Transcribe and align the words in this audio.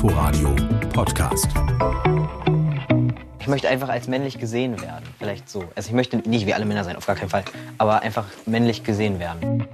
Inforadio 0.00 0.54
Podcast. 0.92 1.48
Ich 3.40 3.48
möchte 3.48 3.68
einfach 3.68 3.88
als 3.88 4.06
männlich 4.06 4.38
gesehen 4.38 4.80
werden. 4.80 5.04
Vielleicht 5.18 5.50
so. 5.50 5.64
Also 5.74 5.88
ich 5.88 5.92
möchte 5.92 6.18
nicht 6.18 6.46
wie 6.46 6.54
alle 6.54 6.64
Männer 6.66 6.84
sein, 6.84 6.94
auf 6.94 7.04
gar 7.04 7.16
keinen 7.16 7.30
Fall. 7.30 7.42
Aber 7.78 8.02
einfach 8.02 8.26
männlich 8.46 8.84
gesehen 8.84 9.18
werden. 9.18 9.66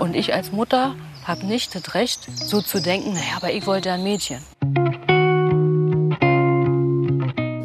Und 0.00 0.16
ich 0.16 0.34
als 0.34 0.50
Mutter 0.50 0.96
habe 1.24 1.46
nicht 1.46 1.72
das 1.76 1.94
Recht, 1.94 2.28
so 2.34 2.60
zu 2.60 2.82
denken, 2.82 3.12
naja, 3.12 3.36
aber 3.36 3.52
ich 3.52 3.64
wollte 3.68 3.92
ein 3.92 4.02
Mädchen. 4.02 4.40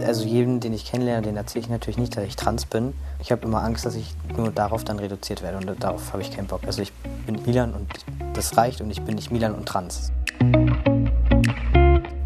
Also 0.06 0.26
jeden, 0.26 0.60
den 0.60 0.74
ich 0.74 0.86
kennenlerne, 0.86 1.24
den 1.24 1.38
erzähle 1.38 1.64
ich 1.64 1.70
natürlich 1.72 1.98
nicht, 1.98 2.16
dass 2.16 2.24
ich 2.24 2.36
trans 2.36 2.68
bin. 2.68 2.94
Ich 3.20 3.32
habe 3.32 3.48
immer 3.48 3.64
Angst, 3.64 3.84
dass 3.84 3.96
ich 3.96 4.14
nur 4.38 4.52
darauf 4.52 4.84
dann 4.84 5.00
reduziert 5.00 5.42
werde 5.42 5.58
und 5.58 5.84
darauf 5.84 6.14
habe 6.14 6.22
ich 6.22 6.30
keinen 6.30 6.46
Bock. 6.46 6.62
Also 6.68 6.84
ich 6.84 6.94
bin 7.26 7.42
Milan 7.48 7.74
und 7.74 7.90
das 8.36 8.56
reicht 8.58 8.80
und 8.80 8.92
ich 8.92 9.02
bin 9.02 9.16
nicht 9.16 9.32
Milan 9.32 9.56
und 9.56 9.66
trans. 9.66 10.12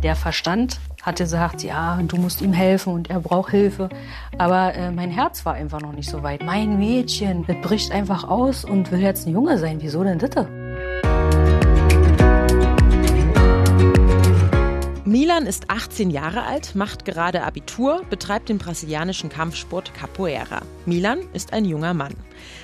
Der 0.05 0.15
Verstand 0.15 0.79
hat 1.01 1.17
gesagt, 1.17 1.63
ja, 1.63 1.99
du 2.03 2.17
musst 2.17 2.39
ihm 2.43 2.53
helfen 2.53 2.93
und 2.93 3.09
er 3.09 3.19
braucht 3.19 3.49
Hilfe. 3.49 3.89
Aber 4.37 4.75
äh, 4.75 4.91
mein 4.91 5.09
Herz 5.09 5.47
war 5.47 5.55
einfach 5.55 5.81
noch 5.81 5.93
nicht 5.93 6.07
so 6.07 6.21
weit. 6.21 6.43
Mein 6.43 6.77
Mädchen, 6.77 7.43
das 7.47 7.55
bricht 7.63 7.91
einfach 7.91 8.23
aus 8.23 8.65
und 8.65 8.91
will 8.91 8.99
jetzt 9.01 9.25
ein 9.25 9.33
Junge 9.33 9.57
sein. 9.57 9.79
Wieso 9.81 10.03
denn 10.03 10.19
das? 10.19 10.45
Milan 15.05 15.47
ist 15.47 15.71
18 15.71 16.11
Jahre 16.11 16.43
alt, 16.43 16.75
macht 16.75 17.05
gerade 17.05 17.41
Abitur, 17.41 18.03
betreibt 18.07 18.49
den 18.49 18.59
brasilianischen 18.59 19.29
Kampfsport 19.29 19.91
Capoeira. 19.95 20.61
Milan 20.85 21.21
ist 21.33 21.51
ein 21.51 21.65
junger 21.65 21.95
Mann. 21.95 22.13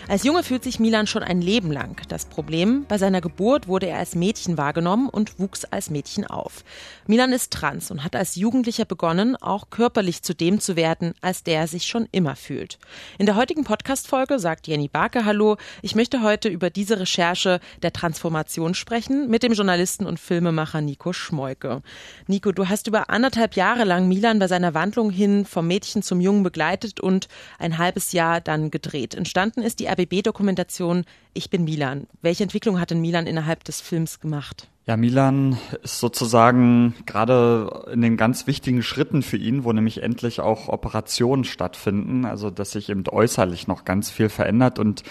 Als 0.07 0.23
Junge 0.23 0.43
fühlt 0.43 0.63
sich 0.63 0.79
Milan 0.79 1.07
schon 1.07 1.23
ein 1.23 1.41
Leben 1.41 1.71
lang. 1.71 2.01
Das 2.09 2.25
Problem, 2.25 2.85
bei 2.87 2.97
seiner 2.97 3.21
Geburt 3.21 3.67
wurde 3.67 3.87
er 3.87 3.97
als 3.97 4.15
Mädchen 4.15 4.57
wahrgenommen 4.57 5.07
und 5.07 5.39
wuchs 5.39 5.63
als 5.65 5.89
Mädchen 5.89 6.25
auf. 6.27 6.63
Milan 7.07 7.31
ist 7.31 7.53
trans 7.53 7.91
und 7.91 8.03
hat 8.03 8.15
als 8.15 8.35
Jugendlicher 8.35 8.85
begonnen, 8.85 9.35
auch 9.35 9.69
körperlich 9.69 10.21
zu 10.21 10.33
dem 10.33 10.59
zu 10.59 10.75
werden, 10.75 11.13
als 11.21 11.43
der 11.43 11.59
er 11.59 11.67
sich 11.67 11.85
schon 11.85 12.07
immer 12.11 12.35
fühlt. 12.35 12.77
In 13.17 13.25
der 13.25 13.35
heutigen 13.35 13.63
Podcast-Folge 13.63 14.39
sagt 14.39 14.67
Jenny 14.67 14.87
Barke 14.87 15.25
Hallo. 15.25 15.57
Ich 15.81 15.95
möchte 15.95 16.21
heute 16.21 16.49
über 16.49 16.69
diese 16.69 16.99
Recherche 16.99 17.59
der 17.81 17.93
Transformation 17.93 18.73
sprechen 18.73 19.29
mit 19.29 19.43
dem 19.43 19.53
Journalisten 19.53 20.05
und 20.05 20.19
Filmemacher 20.19 20.81
Nico 20.81 21.13
Schmolke. 21.13 21.81
Nico, 22.27 22.51
du 22.51 22.67
hast 22.67 22.87
über 22.87 23.09
anderthalb 23.09 23.55
Jahre 23.55 23.85
lang 23.85 24.07
Milan 24.07 24.39
bei 24.39 24.47
seiner 24.47 24.73
Wandlung 24.73 25.09
hin 25.09 25.45
vom 25.45 25.67
Mädchen 25.67 26.03
zum 26.03 26.19
Jungen 26.19 26.43
begleitet 26.43 26.99
und 26.99 27.27
ein 27.59 27.77
halbes 27.77 28.11
Jahr 28.11 28.41
dann 28.41 28.71
gedreht. 28.71 29.15
Entstanden 29.15 29.61
ist 29.61 29.70
die 29.79 29.87
RBB-Dokumentation 29.87 31.05
Ich 31.33 31.49
bin 31.49 31.63
Milan. 31.63 32.07
Welche 32.21 32.43
Entwicklung 32.43 32.79
hat 32.79 32.91
denn 32.91 33.01
Milan 33.01 33.27
innerhalb 33.27 33.63
des 33.63 33.81
Films 33.81 34.19
gemacht? 34.19 34.67
Ja, 34.85 34.97
Milan 34.97 35.57
ist 35.83 35.99
sozusagen 35.99 36.95
gerade 37.05 37.85
in 37.93 38.01
den 38.01 38.17
ganz 38.17 38.47
wichtigen 38.47 38.81
Schritten 38.81 39.21
für 39.21 39.37
ihn, 39.37 39.63
wo 39.63 39.71
nämlich 39.71 40.01
endlich 40.01 40.39
auch 40.39 40.67
Operationen 40.69 41.43
stattfinden, 41.43 42.25
also 42.25 42.49
dass 42.49 42.71
sich 42.71 42.89
eben 42.89 43.03
äußerlich 43.07 43.67
noch 43.67 43.85
ganz 43.85 44.09
viel 44.09 44.29
verändert 44.29 44.79
und 44.79 45.03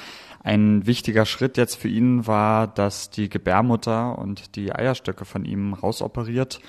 ein 0.42 0.86
wichtiger 0.86 1.26
Schritt 1.26 1.56
jetzt 1.56 1.76
für 1.76 1.88
ihn 1.88 2.26
war, 2.26 2.66
dass 2.66 3.10
die 3.10 3.28
Gebärmutter 3.28 4.18
und 4.18 4.56
die 4.56 4.74
Eierstöcke 4.74 5.24
von 5.24 5.44
ihm 5.44 5.74
rausoperiert 5.74 6.60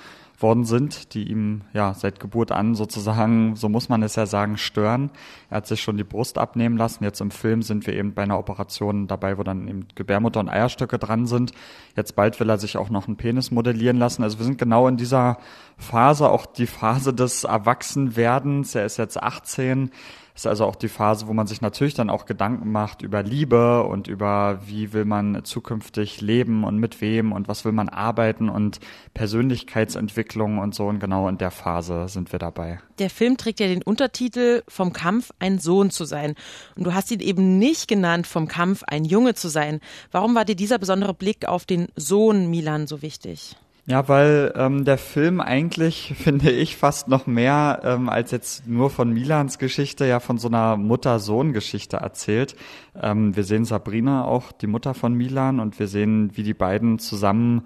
worden 0.42 0.64
sind, 0.64 1.14
die 1.14 1.30
ihm 1.30 1.62
ja 1.72 1.94
seit 1.94 2.20
Geburt 2.20 2.52
an 2.52 2.74
sozusagen, 2.74 3.56
so 3.56 3.68
muss 3.68 3.88
man 3.88 4.02
es 4.02 4.16
ja 4.16 4.26
sagen, 4.26 4.56
stören. 4.56 5.10
Er 5.50 5.58
hat 5.58 5.66
sich 5.66 5.82
schon 5.82 5.96
die 5.96 6.04
Brust 6.04 6.38
abnehmen 6.38 6.76
lassen. 6.76 7.04
Jetzt 7.04 7.20
im 7.20 7.30
Film 7.30 7.62
sind 7.62 7.86
wir 7.86 7.94
eben 7.94 8.14
bei 8.14 8.22
einer 8.22 8.38
Operation 8.38 9.06
dabei, 9.06 9.38
wo 9.38 9.42
dann 9.42 9.68
eben 9.68 9.86
Gebärmutter 9.94 10.40
und 10.40 10.48
Eierstöcke 10.48 10.98
dran 10.98 11.26
sind. 11.26 11.52
Jetzt 11.96 12.16
bald 12.16 12.38
will 12.40 12.50
er 12.50 12.58
sich 12.58 12.76
auch 12.76 12.90
noch 12.90 13.06
einen 13.06 13.16
Penis 13.16 13.50
modellieren 13.50 13.98
lassen. 13.98 14.22
Also 14.22 14.38
wir 14.38 14.44
sind 14.44 14.58
genau 14.58 14.88
in 14.88 14.96
dieser 14.96 15.38
Phase, 15.76 16.28
auch 16.28 16.46
die 16.46 16.66
Phase 16.66 17.14
des 17.14 17.44
Erwachsenwerdens. 17.44 18.74
Er 18.74 18.84
ist 18.84 18.98
jetzt 18.98 19.22
18 19.22 19.90
ist 20.34 20.46
also 20.46 20.64
auch 20.64 20.76
die 20.76 20.88
Phase, 20.88 21.26
wo 21.26 21.32
man 21.32 21.46
sich 21.46 21.60
natürlich 21.60 21.94
dann 21.94 22.10
auch 22.10 22.24
Gedanken 22.24 22.72
macht 22.72 23.02
über 23.02 23.22
Liebe 23.22 23.84
und 23.84 24.08
über 24.08 24.60
wie 24.66 24.92
will 24.92 25.04
man 25.04 25.44
zukünftig 25.44 26.20
leben 26.20 26.64
und 26.64 26.78
mit 26.78 27.00
wem 27.00 27.32
und 27.32 27.48
was 27.48 27.64
will 27.64 27.72
man 27.72 27.88
arbeiten 27.88 28.48
und 28.48 28.80
Persönlichkeitsentwicklung 29.14 30.58
und 30.58 30.74
so. 30.74 30.86
Und 30.86 31.00
genau 31.00 31.28
in 31.28 31.38
der 31.38 31.50
Phase 31.50 32.08
sind 32.08 32.32
wir 32.32 32.38
dabei. 32.38 32.80
Der 32.98 33.10
Film 33.10 33.36
trägt 33.36 33.60
ja 33.60 33.66
den 33.66 33.82
Untertitel 33.82 34.62
Vom 34.68 34.92
Kampf 34.92 35.32
ein 35.38 35.58
Sohn 35.58 35.90
zu 35.90 36.04
sein. 36.04 36.34
Und 36.76 36.84
du 36.84 36.94
hast 36.94 37.10
ihn 37.10 37.20
eben 37.20 37.58
nicht 37.58 37.88
genannt, 37.88 38.26
vom 38.26 38.48
Kampf 38.48 38.82
ein 38.86 39.04
Junge 39.04 39.34
zu 39.34 39.48
sein. 39.48 39.80
Warum 40.10 40.34
war 40.34 40.44
dir 40.44 40.56
dieser 40.56 40.78
besondere 40.78 41.14
Blick 41.14 41.46
auf 41.46 41.66
den 41.66 41.88
Sohn 41.96 42.48
Milan 42.50 42.86
so 42.86 43.02
wichtig? 43.02 43.56
Ja, 43.84 44.08
weil 44.08 44.52
ähm, 44.54 44.84
der 44.84 44.96
Film 44.96 45.40
eigentlich, 45.40 46.14
finde 46.18 46.50
ich, 46.50 46.76
fast 46.76 47.08
noch 47.08 47.26
mehr 47.26 47.80
ähm, 47.84 48.08
als 48.08 48.30
jetzt 48.30 48.68
nur 48.68 48.90
von 48.90 49.12
Milans 49.12 49.58
Geschichte, 49.58 50.06
ja 50.06 50.20
von 50.20 50.38
so 50.38 50.48
einer 50.48 50.76
Mutter-Sohn-Geschichte 50.76 51.96
erzählt. 51.96 52.54
Ähm, 53.00 53.34
wir 53.34 53.42
sehen 53.42 53.64
Sabrina 53.64 54.24
auch, 54.24 54.52
die 54.52 54.68
Mutter 54.68 54.94
von 54.94 55.14
Milan, 55.14 55.58
und 55.58 55.78
wir 55.80 55.88
sehen, 55.88 56.30
wie 56.36 56.44
die 56.44 56.54
beiden 56.54 57.00
zusammen 57.00 57.62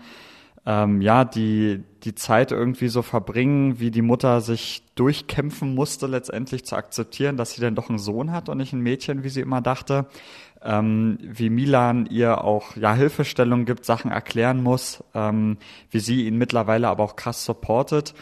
ähm, 0.67 1.01
ja, 1.01 1.25
die, 1.25 1.85
die 2.03 2.17
Zeit 2.17 2.51
irgendwie 2.51 2.89
so 2.89 3.03
verbringen, 3.03 3.79
wie 3.79 3.93
die 3.93 4.03
Mutter 4.03 4.41
sich 4.41 4.83
durchkämpfen 4.97 5.75
musste, 5.75 6.09
letztendlich 6.09 6.65
zu 6.65 6.75
akzeptieren, 6.75 7.37
dass 7.37 7.53
sie 7.53 7.61
denn 7.61 7.77
doch 7.77 7.89
einen 7.89 8.01
Sohn 8.01 8.33
hat 8.33 8.49
und 8.49 8.59
nicht 8.59 8.73
ein 8.73 8.81
Mädchen, 8.81 9.23
wie 9.23 9.29
sie 9.29 9.43
immer 9.43 9.61
dachte. 9.61 10.07
Ähm, 10.67 11.19
wie 11.23 11.49
Milan 11.49 12.07
ihr 12.07 12.43
auch 12.43 12.77
ja 12.77 12.93
Hilfestellung 12.93 13.67
gibt, 13.67 13.85
Sachen 13.85 14.11
erklären 14.11 14.63
muss, 14.63 15.05
ähm, 15.15 15.59
wie 15.91 16.01
sie 16.01 16.27
ihn 16.27 16.39
mittlerweile 16.39 16.89
aber 16.89 17.05
auch 17.05 17.15
krass 17.15 17.45
supportet, 17.45 18.15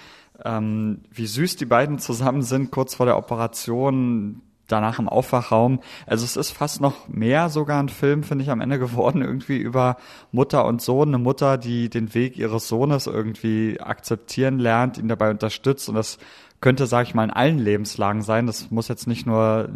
ähm, 0.44 1.00
wie 1.10 1.26
süß 1.26 1.56
die 1.56 1.64
beiden 1.64 1.98
zusammen 1.98 2.42
sind 2.42 2.70
kurz 2.70 2.96
vor 2.96 3.06
der 3.06 3.16
Operation, 3.16 4.42
danach 4.68 4.98
im 4.98 5.08
Aufwachraum. 5.08 5.80
Also 6.06 6.24
es 6.24 6.36
ist 6.36 6.50
fast 6.50 6.80
noch 6.80 7.08
mehr 7.08 7.48
sogar 7.48 7.82
ein 7.82 7.88
Film, 7.88 8.22
finde 8.22 8.44
ich, 8.44 8.50
am 8.50 8.60
Ende 8.60 8.78
geworden, 8.78 9.22
irgendwie 9.22 9.56
über 9.56 9.96
Mutter 10.32 10.66
und 10.66 10.82
Sohn. 10.82 11.08
Eine 11.08 11.18
Mutter, 11.18 11.58
die 11.58 11.88
den 11.88 12.14
Weg 12.14 12.38
ihres 12.38 12.68
Sohnes 12.68 13.06
irgendwie 13.06 13.80
akzeptieren 13.80 14.58
lernt, 14.58 14.98
ihn 14.98 15.08
dabei 15.08 15.30
unterstützt 15.30 15.88
und 15.88 15.94
das 15.94 16.18
könnte, 16.60 16.86
sage 16.86 17.08
ich 17.08 17.14
mal, 17.14 17.24
in 17.24 17.30
allen 17.30 17.58
Lebenslagen 17.58 18.22
sein. 18.22 18.46
Das 18.46 18.70
muss 18.70 18.88
jetzt 18.88 19.06
nicht 19.06 19.26
nur 19.26 19.68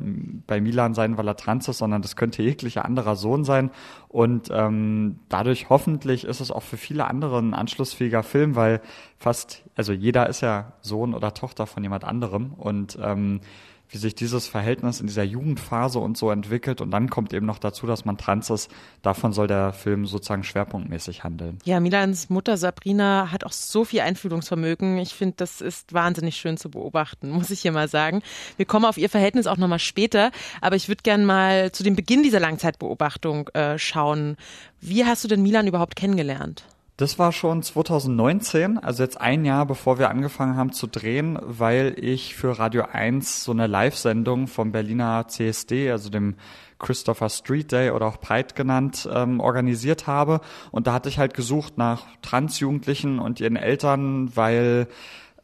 bei 0.46 0.60
Milan 0.60 0.94
sein, 0.94 1.18
weil 1.18 1.28
er 1.28 1.36
trans 1.36 1.68
ist, 1.68 1.78
sondern 1.78 2.00
das 2.00 2.16
könnte 2.16 2.42
jeglicher 2.42 2.84
anderer 2.84 3.14
Sohn 3.14 3.44
sein. 3.44 3.70
Und 4.08 4.48
ähm, 4.50 5.18
dadurch 5.28 5.68
hoffentlich 5.68 6.24
ist 6.24 6.40
es 6.40 6.50
auch 6.50 6.62
für 6.62 6.78
viele 6.78 7.06
andere 7.06 7.38
ein 7.38 7.52
anschlussfähiger 7.52 8.22
Film, 8.22 8.56
weil 8.56 8.80
fast, 9.18 9.64
also 9.76 9.92
jeder 9.92 10.28
ist 10.28 10.40
ja 10.40 10.72
Sohn 10.80 11.14
oder 11.14 11.34
Tochter 11.34 11.66
von 11.66 11.82
jemand 11.82 12.04
anderem. 12.04 12.54
Und 12.56 12.98
ähm, 13.02 13.40
wie 13.88 13.98
sich 13.98 14.14
dieses 14.14 14.46
Verhältnis 14.46 15.00
in 15.00 15.06
dieser 15.06 15.22
Jugendphase 15.22 15.98
und 15.98 16.16
so 16.16 16.30
entwickelt. 16.30 16.80
Und 16.80 16.90
dann 16.90 17.08
kommt 17.08 17.32
eben 17.32 17.46
noch 17.46 17.58
dazu, 17.58 17.86
dass 17.86 18.04
man 18.04 18.18
trans 18.18 18.50
ist. 18.50 18.70
Davon 19.02 19.32
soll 19.32 19.46
der 19.46 19.72
Film 19.72 20.06
sozusagen 20.06 20.44
schwerpunktmäßig 20.44 21.24
handeln. 21.24 21.58
Ja, 21.64 21.80
Milans 21.80 22.30
Mutter 22.30 22.56
Sabrina 22.56 23.30
hat 23.32 23.44
auch 23.44 23.52
so 23.52 23.84
viel 23.84 24.00
Einfühlungsvermögen. 24.00 24.98
Ich 24.98 25.14
finde, 25.14 25.36
das 25.38 25.60
ist 25.60 25.92
wahnsinnig 25.92 26.36
schön 26.36 26.56
zu 26.56 26.70
beobachten, 26.70 27.30
muss 27.38 27.50
ich 27.50 27.60
hier 27.60 27.72
mal 27.72 27.88
sagen. 27.88 28.22
Wir 28.56 28.66
kommen 28.66 28.84
auf 28.84 28.98
ihr 28.98 29.08
Verhältnis 29.08 29.46
auch 29.46 29.56
nochmal 29.56 29.78
später. 29.78 30.30
Aber 30.60 30.76
ich 30.76 30.88
würde 30.88 31.02
gern 31.02 31.24
mal 31.24 31.72
zu 31.72 31.82
dem 31.82 31.96
Beginn 31.96 32.22
dieser 32.22 32.40
Langzeitbeobachtung 32.40 33.48
äh, 33.48 33.78
schauen. 33.78 34.36
Wie 34.80 35.04
hast 35.04 35.24
du 35.24 35.28
denn 35.28 35.42
Milan 35.42 35.66
überhaupt 35.66 35.96
kennengelernt? 35.96 36.64
Das 36.98 37.16
war 37.16 37.30
schon 37.30 37.62
2019, 37.62 38.76
also 38.76 39.04
jetzt 39.04 39.20
ein 39.20 39.44
Jahr 39.44 39.66
bevor 39.66 40.00
wir 40.00 40.10
angefangen 40.10 40.56
haben 40.56 40.72
zu 40.72 40.88
drehen, 40.88 41.38
weil 41.40 41.94
ich 41.96 42.34
für 42.34 42.58
Radio 42.58 42.86
1 42.90 43.44
so 43.44 43.52
eine 43.52 43.68
Live-Sendung 43.68 44.48
vom 44.48 44.72
Berliner 44.72 45.28
CSD, 45.28 45.92
also 45.92 46.10
dem 46.10 46.34
Christopher 46.80 47.28
Street 47.28 47.70
Day 47.70 47.92
oder 47.92 48.06
auch 48.06 48.20
Pride 48.20 48.54
genannt, 48.56 49.08
ähm, 49.12 49.38
organisiert 49.38 50.08
habe. 50.08 50.40
Und 50.72 50.88
da 50.88 50.92
hatte 50.92 51.08
ich 51.08 51.20
halt 51.20 51.34
gesucht 51.34 51.78
nach 51.78 52.04
Transjugendlichen 52.20 53.20
und 53.20 53.38
ihren 53.38 53.54
Eltern, 53.54 54.34
weil 54.34 54.88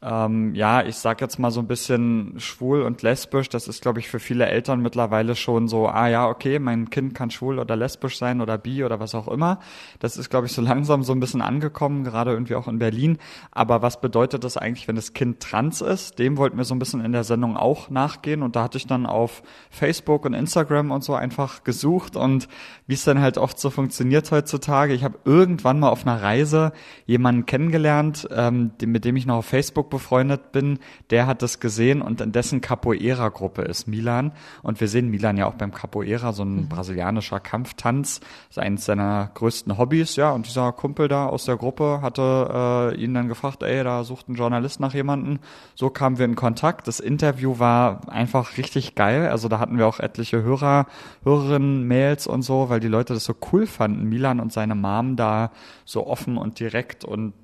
ähm, 0.05 0.55
ja, 0.55 0.83
ich 0.83 0.97
sag 0.97 1.23
jetzt 1.23 1.39
mal 1.39 1.51
so 1.51 1.61
ein 1.61 1.67
bisschen 1.67 2.35
schwul 2.37 2.83
und 2.83 3.01
lesbisch. 3.01 3.49
Das 3.49 3.69
ist, 3.69 3.81
glaube 3.81 4.01
ich, 4.01 4.09
für 4.09 4.19
viele 4.19 4.47
Eltern 4.47 4.81
mittlerweile 4.81 5.35
schon 5.35 5.67
so, 5.67 5.89
ah 5.89 6.09
ja, 6.09 6.29
okay, 6.29 6.59
mein 6.59 6.91
Kind 6.91 7.15
kann 7.15 7.31
schwul 7.31 7.59
oder 7.59 7.75
lesbisch 7.75 8.19
sein 8.19 8.43
oder 8.43 8.59
bi 8.59 8.85
oder 8.85 9.01
was 9.01 9.15
auch 9.15 9.29
immer. 9.29 9.61
Das 10.01 10.19
ist, 10.19 10.29
glaube 10.29 10.47
ich, 10.47 10.53
so 10.53 10.61
langsam 10.61 11.05
so 11.05 11.12
ein 11.12 11.21
bisschen 11.21 11.41
angekommen, 11.41 12.05
gerade 12.05 12.33
irgendwie 12.33 12.55
auch 12.55 12.69
in 12.69 12.79
Berlin. 12.79 13.17
Aber 13.51 13.81
was 13.81 14.03
bedeutet 14.03 14.45
das 14.45 14.59
eigentlich, 14.59 14.89
wenn 14.89 14.97
das 14.97 15.15
Kind 15.15 15.41
trans 15.41 15.81
ist? 15.81 16.19
Dem 16.19 16.37
wollten 16.37 16.59
wir 16.59 16.65
so 16.65 16.75
ein 16.75 16.79
bisschen 16.79 17.03
in 17.03 17.12
der 17.12 17.25
Sendung 17.25 17.56
auch 17.56 17.89
nachgehen. 17.89 18.43
Und 18.43 18.56
da 18.56 18.65
hatte 18.65 18.77
ich 18.77 18.87
dann 18.87 19.06
auf 19.06 19.43
Facebook 19.71 20.27
und 20.27 20.35
Instagram 20.35 20.91
und 20.91 21.03
so 21.03 21.15
einfach 21.15 21.65
gesucht 21.65 22.15
und 22.17 22.49
wie 22.87 22.95
es 22.95 23.05
dann 23.05 23.21
halt 23.21 23.39
oft 23.39 23.59
so 23.59 23.71
funktioniert 23.71 24.31
heutzutage. 24.31 24.93
Ich 24.93 25.03
habe 25.03 25.19
irgendwann 25.25 25.81
mal 25.81 25.89
auf 25.89 26.06
einer 26.06 26.21
Reise 26.21 26.73
jemanden 27.06 27.47
kennengelernt, 27.47 28.29
ähm, 28.31 28.73
mit 28.85 29.06
dem 29.06 29.17
ich 29.17 29.25
noch 29.25 29.37
auf 29.37 29.47
Facebook 29.47 29.94
befreundet 29.94 30.52
bin, 30.52 30.79
der 31.11 31.26
hat 31.26 31.43
das 31.43 31.61
gesehen 31.61 32.02
und 32.02 32.20
in 32.20 32.32
dessen 32.32 32.61
Capoeira-Gruppe 32.61 33.62
ist 33.62 33.87
Milan. 33.87 34.32
Und 34.62 34.81
wir 34.81 34.88
sehen 34.88 35.08
Milan 35.08 35.37
ja 35.37 35.46
auch 35.46 35.55
beim 35.55 35.73
Capoeira, 35.73 36.32
so 36.32 36.43
ein 36.43 36.56
mhm. 36.56 36.69
brasilianischer 36.69 37.41
Kampftanz. 37.41 38.20
Ist 38.50 38.58
eines 38.58 38.85
seiner 38.85 39.31
größten 39.35 39.79
Hobbys, 39.79 40.17
ja. 40.17 40.31
Und 40.32 40.46
dieser 40.46 40.73
Kumpel 40.73 41.08
da 41.08 41.26
aus 41.26 41.44
der 41.44 41.56
Gruppe 41.56 42.00
hatte 42.02 42.93
äh, 42.93 43.02
ihn 43.02 43.14
dann 43.14 43.29
gefragt, 43.29 43.62
ey, 43.62 43.85
da 43.85 44.05
sucht 44.05 44.29
ein 44.29 44.35
Journalist 44.35 44.81
nach 44.81 44.94
jemanden. 44.94 45.38
So 45.75 45.91
kamen 45.91 46.19
wir 46.19 46.25
in 46.25 46.35
Kontakt. 46.35 46.88
Das 46.88 47.00
Interview 47.00 47.58
war 47.58 48.00
einfach 48.08 48.56
richtig 48.56 48.94
geil. 48.94 49.29
Also 49.29 49.49
da 49.49 49.58
hatten 49.61 49.79
wir 49.79 49.87
auch 49.87 50.00
etliche 50.00 50.43
Hörer, 50.43 50.87
Hörerinnen, 51.23 51.87
Mails 51.87 52.26
und 52.26 52.43
so, 52.43 52.69
weil 52.69 52.81
die 52.81 52.88
Leute 52.88 53.14
das 53.14 53.25
so 53.25 53.35
cool 53.52 53.67
fanden, 53.67 54.08
Milan 54.08 54.41
und 54.41 54.52
seine 54.52 54.75
Mom 54.75 55.17
da 55.17 55.52
so 55.85 56.06
offen 56.06 56.37
und 56.37 56.58
direkt 56.58 57.05
und 57.05 57.35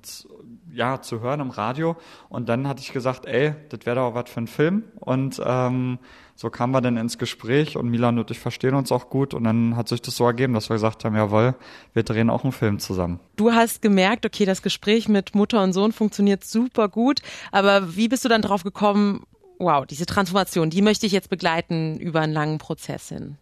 ja, 0.73 1.01
zu 1.01 1.21
hören 1.21 1.39
im 1.39 1.49
Radio. 1.49 1.95
Und 2.29 2.49
dann 2.49 2.67
hatte 2.67 2.81
ich 2.81 2.91
gesagt, 2.91 3.25
ey, 3.25 3.53
das 3.69 3.85
wäre 3.85 3.97
doch 3.97 4.15
was 4.15 4.29
für 4.29 4.41
ein 4.41 4.47
Film. 4.47 4.83
Und 4.99 5.41
ähm, 5.43 5.99
so 6.35 6.49
kamen 6.49 6.73
wir 6.73 6.81
dann 6.81 6.97
ins 6.97 7.17
Gespräch 7.17 7.77
und 7.77 7.89
Milan 7.89 8.17
und 8.17 8.31
ich 8.31 8.39
verstehen 8.39 8.73
uns 8.73 8.91
auch 8.91 9.09
gut. 9.09 9.33
Und 9.33 9.43
dann 9.43 9.75
hat 9.75 9.87
sich 9.89 10.01
das 10.01 10.15
so 10.15 10.25
ergeben, 10.25 10.53
dass 10.53 10.69
wir 10.69 10.75
gesagt 10.75 11.05
haben, 11.05 11.15
jawohl, 11.15 11.55
wir 11.93 12.03
drehen 12.03 12.29
auch 12.29 12.43
einen 12.43 12.53
Film 12.53 12.79
zusammen. 12.79 13.19
Du 13.35 13.51
hast 13.51 13.81
gemerkt, 13.81 14.25
okay, 14.25 14.45
das 14.45 14.61
Gespräch 14.61 15.07
mit 15.07 15.35
Mutter 15.35 15.63
und 15.63 15.73
Sohn 15.73 15.91
funktioniert 15.91 16.43
super 16.43 16.89
gut. 16.89 17.21
Aber 17.51 17.95
wie 17.95 18.07
bist 18.07 18.25
du 18.25 18.29
dann 18.29 18.41
drauf 18.41 18.63
gekommen, 18.63 19.23
wow, 19.59 19.85
diese 19.85 20.05
Transformation, 20.05 20.69
die 20.69 20.81
möchte 20.81 21.05
ich 21.05 21.11
jetzt 21.11 21.29
begleiten 21.29 21.99
über 21.99 22.21
einen 22.21 22.33
langen 22.33 22.57
Prozess 22.57 23.09
hin? 23.09 23.37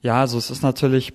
Ja, 0.00 0.20
also 0.20 0.36
es 0.36 0.50
ist 0.50 0.62
natürlich 0.62 1.14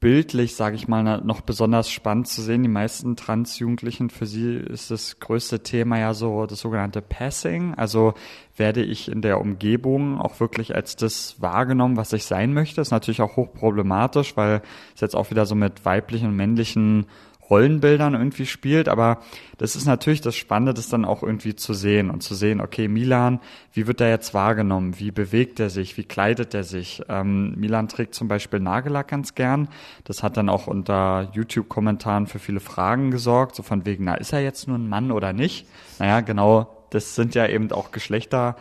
bildlich, 0.00 0.54
sage 0.54 0.76
ich 0.76 0.86
mal, 0.86 1.20
noch 1.22 1.40
besonders 1.40 1.90
spannend 1.90 2.28
zu 2.28 2.40
sehen. 2.42 2.62
Die 2.62 2.68
meisten 2.68 3.16
Transjugendlichen, 3.16 4.10
für 4.10 4.26
sie 4.26 4.54
ist 4.54 4.90
das 4.90 5.18
größte 5.18 5.62
Thema 5.62 5.98
ja 5.98 6.14
so 6.14 6.46
das 6.46 6.60
sogenannte 6.60 7.02
Passing. 7.02 7.74
Also 7.74 8.14
werde 8.56 8.82
ich 8.82 9.10
in 9.10 9.22
der 9.22 9.40
Umgebung 9.40 10.20
auch 10.20 10.38
wirklich 10.38 10.74
als 10.74 10.94
das 10.94 11.40
wahrgenommen, 11.40 11.96
was 11.96 12.12
ich 12.12 12.24
sein 12.24 12.52
möchte. 12.52 12.80
Ist 12.80 12.92
natürlich 12.92 13.22
auch 13.22 13.36
hochproblematisch, 13.36 14.36
weil 14.36 14.62
es 14.94 15.00
jetzt 15.00 15.16
auch 15.16 15.30
wieder 15.30 15.46
so 15.46 15.54
mit 15.54 15.84
weiblichen 15.84 16.28
und 16.28 16.36
männlichen 16.36 17.06
Rollenbildern 17.50 18.14
irgendwie 18.14 18.46
spielt, 18.46 18.88
aber 18.88 19.20
das 19.56 19.76
ist 19.76 19.86
natürlich 19.86 20.20
das 20.20 20.36
Spannende, 20.36 20.74
das 20.74 20.88
dann 20.88 21.04
auch 21.04 21.22
irgendwie 21.22 21.56
zu 21.56 21.74
sehen 21.74 22.10
und 22.10 22.22
zu 22.22 22.34
sehen, 22.34 22.60
okay, 22.60 22.88
Milan, 22.88 23.40
wie 23.72 23.86
wird 23.86 24.00
er 24.00 24.10
jetzt 24.10 24.34
wahrgenommen? 24.34 24.98
Wie 24.98 25.10
bewegt 25.10 25.60
er 25.60 25.70
sich? 25.70 25.96
Wie 25.96 26.04
kleidet 26.04 26.54
er 26.54 26.64
sich? 26.64 27.02
Ähm, 27.08 27.54
Milan 27.56 27.88
trägt 27.88 28.14
zum 28.14 28.28
Beispiel 28.28 28.60
Nagellack 28.60 29.08
ganz 29.08 29.34
gern. 29.34 29.68
Das 30.04 30.22
hat 30.22 30.36
dann 30.36 30.48
auch 30.48 30.66
unter 30.66 31.30
YouTube-Kommentaren 31.32 32.26
für 32.26 32.38
viele 32.38 32.60
Fragen 32.60 33.10
gesorgt, 33.10 33.54
so 33.54 33.62
von 33.62 33.86
wegen, 33.86 34.04
na, 34.04 34.14
ist 34.14 34.32
er 34.32 34.40
jetzt 34.40 34.68
nur 34.68 34.78
ein 34.78 34.88
Mann 34.88 35.10
oder 35.10 35.32
nicht? 35.32 35.66
Naja, 35.98 36.20
genau, 36.20 36.86
das 36.90 37.14
sind 37.14 37.34
ja 37.34 37.46
eben 37.46 37.72
auch 37.72 37.90
Geschlechter 37.90 38.56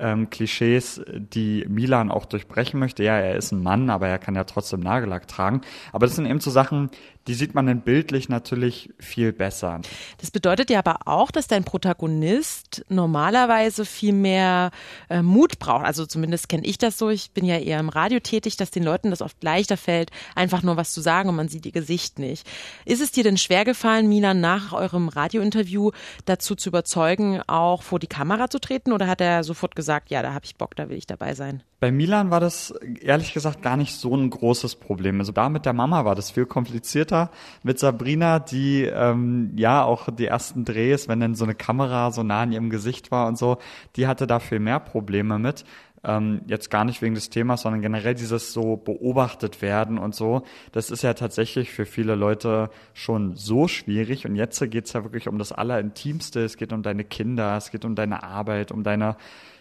ähm, 0.00 0.30
Klischees, 0.30 1.02
die 1.06 1.64
Milan 1.68 2.10
auch 2.10 2.24
durchbrechen 2.24 2.80
möchte. 2.80 3.04
Ja, 3.04 3.18
er 3.18 3.36
ist 3.36 3.52
ein 3.52 3.62
Mann, 3.62 3.90
aber 3.90 4.08
er 4.08 4.18
kann 4.18 4.34
ja 4.34 4.44
trotzdem 4.44 4.80
Nagellack 4.80 5.28
tragen. 5.28 5.60
Aber 5.92 6.06
das 6.06 6.16
sind 6.16 6.26
eben 6.26 6.40
so 6.40 6.50
Sachen, 6.50 6.90
die 7.26 7.34
sieht 7.34 7.54
man 7.54 7.66
dann 7.66 7.82
bildlich 7.82 8.28
natürlich 8.28 8.90
viel 8.98 9.32
besser. 9.32 9.80
Das 10.18 10.30
bedeutet 10.30 10.70
ja 10.70 10.78
aber 10.78 11.00
auch, 11.06 11.30
dass 11.30 11.46
dein 11.46 11.64
Protagonist 11.64 12.84
normalerweise 12.88 13.84
viel 13.84 14.12
mehr 14.12 14.70
äh, 15.08 15.22
Mut 15.22 15.58
braucht. 15.58 15.84
Also 15.84 16.06
zumindest 16.06 16.48
kenne 16.48 16.66
ich 16.66 16.78
das 16.78 16.98
so. 16.98 17.10
Ich 17.10 17.32
bin 17.32 17.44
ja 17.44 17.58
eher 17.58 17.78
im 17.78 17.88
Radio 17.88 18.20
tätig, 18.20 18.56
dass 18.56 18.70
den 18.70 18.82
Leuten 18.82 19.10
das 19.10 19.22
oft 19.22 19.42
leichter 19.42 19.76
fällt, 19.76 20.10
einfach 20.34 20.62
nur 20.62 20.76
was 20.76 20.92
zu 20.92 21.00
sagen 21.00 21.28
und 21.28 21.36
man 21.36 21.48
sieht 21.48 21.66
ihr 21.66 21.72
Gesicht 21.72 22.18
nicht. 22.18 22.46
Ist 22.84 23.00
es 23.00 23.12
dir 23.12 23.24
denn 23.24 23.36
schwer 23.36 23.64
gefallen, 23.64 24.08
Milan 24.08 24.40
nach 24.40 24.72
eurem 24.72 25.08
Radiointerview 25.08 25.90
dazu 26.24 26.54
zu 26.54 26.70
überzeugen, 26.70 27.42
auch 27.46 27.82
vor 27.82 27.98
die 27.98 28.06
Kamera 28.06 28.48
zu 28.48 28.58
treten? 28.60 28.92
Oder 28.92 29.06
hat 29.06 29.20
er 29.20 29.44
sofort 29.44 29.76
gesagt, 29.76 30.10
ja, 30.10 30.22
da 30.22 30.32
habe 30.32 30.46
ich 30.46 30.56
Bock, 30.56 30.74
da 30.74 30.88
will 30.88 30.96
ich 30.96 31.06
dabei 31.06 31.34
sein? 31.34 31.62
Bei 31.80 31.90
Milan 31.90 32.30
war 32.30 32.40
das 32.40 32.72
ehrlich 33.00 33.32
gesagt 33.32 33.62
gar 33.62 33.78
nicht 33.78 33.94
so 33.94 34.14
ein 34.14 34.28
großes 34.28 34.76
Problem. 34.76 35.18
Also 35.18 35.32
da 35.32 35.48
mit 35.48 35.64
der 35.64 35.72
Mama 35.72 36.04
war 36.04 36.14
das 36.14 36.30
viel 36.30 36.44
komplizierter. 36.44 37.30
Mit 37.62 37.78
Sabrina, 37.78 38.38
die 38.38 38.84
ähm, 38.84 39.52
ja 39.56 39.82
auch 39.82 40.10
die 40.10 40.26
ersten 40.26 40.66
Drehs, 40.66 41.08
wenn 41.08 41.20
dann 41.20 41.34
so 41.34 41.44
eine 41.44 41.54
Kamera 41.54 42.12
so 42.12 42.22
nah 42.22 42.42
an 42.42 42.52
ihrem 42.52 42.68
Gesicht 42.68 43.10
war 43.10 43.26
und 43.28 43.38
so, 43.38 43.56
die 43.96 44.06
hatte 44.06 44.26
da 44.26 44.40
viel 44.40 44.58
mehr 44.58 44.78
Probleme 44.78 45.38
mit. 45.38 45.64
Ähm, 46.04 46.42
jetzt 46.46 46.70
gar 46.70 46.84
nicht 46.84 47.00
wegen 47.00 47.14
des 47.14 47.30
Themas, 47.30 47.62
sondern 47.62 47.80
generell 47.80 48.14
dieses 48.14 48.52
so 48.52 48.76
beobachtet 48.76 49.62
werden 49.62 49.96
und 49.96 50.14
so. 50.14 50.42
Das 50.72 50.90
ist 50.90 51.02
ja 51.02 51.14
tatsächlich 51.14 51.70
für 51.70 51.86
viele 51.86 52.14
Leute 52.14 52.68
schon 52.92 53.36
so 53.36 53.68
schwierig. 53.68 54.26
Und 54.26 54.36
jetzt 54.36 54.60
geht's 54.70 54.92
ja 54.92 55.02
wirklich 55.02 55.28
um 55.28 55.38
das 55.38 55.52
Allerintimste. 55.52 56.44
Es 56.44 56.58
geht 56.58 56.74
um 56.74 56.82
deine 56.82 57.04
Kinder, 57.04 57.56
es 57.56 57.70
geht 57.70 57.86
um 57.86 57.94
deine 57.94 58.22
Arbeit, 58.22 58.70
um 58.70 58.82
deine 58.82 59.16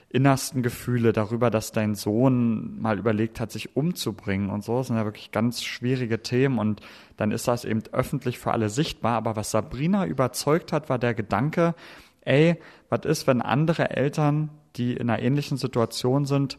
innersten 0.10 0.64
Gefühle 0.64 1.14
darüber, 1.14 1.52
dass 1.52 1.72
dein 1.72 1.94
Sohn 1.94 2.82
mal 2.82 2.98
überlegt 2.98 3.40
hat, 3.40 3.52
sich 3.52 3.76
umzubringen 3.76 4.50
und 4.50 4.64
so. 4.64 4.78
Das 4.78 4.88
sind 4.88 4.98
ja 4.98 5.06
wirklich 5.06 5.32
ganz 5.32 5.64
schwierige 5.64 6.24
Themen 6.24 6.58
und 6.58 6.82
dann 7.18 7.32
ist 7.32 7.48
das 7.48 7.64
eben 7.64 7.84
öffentlich 7.92 8.40
für 8.40 8.52
alle 8.52 8.70
sichtbar. 8.70 9.14
Aber 9.14 9.36
was 9.36 9.52
Sabrina 9.52 10.06
überzeugt 10.06 10.74
hat, 10.74 10.90
war 10.90 10.98
der 10.98 11.14
Gedanke, 11.14 11.76
ey, 12.22 12.58
was 12.90 13.06
ist, 13.06 13.28
wenn 13.28 13.42
andere 13.42 13.92
Eltern, 13.92 14.50
die 14.76 14.94
in 14.94 15.10
einer 15.10 15.22
ähnlichen 15.22 15.58
Situation 15.58 16.26
sind, 16.26 16.58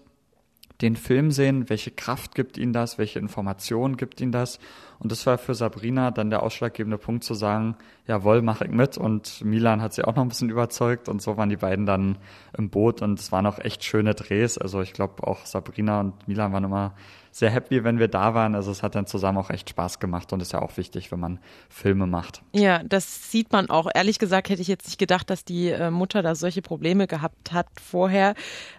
den 0.81 0.97
Film 0.97 1.31
sehen, 1.31 1.69
welche 1.69 1.91
Kraft 1.91 2.35
gibt 2.35 2.57
ihnen 2.57 2.73
das, 2.73 2.99
welche 2.99 3.19
Informationen 3.19 3.97
gibt 3.97 4.21
ihnen 4.21 4.33
das. 4.33 4.59
Und 5.01 5.11
das 5.11 5.27
war 5.27 5.39
für 5.39 5.55
Sabrina 5.55 6.11
dann 6.11 6.29
der 6.31 6.43
ausschlaggebende 6.43 6.99
Punkt 6.99 7.25
zu 7.25 7.35
sagen, 7.35 7.77
jawohl, 8.07 8.43
mache 8.43 8.67
ich 8.67 8.71
mit. 8.71 8.99
Und 8.99 9.43
Milan 9.43 9.81
hat 9.81 9.95
sie 9.95 10.05
auch 10.05 10.15
noch 10.15 10.23
ein 10.23 10.29
bisschen 10.29 10.51
überzeugt 10.51 11.09
und 11.09 11.23
so 11.23 11.37
waren 11.37 11.49
die 11.49 11.57
beiden 11.57 11.87
dann 11.87 12.19
im 12.57 12.69
Boot 12.69 13.01
und 13.01 13.19
es 13.19 13.33
waren 13.33 13.47
auch 13.47 13.59
echt 13.59 13.83
schöne 13.83 14.15
Drehs. 14.15 14.59
Also 14.59 14.83
ich 14.83 14.93
glaube 14.93 15.27
auch 15.27 15.47
Sabrina 15.47 16.01
und 16.01 16.29
Milan 16.29 16.53
waren 16.53 16.65
immer 16.65 16.95
sehr 17.33 17.51
happy, 17.51 17.85
wenn 17.85 17.99
wir 17.99 18.09
da 18.09 18.35
waren. 18.35 18.55
Also 18.55 18.71
es 18.71 18.83
hat 18.83 18.95
dann 18.95 19.07
zusammen 19.07 19.39
auch 19.39 19.51
echt 19.51 19.71
Spaß 19.71 20.01
gemacht 20.01 20.33
und 20.33 20.43
ist 20.43 20.53
ja 20.53 20.61
auch 20.61 20.77
wichtig, 20.77 21.13
wenn 21.13 21.21
man 21.21 21.39
Filme 21.69 22.07
macht. 22.07 22.43
Ja, 22.53 22.83
das 22.83 23.31
sieht 23.31 23.53
man 23.53 23.71
auch. 23.71 23.89
Ehrlich 23.95 24.19
gesagt 24.19 24.49
hätte 24.49 24.63
ich 24.63 24.69
jetzt 24.69 24.87
nicht 24.87 24.99
gedacht, 24.99 25.31
dass 25.31 25.45
die 25.45 25.69
äh, 25.69 25.91
Mutter 25.91 26.23
da 26.23 26.35
solche 26.35 26.63
Probleme 26.63 27.07
gehabt 27.07 27.53
hat 27.53 27.69
vorher, 27.81 28.35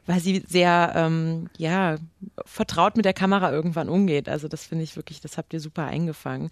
weil 0.06 0.20
sie 0.20 0.44
sehr, 0.48 0.92
ähm, 0.96 1.50
ja, 1.58 1.98
vertraut 2.46 2.98
mit 2.98 3.06
der 3.06 3.14
Kamera 3.14 3.52
irgendwann 3.52 3.90
umgeht. 3.90 4.28
Also 4.28 4.48
das 4.48 4.66
finde 4.66 4.84
ich 4.84 4.96
wirklich, 4.96 5.22
das 5.22 5.38
habt 5.38 5.54
ihr 5.54 5.60
super 5.60 5.88
eingefangen. 6.12 6.50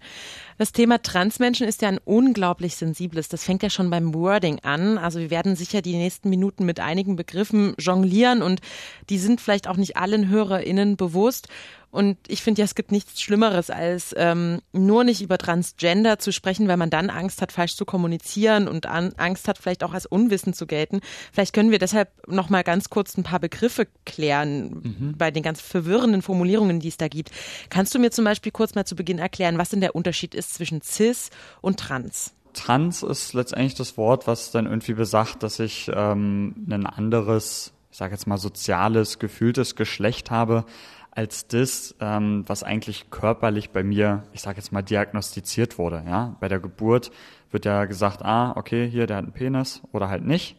Das 0.58 0.72
Thema 0.72 1.00
Transmenschen 1.02 1.66
ist 1.66 1.82
ja 1.82 1.88
ein 1.88 2.00
unglaublich 2.04 2.76
sensibles. 2.76 3.28
Das 3.28 3.44
fängt 3.44 3.62
ja 3.62 3.70
schon 3.70 3.90
beim 3.90 4.14
Wording 4.14 4.60
an. 4.60 4.98
Also 4.98 5.20
wir 5.20 5.30
werden 5.30 5.56
sicher 5.56 5.82
die 5.82 5.96
nächsten 5.96 6.28
Minuten 6.28 6.64
mit 6.64 6.80
einigen 6.80 7.16
Begriffen 7.16 7.74
jonglieren 7.78 8.42
und 8.42 8.60
die 9.08 9.18
sind 9.18 9.40
vielleicht 9.40 9.68
auch 9.68 9.76
nicht 9.76 9.96
allen 9.96 10.28
HörerInnen 10.28 10.96
bewusst. 10.96 11.48
Und 11.90 12.18
ich 12.28 12.42
finde 12.42 12.60
ja, 12.60 12.64
es 12.64 12.76
gibt 12.76 12.92
nichts 12.92 13.20
Schlimmeres, 13.20 13.68
als 13.68 14.14
ähm, 14.16 14.60
nur 14.72 15.02
nicht 15.02 15.22
über 15.22 15.38
Transgender 15.38 16.18
zu 16.18 16.32
sprechen, 16.32 16.68
weil 16.68 16.76
man 16.76 16.90
dann 16.90 17.10
Angst 17.10 17.42
hat, 17.42 17.50
falsch 17.50 17.74
zu 17.74 17.84
kommunizieren 17.84 18.68
und 18.68 18.86
an, 18.86 19.12
Angst 19.16 19.48
hat, 19.48 19.58
vielleicht 19.58 19.82
auch 19.82 19.92
als 19.92 20.06
Unwissen 20.06 20.54
zu 20.54 20.66
gelten. 20.66 21.00
Vielleicht 21.32 21.52
können 21.52 21.72
wir 21.72 21.80
deshalb 21.80 22.08
noch 22.28 22.48
mal 22.48 22.62
ganz 22.62 22.90
kurz 22.90 23.16
ein 23.16 23.24
paar 23.24 23.40
Begriffe 23.40 23.88
klären 24.06 24.82
mhm. 24.82 25.14
bei 25.18 25.32
den 25.32 25.42
ganz 25.42 25.60
verwirrenden 25.60 26.22
Formulierungen, 26.22 26.78
die 26.78 26.88
es 26.88 26.96
da 26.96 27.08
gibt. 27.08 27.32
Kannst 27.70 27.92
du 27.94 27.98
mir 27.98 28.12
zum 28.12 28.24
Beispiel 28.24 28.52
kurz 28.52 28.76
mal 28.76 28.84
zu 28.84 28.94
Beginn 28.94 29.18
erklären, 29.18 29.58
was 29.58 29.70
denn 29.70 29.80
der 29.80 29.96
Unterschied 29.96 30.36
ist 30.36 30.54
zwischen 30.54 30.82
cis 30.82 31.30
und 31.60 31.80
trans? 31.80 32.34
Trans 32.52 33.02
ist 33.02 33.32
letztendlich 33.32 33.74
das 33.74 33.96
Wort, 33.96 34.26
was 34.26 34.52
dann 34.52 34.66
irgendwie 34.66 34.94
besagt, 34.94 35.42
dass 35.42 35.58
ich 35.58 35.90
ähm, 35.92 36.54
ein 36.68 36.86
anderes, 36.86 37.72
ich 37.90 37.98
sage 37.98 38.12
jetzt 38.12 38.26
mal 38.26 38.38
soziales, 38.38 39.18
gefühltes 39.18 39.74
Geschlecht 39.74 40.30
habe 40.30 40.64
als 41.10 41.48
das, 41.48 41.94
ähm, 42.00 42.44
was 42.46 42.62
eigentlich 42.62 43.10
körperlich 43.10 43.70
bei 43.70 43.82
mir, 43.82 44.22
ich 44.32 44.42
sage 44.42 44.58
jetzt 44.58 44.72
mal, 44.72 44.82
diagnostiziert 44.82 45.78
wurde. 45.78 46.02
Ja, 46.06 46.36
bei 46.40 46.48
der 46.48 46.60
Geburt 46.60 47.10
wird 47.50 47.64
ja 47.64 47.84
gesagt, 47.84 48.24
ah, 48.24 48.52
okay, 48.56 48.88
hier, 48.88 49.06
der 49.06 49.18
hat 49.18 49.24
einen 49.24 49.32
Penis 49.32 49.82
oder 49.92 50.08
halt 50.08 50.24
nicht. 50.24 50.56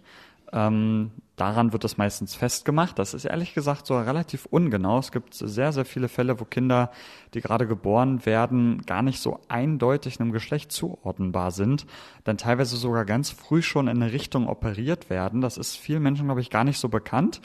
Ähm, 0.54 1.12
daran 1.38 1.72
wird 1.72 1.84
das 1.84 1.98
meistens 1.98 2.36
festgemacht. 2.36 3.00
Das 3.00 3.14
ist 3.14 3.26
ehrlich 3.26 3.54
gesagt 3.54 3.88
so 3.88 3.98
relativ 3.98 4.46
ungenau. 4.46 5.00
Es 5.00 5.12
gibt 5.12 5.34
sehr, 5.34 5.72
sehr 5.72 5.86
viele 5.86 6.10
Fälle, 6.10 6.40
wo 6.40 6.46
Kinder, 6.46 6.92
die 7.34 7.42
gerade 7.42 7.66
geboren 7.66 8.26
werden, 8.26 8.82
gar 8.86 9.02
nicht 9.02 9.22
so 9.22 9.40
eindeutig 9.48 10.20
einem 10.20 10.34
Geschlecht 10.34 10.72
zuordnenbar 10.72 11.52
sind, 11.52 11.86
dann 12.26 12.38
teilweise 12.38 12.76
sogar 12.76 13.06
ganz 13.06 13.32
früh 13.32 13.62
schon 13.62 13.88
in 13.88 14.04
eine 14.04 14.12
Richtung 14.12 14.48
operiert 14.48 15.10
werden. 15.10 15.40
Das 15.40 15.58
ist 15.58 15.78
vielen 15.78 16.04
Menschen, 16.04 16.26
glaube 16.26 16.42
ich, 16.42 16.50
gar 16.50 16.66
nicht 16.66 16.78
so 16.78 16.90
bekannt. 16.90 17.42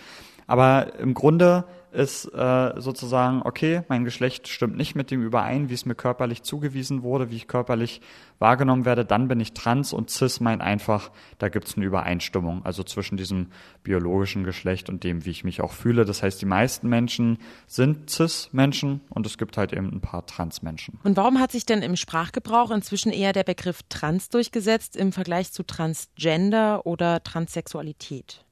Aber 0.47 0.99
im 0.99 1.15
Grunde 1.15 1.65
ist 1.97 2.27
äh, 2.27 2.73
sozusagen, 2.77 3.41
okay, 3.43 3.83
mein 3.89 4.05
Geschlecht 4.05 4.49
stimmt 4.49 4.77
nicht 4.77 4.95
mit 4.95 5.11
dem 5.11 5.23
überein, 5.23 5.71
wie 5.71 5.75
es 5.75 5.87
mir 5.87 5.95
körperlich 5.95 6.43
zugewiesen 6.43 7.03
wurde, 7.03 7.31
wie 7.31 7.37
ich 7.37 7.49
körperlich 7.49 8.03
wahrgenommen 8.39 8.85
werde, 8.85 9.07
dann 9.07 9.29
bin 9.29 9.41
ich 9.41 9.55
trans 9.55 9.95
und 9.95 10.11
cis 10.11 10.41
meint 10.41 10.61
einfach, 10.61 11.11
da 11.39 11.49
gibt 11.49 11.69
es 11.69 11.77
eine 11.77 11.87
Übereinstimmung, 11.87 12.65
also 12.67 12.83
zwischen 12.83 13.17
diesem 13.17 13.47
biologischen 13.83 14.45
Geschlecht 14.45 14.91
und 14.91 15.05
dem, 15.05 15.25
wie 15.25 15.31
ich 15.31 15.43
mich 15.43 15.63
auch 15.63 15.73
fühle. 15.73 16.05
Das 16.05 16.23
heißt, 16.23 16.41
die 16.43 16.47
meisten 16.47 16.89
Menschen 16.89 17.39
sind 17.67 18.11
cis-Menschen 18.11 19.01
und 19.09 19.25
es 19.25 19.39
gibt 19.39 19.57
halt 19.57 19.73
eben 19.73 19.91
ein 19.91 20.01
paar 20.03 20.27
Trans-Menschen. 20.27 20.99
Und 21.03 21.17
warum 21.17 21.41
hat 21.41 21.51
sich 21.51 21.65
denn 21.65 21.81
im 21.81 21.97
Sprachgebrauch 21.97 22.71
inzwischen 22.71 23.11
eher 23.11 23.33
der 23.33 23.45
Begriff 23.45 23.81
trans 23.89 24.29
durchgesetzt 24.29 24.97
im 24.97 25.13
Vergleich 25.13 25.53
zu 25.53 25.63
Transgender 25.63 26.85
oder 26.85 27.23
Transsexualität? 27.23 28.46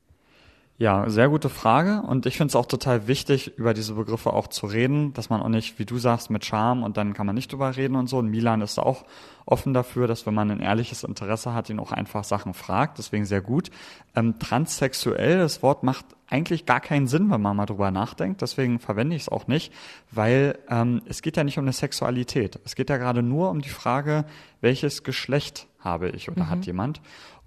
Ja, 0.76 1.08
sehr 1.08 1.28
gute 1.28 1.50
Frage. 1.50 2.02
Und 2.02 2.26
ich 2.26 2.36
finde 2.36 2.50
es 2.50 2.56
auch 2.56 2.66
total 2.66 3.06
wichtig, 3.06 3.56
über 3.58 3.74
diese 3.74 3.94
Begriffe 3.94 4.32
auch 4.32 4.48
zu 4.48 4.66
reden, 4.66 5.12
dass 5.12 5.30
man 5.30 5.40
auch 5.40 5.48
nicht, 5.48 5.78
wie 5.78 5.84
du 5.84 5.98
sagst, 5.98 6.30
mit 6.30 6.44
Charme 6.44 6.82
und 6.82 6.96
dann 6.96 7.14
kann 7.14 7.26
man 7.26 7.36
nicht 7.36 7.52
drüber 7.52 7.76
reden 7.76 7.94
und 7.94 8.08
so. 8.08 8.18
Und 8.18 8.28
Milan 8.28 8.60
ist 8.60 8.80
auch 8.80 9.04
offen 9.46 9.72
dafür, 9.72 10.08
dass 10.08 10.26
wenn 10.26 10.34
man 10.34 10.50
ein 10.50 10.58
ehrliches 10.58 11.04
Interesse 11.04 11.54
hat, 11.54 11.70
ihn 11.70 11.78
auch 11.78 11.92
einfach 11.92 12.24
Sachen 12.24 12.54
fragt. 12.54 12.98
Deswegen 12.98 13.24
sehr 13.24 13.40
gut. 13.40 13.70
Ähm, 14.16 14.40
transsexuell, 14.40 15.38
das 15.38 15.62
Wort 15.62 15.84
macht 15.84 16.06
eigentlich 16.28 16.66
gar 16.66 16.80
keinen 16.80 17.06
Sinn, 17.06 17.30
wenn 17.30 17.40
man 17.40 17.56
mal 17.56 17.66
drüber 17.66 17.92
nachdenkt. 17.92 18.42
Deswegen 18.42 18.80
verwende 18.80 19.14
ich 19.14 19.22
es 19.22 19.28
auch 19.28 19.46
nicht, 19.46 19.72
weil 20.10 20.58
ähm, 20.68 21.02
es 21.06 21.22
geht 21.22 21.36
ja 21.36 21.44
nicht 21.44 21.56
um 21.56 21.64
eine 21.64 21.72
Sexualität. 21.72 22.58
Es 22.64 22.74
geht 22.74 22.90
ja 22.90 22.96
gerade 22.96 23.22
nur 23.22 23.50
um 23.50 23.60
die 23.60 23.68
Frage, 23.68 24.24
welches 24.60 25.04
Geschlecht 25.04 25.68
habe 25.78 26.08
ich 26.08 26.30
oder 26.30 26.44
mhm. 26.44 26.50
hat 26.50 26.66
jemand 26.66 27.00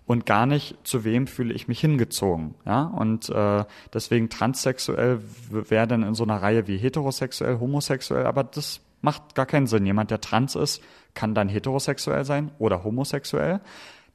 und 0.07 0.25
gar 0.25 0.45
nicht, 0.45 0.75
zu 0.83 1.03
wem 1.03 1.27
fühle 1.27 1.53
ich 1.53 1.67
mich 1.67 1.79
hingezogen. 1.79 2.55
Ja? 2.65 2.83
Und 2.83 3.29
äh, 3.29 3.65
deswegen 3.93 4.29
transsexuell 4.29 5.21
wäre 5.51 5.85
dann 5.85 6.01
in 6.01 6.15
so 6.15 6.23
einer 6.23 6.41
Reihe 6.41 6.65
wie 6.67 6.77
heterosexuell, 6.77 7.59
homosexuell, 7.59 8.25
aber 8.25 8.43
das 8.45 8.79
macht 9.01 9.35
gar 9.35 9.45
keinen 9.45 9.67
Sinn. 9.67 9.85
Jemand, 9.85 10.09
der 10.09 10.21
trans 10.21 10.55
ist, 10.55 10.81
kann 11.13 11.35
dann 11.35 11.49
heterosexuell 11.49 12.25
sein 12.25 12.51
oder 12.57 12.83
homosexuell. 12.83 13.59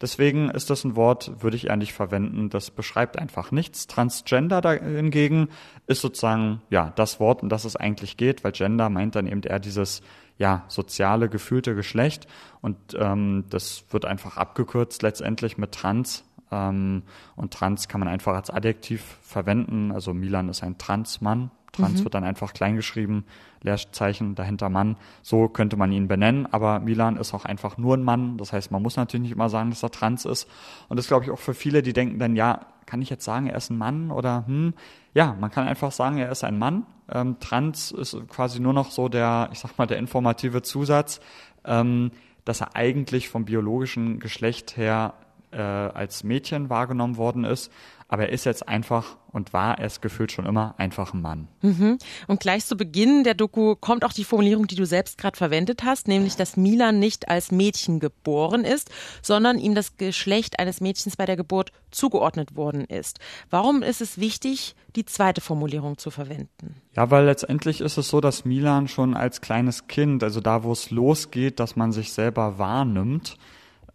Deswegen 0.03 0.51
ist 0.51 0.69
das 0.69 0.83
ein 0.83 0.97
Wort, 0.97 1.43
würde 1.43 1.57
ich 1.57 1.69
eher 1.69 1.77
nicht 1.77 1.93
verwenden. 1.93 2.51
Das 2.51 2.73
beschreibt 2.73 3.17
einfach 3.17 3.53
nichts. 3.53 3.87
Transgender 3.87 4.61
hingegen 4.73 5.49
ist 5.87 6.01
sozusagen, 6.01 6.61
ja, 6.71 6.93
das 6.97 7.21
Wort, 7.21 7.45
um 7.45 7.49
das 7.49 7.65
es 7.65 7.77
eigentlich 7.77 8.17
geht, 8.17 8.43
weil 8.43 8.51
Gender 8.51 8.91
meint 8.91 9.15
dann 9.15 9.29
eben 9.29 9.43
eher 9.43 9.61
dieses 9.61 10.03
ja, 10.39 10.65
soziale, 10.67 11.29
gefühlte 11.29 11.77
Geschlecht. 11.77 12.27
Und 12.61 12.77
ähm, 12.99 13.45
das 13.49 13.85
wird 13.91 14.05
einfach 14.05 14.37
abgekürzt 14.37 15.03
letztendlich 15.03 15.57
mit 15.57 15.71
Trans. 15.71 16.25
Ähm, 16.51 17.05
und 17.37 17.55
Trans 17.55 17.87
kann 17.87 18.01
man 18.01 18.09
einfach 18.09 18.35
als 18.35 18.51
Adjektiv 18.51 19.19
verwenden. 19.23 19.93
Also 19.93 20.15
Milan 20.15 20.49
ist 20.49 20.65
ein 20.65 20.79
Transmann. 20.79 21.53
Trans 21.73 22.01
mhm. 22.01 22.05
wird 22.05 22.15
dann 22.15 22.25
einfach 22.25 22.53
kleingeschrieben, 22.53 23.25
Leerzeichen 23.63 24.35
dahinter 24.35 24.69
Mann. 24.69 24.97
So 25.23 25.49
könnte 25.49 25.77
man 25.77 25.91
ihn 25.91 26.07
benennen, 26.07 26.47
aber 26.53 26.81
Milan 26.81 27.17
ist 27.17 27.33
auch 27.33 27.45
einfach 27.45 27.79
nur 27.79 27.97
ein 27.97 28.03
Mann. 28.03 28.37
Das 28.37 28.53
heißt, 28.53 28.71
man 28.71 28.83
muss 28.83 28.97
natürlich 28.97 29.23
nicht 29.23 29.33
immer 29.33 29.49
sagen, 29.49 29.71
dass 29.71 29.83
er 29.83 29.91
trans 29.91 30.25
ist. 30.27 30.49
Und 30.89 30.99
das 30.99 31.09
glaube 31.09 31.25
ich 31.25 31.31
auch 31.31 31.39
für 31.39 31.55
viele, 31.55 31.83
die 31.83 31.95
denken 31.95 32.19
dann, 32.19 32.37
ja, 32.37 32.67
kann 32.85 33.01
ich 33.01 33.11
jetzt 33.11 33.25
sagen, 33.25 33.47
er 33.47 33.57
ist 33.57 33.71
ein 33.71 33.79
Mann 33.79 34.11
oder 34.11 34.45
hm? 34.47 34.75
Ja, 35.15 35.37
man 35.39 35.51
kann 35.51 35.67
einfach 35.67 35.93
sagen, 35.93 36.19
er 36.19 36.31
ist 36.31 36.45
ein 36.45 36.59
Mann. 36.59 36.87
Ähm, 37.11 37.37
trans 37.39 37.91
ist 37.91 38.17
quasi 38.29 38.61
nur 38.61 38.73
noch 38.73 38.91
so 38.91 39.09
der, 39.09 39.51
ich 39.53 39.59
sag 39.59 39.77
mal, 39.79 39.87
der 39.87 39.99
informative 39.99 40.63
Zusatz, 40.63 41.21
ähm, 41.65 42.13
dass 42.45 42.61
er 42.61 42.75
eigentlich 42.77 43.29
vom 43.29 43.45
biologischen 43.45 44.19
Geschlecht 44.19 44.77
her 44.77 45.15
äh, 45.53 45.61
als 45.61 46.25
Mädchen 46.25 46.71
wahrgenommen 46.71 47.17
worden 47.17 47.45
ist. 47.45 47.71
Aber 48.09 48.25
er 48.25 48.29
ist 48.29 48.45
jetzt 48.45 48.69
einfach 48.69 49.17
und 49.29 49.55
war 49.55 49.79
es 49.79 50.03
gefühlt 50.03 50.33
schon 50.33 50.45
immer 50.45 50.75
einfach 50.77 51.15
ein 51.15 51.23
Mann. 51.23 51.49
Mhm. 51.63 51.97
Und 52.27 52.41
gleich 52.41 52.67
zu 52.67 52.77
Beginn 52.77 53.25
der 53.25 53.33
Doku 53.33 53.75
kommt 53.75 54.05
auch 54.05 54.13
die 54.13 54.25
Formulierung, 54.25 54.67
die 54.67 54.75
du 54.75 54.85
selbst 54.85 55.17
gerade 55.17 55.39
verwendet 55.39 55.83
hast, 55.83 56.09
nämlich, 56.09 56.37
dass 56.37 56.59
Milan 56.59 56.99
nicht 56.99 57.31
als 57.31 57.51
Mädchen 57.51 58.01
geboren 58.01 58.65
ist, 58.65 58.91
sondern 59.23 59.59
ihm 59.59 59.75
das 59.75 59.97
Geschlecht 59.97 60.59
eines 60.59 60.83
Mädchens 60.83 61.17
bei 61.17 61.25
der 61.25 61.37
Geburt 61.37 61.73
zugeordnet 61.91 62.55
worden 62.55 62.85
ist. 62.85 63.19
Warum 63.49 63.83
ist 63.83 64.03
es 64.03 64.19
wichtig, 64.19 64.77
die 64.95 65.07
zweite 65.07 65.41
Formulierung 65.41 65.97
zu 65.97 66.11
verwenden? 66.11 66.83
Ja, 66.95 67.11
weil 67.11 67.25
letztendlich 67.25 67.81
ist 67.81 67.97
es 67.97 68.11
so, 68.11 68.21
dass 68.21 68.45
Milan 68.45 68.89
schon 68.89 69.15
als 69.15 69.41
kleines 69.41 69.87
Kind, 69.87 70.23
also 70.23 70.43
da, 70.43 70.65
wo 70.65 70.73
es 70.73 70.91
losgeht, 70.91 71.61
dass 71.61 71.77
man 71.77 71.93
sich 71.93 72.13
selber 72.13 72.59
wahrnimmt, 72.59 73.39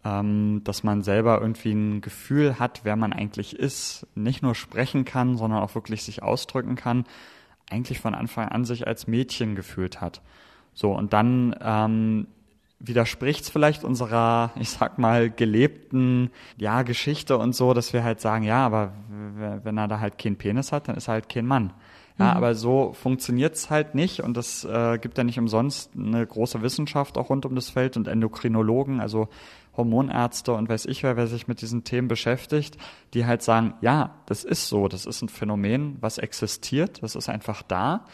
ähm, 0.05 0.61
dass 0.63 0.83
man 0.83 1.03
selber 1.03 1.41
irgendwie 1.41 1.73
ein 1.73 2.01
Gefühl 2.01 2.59
hat, 2.59 2.81
wer 2.83 2.95
man 2.95 3.13
eigentlich 3.13 3.57
ist, 3.57 4.07
nicht 4.15 4.41
nur 4.41 4.55
sprechen 4.55 5.05
kann, 5.05 5.37
sondern 5.37 5.61
auch 5.61 5.75
wirklich 5.75 6.03
sich 6.03 6.23
ausdrücken 6.23 6.75
kann, 6.75 7.05
eigentlich 7.69 7.99
von 7.99 8.15
Anfang 8.15 8.47
an 8.47 8.65
sich 8.65 8.87
als 8.87 9.07
Mädchen 9.07 9.55
gefühlt 9.55 10.01
hat. 10.01 10.21
So, 10.73 10.93
und 10.93 11.13
dann 11.13 11.55
ähm, 11.61 12.27
widerspricht 12.79 13.43
es 13.43 13.49
vielleicht 13.49 13.83
unserer, 13.83 14.51
ich 14.59 14.69
sag 14.69 14.97
mal, 14.97 15.29
gelebten 15.29 16.31
ja, 16.57 16.83
Geschichte 16.83 17.37
und 17.37 17.55
so, 17.55 17.73
dass 17.73 17.93
wir 17.93 18.03
halt 18.03 18.21
sagen, 18.21 18.43
ja, 18.43 18.65
aber 18.65 18.93
wenn 19.63 19.77
er 19.77 19.87
da 19.87 19.99
halt 19.99 20.17
keinen 20.17 20.37
Penis 20.37 20.71
hat, 20.71 20.87
dann 20.87 20.95
ist 20.95 21.07
er 21.07 21.15
halt 21.15 21.29
kein 21.29 21.45
Mann. 21.45 21.73
Ja, 22.19 22.31
mhm. 22.31 22.37
aber 22.37 22.55
so 22.55 22.93
funktioniert's 22.93 23.69
halt 23.69 23.93
nicht 23.93 24.21
und 24.21 24.35
das 24.35 24.63
äh, 24.65 24.97
gibt 24.97 25.17
ja 25.19 25.23
nicht 25.23 25.37
umsonst 25.37 25.91
eine 25.95 26.25
große 26.25 26.63
Wissenschaft 26.63 27.15
auch 27.17 27.29
rund 27.29 27.45
um 27.45 27.53
das 27.53 27.69
Feld 27.69 27.95
und 27.95 28.07
Endokrinologen, 28.07 28.99
also 28.99 29.29
Hormonärzte 29.77 30.53
und 30.53 30.67
weiß 30.67 30.85
ich 30.85 31.03
wer, 31.03 31.15
wer 31.15 31.27
sich 31.27 31.47
mit 31.47 31.61
diesen 31.61 31.83
Themen 31.83 32.07
beschäftigt, 32.07 32.77
die 33.13 33.25
halt 33.25 33.41
sagen, 33.41 33.75
ja, 33.81 34.15
das 34.25 34.43
ist 34.43 34.67
so, 34.67 34.87
das 34.87 35.05
ist 35.05 35.21
ein 35.21 35.29
Phänomen, 35.29 35.97
was 36.01 36.17
existiert, 36.17 37.01
das 37.03 37.15
ist 37.15 37.29
einfach 37.29 37.61
da. 37.61 38.05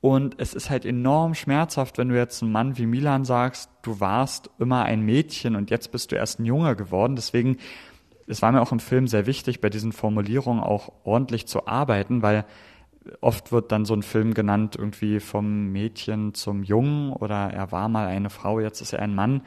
Und 0.00 0.34
es 0.38 0.52
ist 0.52 0.68
halt 0.68 0.84
enorm 0.84 1.34
schmerzhaft, 1.34 1.96
wenn 1.96 2.10
du 2.10 2.16
jetzt 2.16 2.42
einem 2.42 2.52
Mann 2.52 2.76
wie 2.76 2.84
Milan 2.84 3.24
sagst, 3.24 3.70
du 3.82 4.00
warst 4.00 4.50
immer 4.58 4.84
ein 4.84 5.00
Mädchen 5.00 5.56
und 5.56 5.70
jetzt 5.70 5.92
bist 5.92 6.12
du 6.12 6.16
erst 6.16 6.40
ein 6.40 6.44
Junge 6.44 6.76
geworden. 6.76 7.16
Deswegen, 7.16 7.56
es 8.26 8.42
war 8.42 8.52
mir 8.52 8.60
auch 8.60 8.72
im 8.72 8.80
Film 8.80 9.06
sehr 9.06 9.26
wichtig, 9.26 9.62
bei 9.62 9.70
diesen 9.70 9.92
Formulierungen 9.92 10.62
auch 10.62 10.92
ordentlich 11.04 11.46
zu 11.46 11.66
arbeiten, 11.66 12.20
weil 12.20 12.44
oft 13.20 13.52
wird 13.52 13.72
dann 13.72 13.84
so 13.84 13.94
ein 13.94 14.02
Film 14.02 14.34
genannt, 14.34 14.76
irgendwie 14.76 15.20
vom 15.20 15.72
Mädchen 15.72 16.34
zum 16.34 16.62
Jungen 16.62 17.12
oder 17.12 17.50
er 17.50 17.72
war 17.72 17.88
mal 17.88 18.06
eine 18.06 18.30
Frau, 18.30 18.60
jetzt 18.60 18.80
ist 18.80 18.92
er 18.92 19.00
ein 19.00 19.14
Mann 19.14 19.42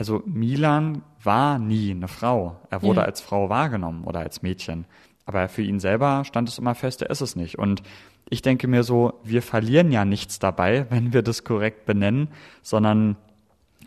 also 0.00 0.22
Milan 0.24 1.02
war 1.22 1.58
nie 1.58 1.90
eine 1.90 2.08
Frau. 2.08 2.56
Er 2.70 2.80
wurde 2.80 3.00
ja. 3.00 3.06
als 3.06 3.20
Frau 3.20 3.50
wahrgenommen 3.50 4.04
oder 4.04 4.20
als 4.20 4.40
Mädchen. 4.40 4.86
Aber 5.26 5.46
für 5.50 5.60
ihn 5.60 5.78
selber 5.78 6.24
stand 6.24 6.48
es 6.48 6.56
immer 6.56 6.74
fest, 6.74 7.02
er 7.02 7.10
ist 7.10 7.20
es 7.20 7.36
nicht. 7.36 7.58
Und 7.58 7.82
ich 8.30 8.40
denke 8.40 8.66
mir 8.66 8.82
so, 8.82 9.20
wir 9.24 9.42
verlieren 9.42 9.92
ja 9.92 10.06
nichts 10.06 10.38
dabei, 10.38 10.86
wenn 10.90 11.12
wir 11.12 11.20
das 11.20 11.44
korrekt 11.44 11.84
benennen, 11.84 12.28
sondern 12.62 13.16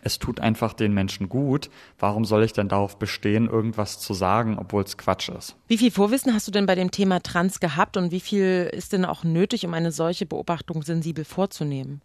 es 0.02 0.20
tut 0.20 0.38
einfach 0.38 0.72
den 0.72 0.94
Menschen 0.94 1.28
gut. 1.28 1.68
Warum 1.98 2.24
soll 2.24 2.44
ich 2.44 2.52
denn 2.52 2.68
darauf 2.68 2.96
bestehen, 2.96 3.48
irgendwas 3.48 3.98
zu 3.98 4.14
sagen, 4.14 4.56
obwohl 4.56 4.84
es 4.84 4.96
Quatsch 4.96 5.30
ist? 5.30 5.56
Wie 5.66 5.78
viel 5.78 5.90
Vorwissen 5.90 6.32
hast 6.32 6.46
du 6.46 6.52
denn 6.52 6.66
bei 6.66 6.76
dem 6.76 6.92
Thema 6.92 7.24
Trans 7.24 7.58
gehabt 7.58 7.96
und 7.96 8.12
wie 8.12 8.20
viel 8.20 8.70
ist 8.72 8.92
denn 8.92 9.04
auch 9.04 9.24
nötig, 9.24 9.66
um 9.66 9.74
eine 9.74 9.90
solche 9.90 10.26
Beobachtung 10.26 10.84
sensibel 10.84 11.24
vorzunehmen? 11.24 12.02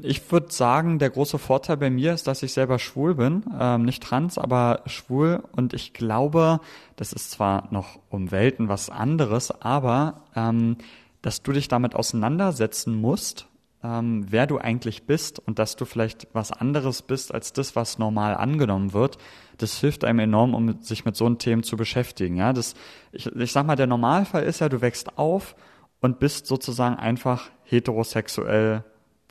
Ich 0.00 0.30
würde 0.32 0.50
sagen, 0.50 0.98
der 0.98 1.10
große 1.10 1.38
Vorteil 1.38 1.76
bei 1.76 1.90
mir 1.90 2.14
ist, 2.14 2.26
dass 2.26 2.42
ich 2.42 2.52
selber 2.52 2.78
schwul 2.78 3.14
bin, 3.14 3.44
ähm, 3.58 3.84
nicht 3.84 4.02
trans, 4.02 4.38
aber 4.38 4.82
schwul. 4.86 5.42
Und 5.52 5.74
ich 5.74 5.92
glaube, 5.92 6.60
das 6.96 7.12
ist 7.12 7.30
zwar 7.30 7.68
noch 7.70 8.00
um 8.08 8.30
Welten 8.30 8.68
was 8.68 8.88
anderes, 8.88 9.50
aber 9.50 10.22
ähm, 10.34 10.76
dass 11.22 11.42
du 11.42 11.52
dich 11.52 11.68
damit 11.68 11.94
auseinandersetzen 11.94 12.94
musst, 12.94 13.46
ähm, 13.82 14.26
wer 14.30 14.46
du 14.46 14.58
eigentlich 14.58 15.04
bist 15.04 15.38
und 15.38 15.58
dass 15.58 15.76
du 15.76 15.84
vielleicht 15.84 16.28
was 16.32 16.50
anderes 16.50 17.02
bist 17.02 17.32
als 17.34 17.52
das, 17.52 17.76
was 17.76 17.98
normal 17.98 18.34
angenommen 18.34 18.94
wird, 18.94 19.18
das 19.58 19.78
hilft 19.78 20.04
einem 20.04 20.20
enorm, 20.20 20.54
um 20.54 20.82
sich 20.82 21.04
mit 21.04 21.16
so 21.16 21.26
einem 21.26 21.38
Themen 21.38 21.62
zu 21.62 21.76
beschäftigen. 21.76 22.36
Ja, 22.36 22.52
das, 22.52 22.74
ich, 23.12 23.26
ich 23.26 23.52
sag 23.52 23.66
mal, 23.66 23.76
der 23.76 23.86
Normalfall 23.86 24.42
ist 24.42 24.60
ja, 24.60 24.68
du 24.68 24.80
wächst 24.80 25.18
auf 25.18 25.54
und 26.00 26.18
bist 26.18 26.46
sozusagen 26.46 26.96
einfach 26.96 27.50
heterosexuell 27.64 28.84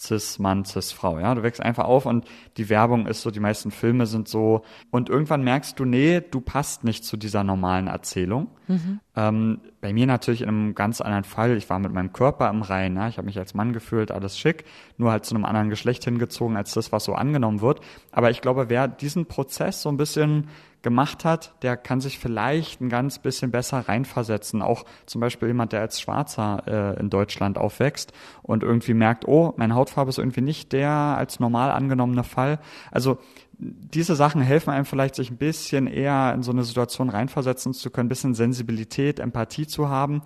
Cis-Mann, 0.04 0.66
Cis-Frau. 0.66 1.20
Ja, 1.20 1.34
du 1.36 1.44
wächst 1.44 1.62
einfach 1.62 1.86
auf 1.86 2.06
und 2.06 2.26
die 2.58 2.70
Werbung 2.70 3.08
ist 3.08 3.22
so, 3.22 3.32
die 3.32 3.40
meisten 3.40 3.72
Filme 3.72 4.06
sind 4.06 4.28
so. 4.28 4.64
Und 4.92 5.10
irgendwann 5.10 5.44
merkst 5.44 5.80
du, 5.80 5.86
nee, 5.86 6.22
du 6.22 6.42
passt 6.42 6.84
nicht 6.84 7.06
zu 7.06 7.18
dieser 7.18 7.44
normalen 7.44 7.88
Erzählung. 7.88 8.48
Mhm. 8.68 9.00
Ähm, 9.16 9.62
bei 9.82 9.94
mir 9.94 10.06
natürlich 10.06 10.42
in 10.42 10.50
einem 10.50 10.76
ganz 10.76 11.02
anderen 11.02 11.24
Fall. 11.24 11.58
Ich 11.58 11.70
war 11.70 11.80
mit 11.80 11.94
meinem 11.94 12.14
Körper 12.14 12.50
im 12.50 12.62
Reinen. 12.62 12.98
Ja? 12.98 13.08
Ich 13.08 13.18
habe 13.18 13.26
mich 13.26 13.40
als 13.40 13.54
Mann 13.54 13.74
gefühlt, 13.74 14.12
alles 14.12 14.38
schick, 14.38 14.66
nur 14.98 15.12
halt 15.12 15.26
zu 15.26 15.36
einem 15.36 15.46
anderen 15.46 15.70
Geschlecht 15.70 16.04
hingezogen 16.04 16.58
als 16.58 16.74
das, 16.74 16.92
was 16.92 17.04
so 17.04 17.14
angenommen 17.14 17.62
wird. 17.62 17.80
Aber 18.12 18.30
ich 18.30 18.42
glaube, 18.42 18.70
wer 18.70 18.88
diesen 18.88 19.26
Prozess 19.26 19.82
so 19.82 19.90
ein 19.90 19.98
bisschen 19.98 20.50
gemacht 20.84 21.26
hat, 21.26 21.54
der 21.64 21.78
kann 21.78 22.02
sich 22.02 22.20
vielleicht 22.20 22.82
ein 22.82 22.90
ganz 22.90 23.18
bisschen 23.18 23.50
besser 23.52 23.80
reinversetzen. 23.80 24.62
Auch 24.62 24.86
zum 25.06 25.22
Beispiel 25.22 25.48
jemand, 25.48 25.72
der 25.72 25.82
als 25.82 26.00
Schwarzer 26.00 26.64
äh, 26.68 27.00
in 27.00 27.10
Deutschland 27.10 27.58
aufwächst 27.58 28.12
und 28.44 28.62
irgendwie 28.62 28.94
merkt, 28.94 29.28
oh, 29.28 29.54
meine 29.58 29.76
Hautfarbe 29.76 30.10
ist 30.10 30.20
irgendwie 30.20 30.42
nicht 30.42 30.74
der 30.74 30.92
als 30.92 31.40
normal 31.40 31.72
angenommene 31.72 32.24
Fall. 32.24 32.60
Also 32.92 33.18
diese 33.64 34.16
Sachen 34.16 34.42
helfen 34.42 34.72
einem 34.72 34.86
vielleicht, 34.86 35.16
sich 35.16 35.32
ein 35.32 35.38
bisschen 35.38 35.88
eher 35.88 36.34
in 36.34 36.44
so 36.44 36.52
eine 36.52 36.64
Situation 36.64 37.10
reinversetzen 37.10 37.74
zu 37.74 37.90
können, 37.90 38.08
ein 38.08 38.10
bisschen 38.10 38.36
Sensibilität, 38.36 39.20
Empathie 39.20 39.68
zu 39.68 39.90
haben. 39.90 40.22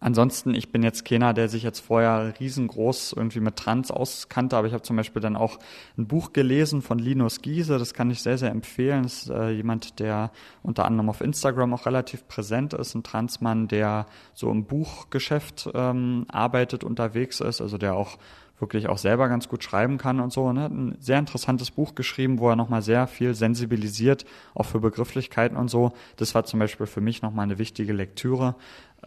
Ansonsten, 0.00 0.52
ich 0.54 0.72
bin 0.72 0.82
jetzt 0.82 1.04
keiner, 1.04 1.32
der 1.32 1.48
sich 1.48 1.62
jetzt 1.62 1.78
vorher 1.78 2.34
riesengroß 2.40 3.14
irgendwie 3.16 3.38
mit 3.38 3.54
Trans 3.54 3.92
auskannte, 3.92 4.56
aber 4.56 4.66
ich 4.66 4.72
habe 4.72 4.82
zum 4.82 4.96
Beispiel 4.96 5.22
dann 5.22 5.36
auch 5.36 5.60
ein 5.96 6.08
Buch 6.08 6.32
gelesen 6.32 6.82
von 6.82 6.98
Linus 6.98 7.40
Giese, 7.40 7.78
das 7.78 7.94
kann 7.94 8.10
ich 8.10 8.20
sehr, 8.20 8.36
sehr 8.36 8.50
empfehlen. 8.50 9.04
Das 9.04 9.22
ist 9.22 9.30
äh, 9.30 9.50
jemand, 9.50 10.00
der 10.00 10.32
unter 10.64 10.86
anderem 10.86 11.08
auf 11.08 11.20
Instagram 11.20 11.72
auch 11.72 11.86
relativ 11.86 12.26
präsent 12.26 12.74
ist, 12.74 12.96
ein 12.96 13.04
Transmann, 13.04 13.68
der 13.68 14.06
so 14.34 14.50
im 14.50 14.64
Buchgeschäft 14.64 15.70
ähm, 15.72 16.26
arbeitet, 16.28 16.82
unterwegs 16.82 17.38
ist, 17.38 17.60
also 17.60 17.78
der 17.78 17.94
auch 17.94 18.18
wirklich 18.58 18.88
auch 18.88 18.98
selber 18.98 19.28
ganz 19.28 19.48
gut 19.48 19.64
schreiben 19.64 19.98
kann 19.98 20.20
und 20.20 20.32
so. 20.32 20.52
Ne? 20.52 20.66
Ein 20.66 20.96
sehr 21.00 21.18
interessantes 21.18 21.70
Buch 21.70 21.94
geschrieben, 21.94 22.38
wo 22.38 22.48
er 22.48 22.56
nochmal 22.56 22.82
sehr 22.82 23.06
viel 23.06 23.34
sensibilisiert, 23.34 24.24
auch 24.54 24.66
für 24.66 24.80
Begrifflichkeiten 24.80 25.56
und 25.56 25.68
so. 25.68 25.92
Das 26.16 26.34
war 26.34 26.44
zum 26.44 26.60
Beispiel 26.60 26.86
für 26.86 27.00
mich 27.00 27.22
nochmal 27.22 27.44
eine 27.44 27.58
wichtige 27.58 27.92
Lektüre. 27.92 28.54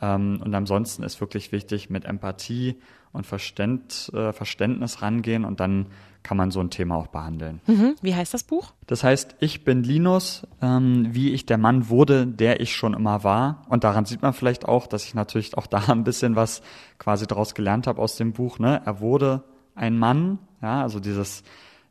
Ähm, 0.01 0.41
und 0.43 0.53
ansonsten 0.53 1.03
ist 1.03 1.21
wirklich 1.21 1.51
wichtig, 1.51 1.89
mit 1.89 2.05
Empathie 2.05 2.75
und 3.13 3.25
äh, 3.25 4.33
Verständnis 4.33 5.01
rangehen 5.01 5.45
und 5.45 5.59
dann 5.59 5.87
kann 6.25 6.37
man 6.37 6.49
so 6.49 6.59
ein 6.59 6.71
Thema 6.71 6.95
auch 6.95 7.07
behandeln. 7.07 7.61
Mhm. 7.67 7.95
Wie 8.01 8.15
heißt 8.15 8.33
das 8.33 8.43
Buch? 8.43 8.73
Das 8.87 9.03
heißt, 9.03 9.35
ich 9.39 9.63
bin 9.63 9.83
Linus, 9.83 10.47
ähm, 10.59 11.07
wie 11.11 11.31
ich 11.31 11.45
der 11.45 11.59
Mann 11.59 11.87
wurde, 11.87 12.25
der 12.25 12.61
ich 12.61 12.75
schon 12.75 12.95
immer 12.95 13.23
war. 13.23 13.61
Und 13.69 13.83
daran 13.83 14.05
sieht 14.05 14.23
man 14.23 14.33
vielleicht 14.33 14.67
auch, 14.67 14.87
dass 14.87 15.05
ich 15.05 15.13
natürlich 15.13 15.55
auch 15.55 15.67
da 15.67 15.83
ein 15.87 16.03
bisschen 16.03 16.35
was 16.35 16.63
quasi 16.97 17.27
daraus 17.27 17.53
gelernt 17.53 17.85
habe 17.85 18.01
aus 18.01 18.15
dem 18.15 18.33
Buch. 18.33 18.57
Ne? 18.57 18.81
Er 18.83 18.99
wurde 19.01 19.43
ein 19.75 19.99
Mann, 19.99 20.39
ja, 20.63 20.81
also 20.81 20.99
dieses, 20.99 21.43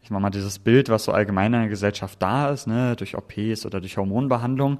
ich 0.02 0.10
mach 0.10 0.18
mal 0.18 0.30
dieses 0.30 0.58
Bild, 0.58 0.88
was 0.88 1.04
so 1.04 1.12
allgemein 1.12 1.54
in 1.54 1.60
der 1.60 1.68
Gesellschaft 1.68 2.20
da 2.20 2.50
ist, 2.50 2.66
ne, 2.66 2.96
durch 2.96 3.16
OPs 3.16 3.64
oder 3.64 3.80
durch 3.80 3.96
Hormonbehandlung 3.96 4.78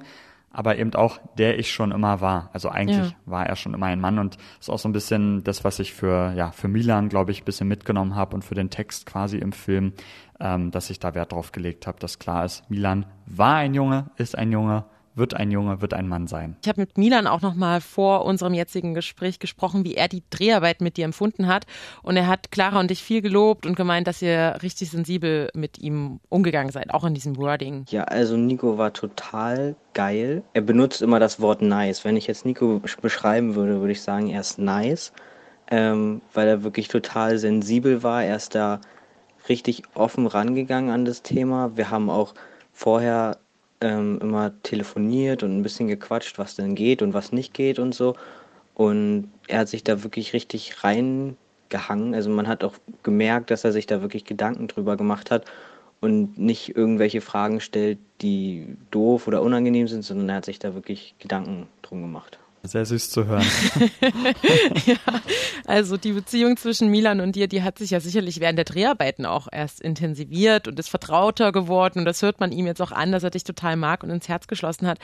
aber 0.55 0.77
eben 0.77 0.93
auch 0.95 1.19
der 1.37 1.59
ich 1.59 1.71
schon 1.71 1.91
immer 1.91 2.21
war. 2.21 2.49
Also 2.53 2.69
eigentlich 2.69 3.11
ja. 3.11 3.15
war 3.25 3.45
er 3.45 3.55
schon 3.55 3.73
immer 3.73 3.87
ein 3.87 3.99
Mann 3.99 4.19
und 4.19 4.37
ist 4.59 4.69
auch 4.69 4.79
so 4.79 4.87
ein 4.89 4.93
bisschen 4.93 5.43
das, 5.43 5.63
was 5.63 5.79
ich 5.79 5.93
für 5.93 6.33
ja 6.35 6.51
für 6.51 6.67
Milan, 6.67 7.09
glaube 7.09 7.31
ich, 7.31 7.41
ein 7.41 7.45
bisschen 7.45 7.67
mitgenommen 7.67 8.15
habe 8.15 8.35
und 8.35 8.43
für 8.43 8.55
den 8.55 8.69
Text 8.69 9.05
quasi 9.05 9.37
im 9.37 9.51
Film, 9.51 9.93
ähm, 10.39 10.71
dass 10.71 10.89
ich 10.89 10.99
da 10.99 11.13
Wert 11.13 11.33
drauf 11.33 11.51
gelegt 11.51 11.87
habe, 11.87 11.99
dass 11.99 12.19
klar 12.19 12.45
ist, 12.45 12.69
Milan 12.69 13.05
war 13.25 13.55
ein 13.55 13.73
Junge, 13.73 14.05
ist 14.17 14.37
ein 14.37 14.51
Junge 14.51 14.85
wird 15.15 15.33
ein 15.33 15.49
Junge, 15.49 15.81
wird 15.81 15.93
ein 15.93 16.07
Mann 16.07 16.27
sein. 16.27 16.57
Ich 16.61 16.67
habe 16.67 16.81
mit 16.81 16.97
Milan 16.97 17.27
auch 17.27 17.41
noch 17.41 17.55
mal 17.55 17.81
vor 17.81 18.25
unserem 18.25 18.53
jetzigen 18.53 18.93
Gespräch 18.93 19.39
gesprochen, 19.39 19.83
wie 19.83 19.95
er 19.95 20.07
die 20.07 20.23
Dreharbeit 20.29 20.81
mit 20.81 20.97
dir 20.97 21.05
empfunden 21.05 21.47
hat. 21.47 21.65
Und 22.03 22.17
er 22.17 22.27
hat 22.27 22.51
Clara 22.51 22.79
und 22.79 22.91
dich 22.91 23.01
viel 23.01 23.21
gelobt 23.21 23.65
und 23.65 23.75
gemeint, 23.75 24.07
dass 24.07 24.21
ihr 24.21 24.57
richtig 24.61 24.91
sensibel 24.91 25.49
mit 25.53 25.79
ihm 25.79 26.19
umgegangen 26.29 26.71
seid, 26.71 26.93
auch 26.93 27.05
in 27.05 27.13
diesem 27.13 27.37
Wording. 27.37 27.85
Ja, 27.89 28.03
also 28.03 28.35
Nico 28.37 28.77
war 28.77 28.93
total 28.93 29.75
geil. 29.93 30.43
Er 30.53 30.61
benutzt 30.61 31.01
immer 31.01 31.19
das 31.19 31.39
Wort 31.39 31.61
nice. 31.61 32.03
Wenn 32.03 32.17
ich 32.17 32.27
jetzt 32.27 32.45
Nico 32.45 32.81
beschreiben 33.01 33.55
würde, 33.55 33.79
würde 33.79 33.93
ich 33.93 34.01
sagen, 34.01 34.29
er 34.29 34.41
ist 34.41 34.59
nice, 34.59 35.13
ähm, 35.71 36.21
weil 36.33 36.47
er 36.47 36.63
wirklich 36.63 36.89
total 36.89 37.37
sensibel 37.37 38.03
war. 38.03 38.23
Er 38.23 38.35
ist 38.35 38.53
da 38.55 38.81
richtig 39.47 39.83
offen 39.93 40.27
rangegangen 40.27 40.91
an 40.91 41.05
das 41.05 41.21
Thema. 41.21 41.75
Wir 41.75 41.91
haben 41.91 42.09
auch 42.09 42.33
vorher 42.73 43.37
ähm, 43.81 44.19
immer 44.21 44.51
telefoniert 44.63 45.43
und 45.43 45.57
ein 45.57 45.63
bisschen 45.63 45.87
gequatscht, 45.87 46.37
was 46.37 46.55
denn 46.55 46.75
geht 46.75 47.01
und 47.01 47.13
was 47.13 47.31
nicht 47.31 47.53
geht 47.53 47.79
und 47.79 47.93
so. 47.93 48.15
Und 48.73 49.31
er 49.47 49.59
hat 49.59 49.69
sich 49.69 49.83
da 49.83 50.03
wirklich 50.03 50.33
richtig 50.33 50.83
reingehangen. 50.83 52.13
Also 52.13 52.29
man 52.29 52.47
hat 52.47 52.63
auch 52.63 52.75
gemerkt, 53.03 53.51
dass 53.51 53.63
er 53.63 53.71
sich 53.71 53.87
da 53.87 54.01
wirklich 54.01 54.25
Gedanken 54.25 54.67
drüber 54.67 54.97
gemacht 54.97 55.31
hat 55.31 55.45
und 56.01 56.37
nicht 56.37 56.75
irgendwelche 56.75 57.21
Fragen 57.21 57.61
stellt, 57.61 57.99
die 58.21 58.75
doof 58.91 59.27
oder 59.27 59.41
unangenehm 59.41 59.87
sind, 59.87 60.03
sondern 60.03 60.29
er 60.29 60.35
hat 60.35 60.45
sich 60.45 60.59
da 60.59 60.73
wirklich 60.73 61.15
Gedanken 61.19 61.67
drum 61.81 62.01
gemacht. 62.01 62.39
Sehr 62.67 62.85
süß 62.85 63.09
zu 63.09 63.25
hören. 63.25 63.45
ja, 64.85 64.95
also 65.65 65.97
die 65.97 66.13
Beziehung 66.13 66.57
zwischen 66.57 66.89
Milan 66.89 67.19
und 67.19 67.35
dir, 67.35 67.47
die 67.47 67.63
hat 67.63 67.77
sich 67.77 67.91
ja 67.91 67.99
sicherlich 67.99 68.39
während 68.39 68.57
der 68.57 68.65
Dreharbeiten 68.65 69.25
auch 69.25 69.47
erst 69.51 69.81
intensiviert 69.81 70.67
und 70.67 70.79
ist 70.79 70.89
vertrauter 70.89 71.51
geworden. 71.51 71.99
Und 71.99 72.05
das 72.05 72.21
hört 72.21 72.39
man 72.39 72.51
ihm 72.51 72.65
jetzt 72.65 72.81
auch 72.81 72.91
an, 72.91 73.11
dass 73.11 73.23
er 73.23 73.29
dich 73.29 73.43
total 73.43 73.75
mag 73.75 74.03
und 74.03 74.09
ins 74.09 74.27
Herz 74.27 74.47
geschlossen 74.47 74.87
hat. 74.87 74.99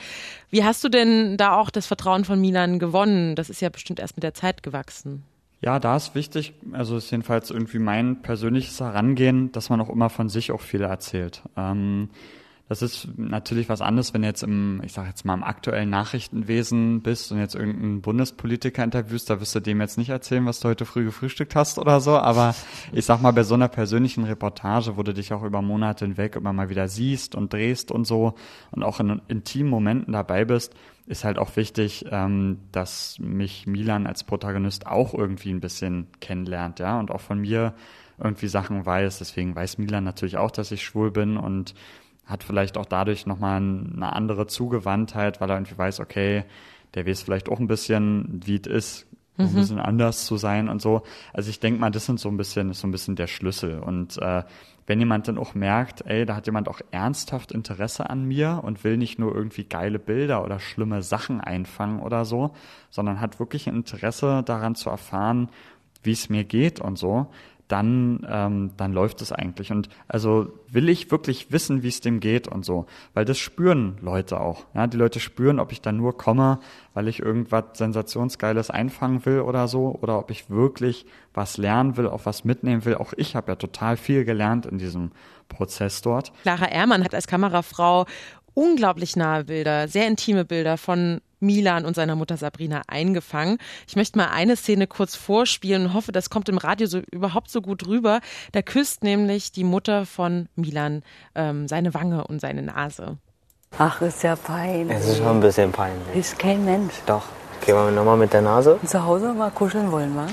Wie 0.50 0.64
hast 0.64 0.82
du 0.84 0.88
denn 0.88 1.36
da 1.36 1.56
auch 1.56 1.70
das 1.70 1.86
Vertrauen 1.86 2.24
von 2.24 2.40
Milan 2.40 2.78
gewonnen? 2.78 3.36
Das 3.36 3.50
ist 3.50 3.60
ja 3.60 3.68
bestimmt 3.68 4.00
erst 4.00 4.16
mit 4.16 4.22
der 4.22 4.34
Zeit 4.34 4.62
gewachsen. 4.62 5.24
Ja, 5.60 5.78
da 5.78 5.96
ist 5.96 6.16
wichtig, 6.16 6.54
also 6.72 6.96
ist 6.96 7.10
jedenfalls 7.12 7.50
irgendwie 7.50 7.78
mein 7.78 8.20
persönliches 8.20 8.80
Herangehen, 8.80 9.52
dass 9.52 9.70
man 9.70 9.80
auch 9.80 9.90
immer 9.90 10.10
von 10.10 10.28
sich 10.28 10.50
auch 10.50 10.60
viel 10.60 10.82
erzählt. 10.82 11.42
Ähm, 11.56 12.10
das 12.68 12.80
ist 12.80 13.08
natürlich 13.16 13.68
was 13.68 13.80
anderes, 13.80 14.14
wenn 14.14 14.22
du 14.22 14.28
jetzt 14.28 14.42
im, 14.42 14.80
ich 14.84 14.92
sag 14.92 15.06
jetzt 15.06 15.24
mal, 15.24 15.34
im 15.34 15.42
aktuellen 15.42 15.90
Nachrichtenwesen 15.90 17.02
bist 17.02 17.30
und 17.32 17.38
jetzt 17.38 17.54
irgendeinen 17.54 18.00
Bundespolitiker 18.00 18.82
interviewst, 18.82 19.28
da 19.28 19.40
wirst 19.40 19.54
du 19.54 19.60
dem 19.60 19.80
jetzt 19.80 19.98
nicht 19.98 20.08
erzählen, 20.08 20.46
was 20.46 20.60
du 20.60 20.68
heute 20.68 20.86
früh 20.86 21.04
gefrühstückt 21.04 21.54
hast 21.54 21.78
oder 21.78 22.00
so. 22.00 22.16
Aber 22.16 22.54
ich 22.92 23.04
sag 23.04 23.20
mal, 23.20 23.32
bei 23.32 23.42
so 23.42 23.54
einer 23.54 23.68
persönlichen 23.68 24.24
Reportage, 24.24 24.96
wo 24.96 25.02
du 25.02 25.12
dich 25.12 25.32
auch 25.32 25.42
über 25.42 25.60
Monate 25.60 26.04
hinweg 26.04 26.36
immer 26.36 26.52
mal 26.52 26.70
wieder 26.70 26.88
siehst 26.88 27.34
und 27.34 27.52
drehst 27.52 27.90
und 27.90 28.06
so 28.06 28.34
und 28.70 28.82
auch 28.82 29.00
in 29.00 29.20
intimen 29.28 29.70
Momenten 29.70 30.12
dabei 30.12 30.44
bist, 30.44 30.74
ist 31.06 31.24
halt 31.24 31.38
auch 31.38 31.56
wichtig, 31.56 32.06
ähm, 32.10 32.58
dass 32.70 33.18
mich 33.18 33.66
Milan 33.66 34.06
als 34.06 34.24
Protagonist 34.24 34.86
auch 34.86 35.14
irgendwie 35.14 35.50
ein 35.50 35.60
bisschen 35.60 36.06
kennenlernt, 36.20 36.78
ja, 36.78 36.98
und 36.98 37.10
auch 37.10 37.20
von 37.20 37.38
mir 37.38 37.74
irgendwie 38.22 38.48
Sachen 38.48 38.86
weiß. 38.86 39.18
Deswegen 39.18 39.54
weiß 39.54 39.78
Milan 39.78 40.04
natürlich 40.04 40.36
auch, 40.36 40.50
dass 40.50 40.70
ich 40.70 40.84
schwul 40.84 41.10
bin 41.10 41.36
und 41.36 41.74
hat 42.24 42.44
vielleicht 42.44 42.76
auch 42.76 42.86
dadurch 42.86 43.26
nochmal 43.26 43.56
eine 43.56 44.12
andere 44.12 44.46
Zugewandtheit, 44.46 45.40
weil 45.40 45.50
er 45.50 45.56
irgendwie 45.56 45.78
weiß, 45.78 46.00
okay, 46.00 46.44
der 46.94 47.06
weiß 47.06 47.22
vielleicht 47.22 47.48
auch 47.48 47.58
ein 47.58 47.66
bisschen, 47.66 48.40
wie 48.44 48.60
es 48.60 48.66
ist, 48.66 49.06
mhm. 49.36 49.46
ein 49.46 49.54
bisschen 49.54 49.78
anders 49.78 50.24
zu 50.26 50.36
sein 50.36 50.68
und 50.68 50.80
so. 50.80 51.02
Also 51.32 51.50
ich 51.50 51.60
denke 51.60 51.80
mal, 51.80 51.90
das 51.90 52.06
sind 52.06 52.20
so 52.20 52.28
ein 52.28 52.36
bisschen, 52.36 52.70
ist 52.70 52.80
so 52.80 52.88
ein 52.88 52.92
bisschen 52.92 53.16
der 53.16 53.26
Schlüssel. 53.26 53.80
Und 53.80 54.18
äh, 54.18 54.42
wenn 54.86 54.98
jemand 54.98 55.28
dann 55.28 55.38
auch 55.38 55.54
merkt, 55.54 56.04
ey, 56.06 56.26
da 56.26 56.36
hat 56.36 56.46
jemand 56.46 56.68
auch 56.68 56.80
ernsthaft 56.90 57.52
Interesse 57.52 58.10
an 58.10 58.24
mir 58.26 58.60
und 58.62 58.84
will 58.84 58.96
nicht 58.96 59.18
nur 59.18 59.34
irgendwie 59.34 59.64
geile 59.64 59.98
Bilder 59.98 60.44
oder 60.44 60.58
schlimme 60.58 61.02
Sachen 61.02 61.40
einfangen 61.40 62.00
oder 62.00 62.24
so, 62.24 62.54
sondern 62.90 63.20
hat 63.20 63.38
wirklich 63.38 63.68
ein 63.68 63.76
Interesse 63.76 64.42
daran 64.44 64.74
zu 64.74 64.90
erfahren, 64.90 65.48
wie 66.02 66.12
es 66.12 66.28
mir 66.28 66.44
geht 66.44 66.80
und 66.80 66.98
so, 66.98 67.28
dann, 67.72 68.26
ähm, 68.30 68.72
dann 68.76 68.92
läuft 68.92 69.22
es 69.22 69.32
eigentlich. 69.32 69.72
Und 69.72 69.88
also 70.06 70.52
will 70.68 70.90
ich 70.90 71.10
wirklich 71.10 71.52
wissen, 71.52 71.82
wie 71.82 71.88
es 71.88 72.02
dem 72.02 72.20
geht 72.20 72.46
und 72.46 72.66
so. 72.66 72.84
Weil 73.14 73.24
das 73.24 73.38
spüren 73.38 73.96
Leute 74.02 74.40
auch. 74.40 74.66
Ja, 74.74 74.86
die 74.86 74.98
Leute 74.98 75.20
spüren, 75.20 75.58
ob 75.58 75.72
ich 75.72 75.80
da 75.80 75.90
nur 75.90 76.18
komme, 76.18 76.58
weil 76.92 77.08
ich 77.08 77.20
irgendwas 77.20 77.64
Sensationsgeiles 77.72 78.68
einfangen 78.68 79.24
will 79.24 79.40
oder 79.40 79.68
so, 79.68 79.98
oder 80.02 80.18
ob 80.18 80.30
ich 80.30 80.50
wirklich 80.50 81.06
was 81.32 81.56
lernen 81.56 81.96
will, 81.96 82.08
auch 82.08 82.26
was 82.26 82.44
mitnehmen 82.44 82.84
will. 82.84 82.96
Auch 82.96 83.14
ich 83.16 83.34
habe 83.36 83.52
ja 83.52 83.56
total 83.56 83.96
viel 83.96 84.26
gelernt 84.26 84.66
in 84.66 84.76
diesem 84.76 85.10
Prozess 85.48 86.02
dort. 86.02 86.30
Clara 86.42 86.66
Ehrmann 86.66 87.02
hat 87.02 87.14
als 87.14 87.26
Kamerafrau 87.26 88.04
unglaublich 88.54 89.16
nahe 89.16 89.44
Bilder, 89.44 89.88
sehr 89.88 90.06
intime 90.06 90.44
Bilder 90.44 90.76
von 90.76 91.20
Milan 91.40 91.84
und 91.84 91.96
seiner 91.96 92.14
Mutter 92.14 92.36
Sabrina 92.36 92.82
eingefangen. 92.86 93.58
Ich 93.88 93.96
möchte 93.96 94.16
mal 94.16 94.28
eine 94.28 94.56
Szene 94.56 94.86
kurz 94.86 95.16
vorspielen 95.16 95.86
und 95.86 95.94
hoffe, 95.94 96.12
das 96.12 96.30
kommt 96.30 96.48
im 96.48 96.58
Radio 96.58 96.86
so 96.86 97.00
überhaupt 97.10 97.50
so 97.50 97.60
gut 97.60 97.86
rüber. 97.86 98.20
Da 98.52 98.62
küsst 98.62 99.02
nämlich 99.02 99.52
die 99.52 99.64
Mutter 99.64 100.06
von 100.06 100.48
Milan 100.54 101.02
ähm, 101.34 101.66
seine 101.68 101.94
Wange 101.94 102.24
und 102.26 102.40
seine 102.40 102.62
Nase. 102.62 103.18
Ach, 103.78 104.00
ist 104.02 104.22
ja 104.22 104.36
peinlich. 104.36 104.96
Es 104.96 105.08
ist 105.08 105.18
schon 105.18 105.28
ein 105.28 105.40
bisschen 105.40 105.72
peinlich. 105.72 106.14
Ist 106.14 106.38
kein 106.38 106.64
Mensch. 106.64 106.94
Doch. 107.06 107.24
Gehen 107.64 107.74
wir 107.74 107.90
nochmal 107.90 108.16
mit 108.16 108.32
der 108.32 108.42
Nase. 108.42 108.78
Zu 108.84 109.04
Hause 109.04 109.32
mal 109.32 109.50
kuscheln 109.50 109.90
wollen, 109.90 110.14
wa? 110.16 110.26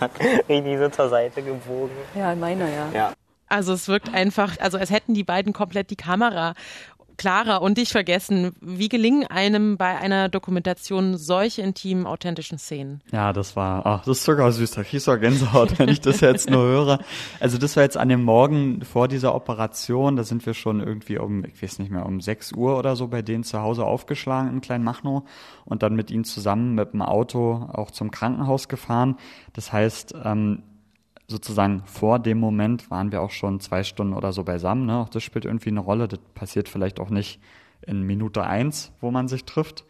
Richtig 0.48 0.78
so 0.78 0.88
zur 0.88 1.08
Seite 1.08 1.42
gebogen. 1.42 1.90
Ja, 2.14 2.34
meiner, 2.34 2.68
ja. 2.68 2.86
Ja. 2.94 3.12
Also 3.48 3.72
es 3.72 3.88
wirkt 3.88 4.12
einfach, 4.12 4.58
also 4.60 4.78
als 4.78 4.90
hätten 4.90 5.14
die 5.14 5.24
beiden 5.24 5.52
komplett 5.52 5.90
die 5.90 5.96
Kamera 5.96 6.54
Clara 7.18 7.56
und 7.56 7.76
dich 7.78 7.90
vergessen. 7.90 8.52
Wie 8.60 8.88
gelingen 8.88 9.26
einem 9.26 9.76
bei 9.76 9.98
einer 9.98 10.28
Dokumentation 10.28 11.18
solche 11.18 11.62
intimen, 11.62 12.06
authentischen 12.06 12.58
Szenen? 12.58 13.02
Ja, 13.10 13.32
das 13.32 13.56
war, 13.56 13.84
ach, 13.84 14.04
das 14.04 14.18
ist 14.18 14.24
sogar 14.24 14.52
süß. 14.52 14.70
Da 14.70 14.84
kriegst 14.84 15.08
du 15.08 15.18
Gänsehaut, 15.18 15.78
wenn 15.78 15.88
ich 15.88 16.00
das 16.00 16.20
jetzt 16.20 16.48
nur 16.48 16.62
höre. 16.62 17.00
Also 17.40 17.58
das 17.58 17.76
war 17.76 17.82
jetzt 17.82 17.96
an 17.96 18.08
dem 18.08 18.22
Morgen 18.22 18.82
vor 18.82 19.08
dieser 19.08 19.34
Operation. 19.34 20.14
Da 20.14 20.22
sind 20.22 20.46
wir 20.46 20.54
schon 20.54 20.80
irgendwie 20.80 21.18
um, 21.18 21.44
ich 21.44 21.60
weiß 21.60 21.80
nicht 21.80 21.90
mehr, 21.90 22.06
um 22.06 22.20
6 22.20 22.52
Uhr 22.52 22.78
oder 22.78 22.94
so 22.94 23.08
bei 23.08 23.20
denen 23.20 23.42
zu 23.42 23.60
Hause 23.60 23.84
aufgeschlagen 23.84 24.50
in 24.50 24.60
Kleinmachnow 24.60 25.24
und 25.64 25.82
dann 25.82 25.96
mit 25.96 26.12
ihnen 26.12 26.24
zusammen 26.24 26.76
mit 26.76 26.92
dem 26.92 27.02
Auto 27.02 27.68
auch 27.72 27.90
zum 27.90 28.12
Krankenhaus 28.12 28.68
gefahren. 28.68 29.16
Das 29.54 29.72
heißt, 29.72 30.14
ähm, 30.24 30.62
sozusagen 31.28 31.82
vor 31.84 32.18
dem 32.18 32.40
Moment 32.40 32.90
waren 32.90 33.12
wir 33.12 33.20
auch 33.20 33.30
schon 33.30 33.60
zwei 33.60 33.84
Stunden 33.84 34.14
oder 34.14 34.32
so 34.32 34.44
beisammen. 34.44 34.86
Ne? 34.86 34.96
Auch 34.96 35.10
das 35.10 35.22
spielt 35.22 35.44
irgendwie 35.44 35.68
eine 35.68 35.80
Rolle. 35.80 36.08
Das 36.08 36.20
passiert 36.34 36.68
vielleicht 36.68 36.98
auch 36.98 37.10
nicht 37.10 37.40
in 37.82 38.02
Minute 38.02 38.44
eins, 38.44 38.92
wo 39.00 39.10
man 39.10 39.28
sich 39.28 39.44
trifft. 39.44 39.84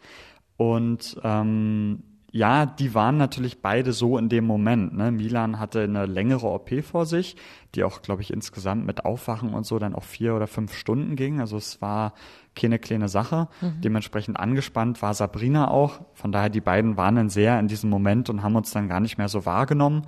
Und 0.57 1.17
ähm, 1.23 2.03
ja, 2.31 2.65
die 2.65 2.93
waren 2.93 3.17
natürlich 3.17 3.61
beide 3.61 3.93
so 3.93 4.17
in 4.17 4.29
dem 4.29 4.45
Moment. 4.45 4.95
Ne? 4.95 5.11
Milan 5.11 5.59
hatte 5.59 5.81
eine 5.81 6.05
längere 6.05 6.47
OP 6.47 6.83
vor 6.83 7.05
sich, 7.05 7.37
die 7.73 7.83
auch, 7.83 8.01
glaube 8.01 8.21
ich, 8.21 8.31
insgesamt 8.31 8.85
mit 8.85 9.05
Aufwachen 9.05 9.53
und 9.53 9.65
so 9.65 9.79
dann 9.79 9.95
auch 9.95 10.03
vier 10.03 10.35
oder 10.35 10.45
fünf 10.45 10.75
Stunden 10.75 11.15
ging. 11.15 11.39
Also 11.39 11.57
es 11.57 11.81
war 11.81 12.13
keine 12.55 12.77
kleine 12.77 13.07
Sache. 13.07 13.47
Mhm. 13.61 13.81
Dementsprechend 13.81 14.37
angespannt 14.37 15.01
war 15.01 15.13
Sabrina 15.13 15.71
auch. 15.71 16.01
Von 16.13 16.31
daher, 16.31 16.49
die 16.49 16.61
beiden 16.61 16.97
waren 16.97 17.15
dann 17.15 17.29
sehr 17.29 17.59
in 17.59 17.67
diesem 17.67 17.89
Moment 17.89 18.29
und 18.29 18.43
haben 18.43 18.55
uns 18.55 18.71
dann 18.71 18.89
gar 18.89 18.99
nicht 18.99 19.17
mehr 19.17 19.29
so 19.29 19.45
wahrgenommen. 19.45 20.03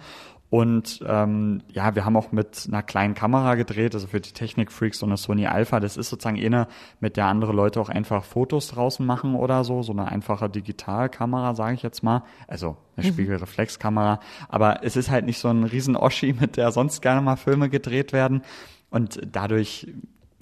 Und 0.52 1.00
ähm, 1.08 1.62
ja, 1.72 1.96
wir 1.96 2.04
haben 2.04 2.18
auch 2.18 2.34
mit 2.34 2.66
einer 2.68 2.84
kleinen 2.84 3.14
Kamera 3.14 3.56
gedreht, 3.56 3.96
also 3.96 4.08
für 4.08 4.20
die 4.20 4.34
Technikfreaks 4.34 5.00
so 5.00 5.06
eine 5.06 5.16
Sony 5.16 5.48
Alpha. 5.48 5.80
Das 5.80 5.96
ist 5.96 6.10
sozusagen 6.10 6.38
eine, 6.38 6.68
mit 7.00 7.16
der 7.16 7.28
andere 7.28 7.54
Leute 7.54 7.80
auch 7.80 7.88
einfach 7.88 8.26
Fotos 8.26 8.68
draußen 8.68 9.06
machen 9.06 9.36
oder 9.36 9.64
so. 9.64 9.82
So 9.82 9.94
eine 9.94 10.10
einfache 10.10 10.50
Digitalkamera, 10.50 11.56
sage 11.56 11.76
ich 11.76 11.84
jetzt 11.84 12.04
mal. 12.04 12.24
Also 12.50 12.76
eine 12.98 13.08
mhm. 13.08 13.14
Spiegelreflexkamera. 13.14 14.20
Aber 14.50 14.84
es 14.84 14.98
ist 14.98 15.10
halt 15.10 15.26
nicht 15.26 15.40
so 15.40 15.48
ein 15.48 15.64
riesen 15.64 15.96
Oschi, 15.96 16.34
mit 16.40 16.58
der 16.58 16.74
sonst 16.74 17.02
gerne 17.02 17.22
mal 17.22 17.38
Filme 17.38 17.70
gedreht 17.70 18.12
werden. 18.12 18.42
Und 18.90 19.22
dadurch 19.26 19.88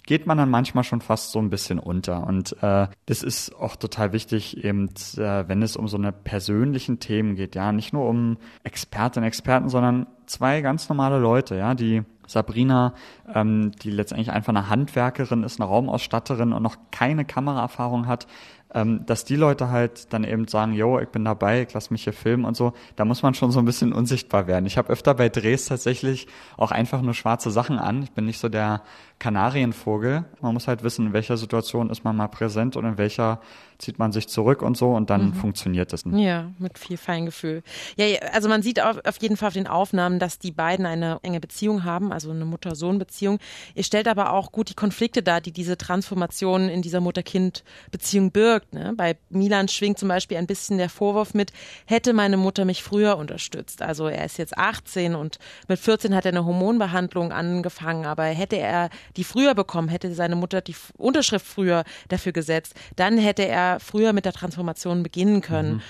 geht 0.10 0.26
man 0.26 0.39
dann 0.39 0.50
manchmal 0.50 0.84
schon 0.84 1.02
fast 1.02 1.32
so 1.32 1.38
ein 1.38 1.52
bisschen 1.52 1.78
unter. 1.78 2.26
Und 2.26 2.56
äh, 2.63 2.88
das 3.06 3.22
ist 3.22 3.56
auch 3.56 3.76
total 3.76 4.12
wichtig, 4.12 4.63
eben, 4.63 4.89
äh, 5.17 5.48
wenn 5.48 5.62
es 5.62 5.78
um 5.78 5.88
so 5.88 5.98
eine 5.98 6.12
persönlichen 6.12 6.98
Themen 6.98 7.36
geht, 7.36 7.54
ja, 7.54 7.72
nicht 7.72 7.93
nur 7.93 8.10
um 8.10 8.38
Expertinnen, 8.63 9.28
Experten, 9.28 9.69
sondern 9.69 10.08
zwei 10.26 10.62
ganz 10.62 10.89
normale 10.89 11.19
Leute, 11.19 11.58
ja, 11.58 11.76
die 11.76 12.02
Sabrina, 12.30 12.94
ähm, 13.34 13.72
die 13.82 13.89
letztendlich 13.89 14.32
einfach 14.32 14.50
eine 14.50 14.70
Handwerkerin 14.70 15.44
ist, 15.44 15.60
eine 15.60 15.68
Raumausstatterin 15.68 16.54
und 16.54 16.62
noch 16.62 16.78
keine 16.92 17.26
Kameraerfahrung 17.26 18.06
hat, 18.08 18.28
ähm, 18.72 19.04
dass 19.08 19.26
die 19.26 19.36
Leute 19.36 19.70
halt 19.72 20.13
dann 20.13 20.24
eben 20.24 20.48
sagen, 20.48 20.74
yo, 20.74 21.00
ich 21.00 21.10
bin 21.10 21.26
dabei, 21.26 21.63
ich 21.63 21.74
lass 21.74 21.89
mich 21.89 22.04
hier 22.04 22.13
filmen 22.13 22.46
und 22.46 22.56
so, 22.56 22.74
da 22.96 23.04
muss 23.04 23.24
man 23.24 23.34
schon 23.34 23.52
so 23.52 23.58
ein 23.58 23.65
bisschen 23.65 23.94
unsichtbar 23.94 24.46
werden. 24.46 24.68
Ich 24.68 24.78
habe 24.78 24.89
öfter 24.89 25.15
bei 25.15 25.30
Drehs 25.30 25.65
tatsächlich 25.65 26.28
auch 26.56 26.70
einfach 26.72 27.02
nur 27.02 27.15
schwarze 27.15 27.50
Sachen 27.50 27.80
an. 27.80 28.04
Ich 28.04 28.12
bin 28.12 28.26
nicht 28.26 28.39
so 28.39 28.48
der 28.48 28.84
Kanarienvogel. 29.18 30.26
Man 30.42 30.54
muss 30.54 30.68
halt 30.68 30.84
wissen, 30.84 31.08
in 31.08 31.13
welcher 31.13 31.38
Situation 31.38 31.89
ist 31.89 32.04
man 32.04 32.15
mal 32.15 32.28
präsent 32.28 32.76
und 32.76 32.86
in 32.86 32.98
welcher 33.00 33.42
zieht 33.80 33.98
man 33.98 34.12
sich 34.12 34.28
zurück 34.28 34.62
und 34.62 34.78
so 34.78 34.89
und 34.89 35.10
dann 35.10 35.28
mhm. 35.28 35.34
funktioniert 35.34 35.94
das. 35.94 36.04
Ja, 36.06 36.52
mit 36.60 36.78
viel 36.78 36.98
Feingefühl. 36.98 37.63
Ja, 37.96 38.06
also 38.34 38.50
man 38.50 38.62
sieht 38.62 38.82
auf, 38.82 38.98
auf 39.06 39.18
jeden 39.22 39.38
Fall 39.38 39.48
auf 39.48 39.54
den 39.54 39.68
Aufnahmen, 39.68 40.20
dass 40.20 40.38
die 40.38 40.52
beiden 40.52 40.86
eine 40.86 41.20
enge 41.24 41.39
Beziehung 41.39 41.86
haben, 41.86 42.12
also 42.12 42.30
eine 42.30 42.46
Mutter-Sohn-Beziehung. 42.46 43.39
Ihr 43.76 43.84
stellt 43.84 44.10
aber 44.10 44.34
auch 44.34 44.52
gut 44.52 44.70
die 44.70 44.74
Konflikte 44.74 45.24
dar, 45.24 45.39
die 45.39 45.54
diese 45.54 45.78
Transformation 45.78 46.68
in 46.68 46.82
dieser 46.82 47.00
Mutter-Kind-Beziehung 47.00 48.32
birgt. 48.32 48.74
Ne? 48.74 48.94
Bei 48.98 49.15
Milan 49.30 49.70
schwingt 49.70 49.98
zum 49.98 50.10
Beispiel 50.10 50.38
ein 50.38 50.48
bisschen 50.48 50.78
der 50.78 50.89
Vorwurf 50.89 51.34
mit, 51.34 51.54
hätte 51.86 52.12
meine 52.12 52.36
Mutter 52.36 52.65
mich 52.65 52.84
früher 52.84 53.18
unterstützt. 53.18 53.82
Also 53.82 54.08
er 54.08 54.26
ist 54.26 54.38
jetzt 54.38 54.58
18 54.58 55.15
und 55.15 55.39
mit 55.70 55.80
14 55.80 56.13
hat 56.13 56.26
er 56.26 56.34
eine 56.34 56.46
Hormonbehandlung 56.46 57.32
angefangen, 57.32 58.06
aber 58.06 58.26
hätte 58.26 58.58
er 58.58 58.89
die 59.15 59.24
früher 59.24 59.56
bekommen, 59.56 59.88
hätte 59.88 60.13
seine 60.13 60.36
Mutter 60.36 60.60
die 60.60 60.76
Unterschrift 60.98 61.46
früher 61.46 61.86
dafür 62.10 62.34
gesetzt, 62.34 62.76
dann 62.98 63.18
hätte 63.18 63.48
er 63.48 63.68
früher 63.77 64.13
mit 64.13 64.25
der 64.25 64.34
Transformation 64.34 65.03
beginnen 65.03 65.41
können. 65.41 65.75
Mhm. 65.75 65.82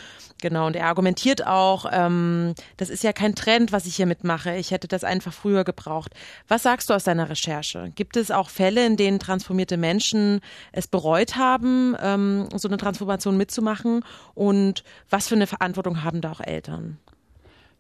Genau, 0.41 0.67
und 0.67 0.75
er 0.75 0.87
argumentiert 0.87 1.45
auch, 1.45 1.85
ähm, 1.91 2.53
das 2.77 2.89
ist 2.89 3.03
ja 3.03 3.11
kein 3.11 3.35
Trend, 3.35 3.71
was 3.71 3.85
ich 3.85 3.95
hier 3.95 4.05
mitmache. 4.05 4.55
Ich 4.55 4.71
hätte 4.71 4.87
das 4.87 5.03
einfach 5.03 5.33
früher 5.33 5.63
gebraucht. 5.63 6.13
Was 6.47 6.63
sagst 6.63 6.89
du 6.89 6.93
aus 6.93 7.03
deiner 7.03 7.29
Recherche? 7.29 7.91
Gibt 7.95 8.15
es 8.15 8.31
auch 8.31 8.49
Fälle, 8.49 8.85
in 8.85 8.95
denen 8.95 9.19
transformierte 9.19 9.75
Menschen 9.77 10.39
es 10.71 10.87
bereut 10.87 11.35
haben, 11.35 11.95
ähm, 12.01 12.47
so 12.55 12.69
eine 12.69 12.77
Transformation 12.77 13.35
mitzumachen? 13.35 14.03
Und 14.33 14.83
was 15.09 15.27
für 15.27 15.35
eine 15.35 15.47
Verantwortung 15.47 16.03
haben 16.03 16.21
da 16.21 16.31
auch 16.31 16.41
Eltern? 16.41 16.97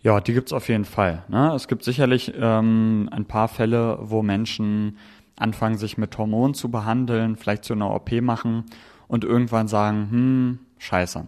Ja, 0.01 0.19
die 0.19 0.33
gibt's 0.33 0.53
auf 0.53 0.67
jeden 0.67 0.85
Fall. 0.85 1.23
Ne? 1.29 1.53
Es 1.55 1.67
gibt 1.67 1.83
sicherlich 1.83 2.33
ähm, 2.37 3.09
ein 3.11 3.25
paar 3.25 3.47
Fälle, 3.47 3.99
wo 4.01 4.21
Menschen 4.21 4.97
anfangen, 5.37 5.77
sich 5.77 5.97
mit 5.97 6.17
Hormonen 6.17 6.53
zu 6.53 6.69
behandeln, 6.69 7.37
vielleicht 7.37 7.63
zu 7.63 7.73
einer 7.73 7.93
OP 7.93 8.11
machen 8.21 8.65
und 9.09 9.25
irgendwann 9.25 9.67
sagen, 9.67 10.07
hm, 10.09 10.59
scheiße. 10.77 11.27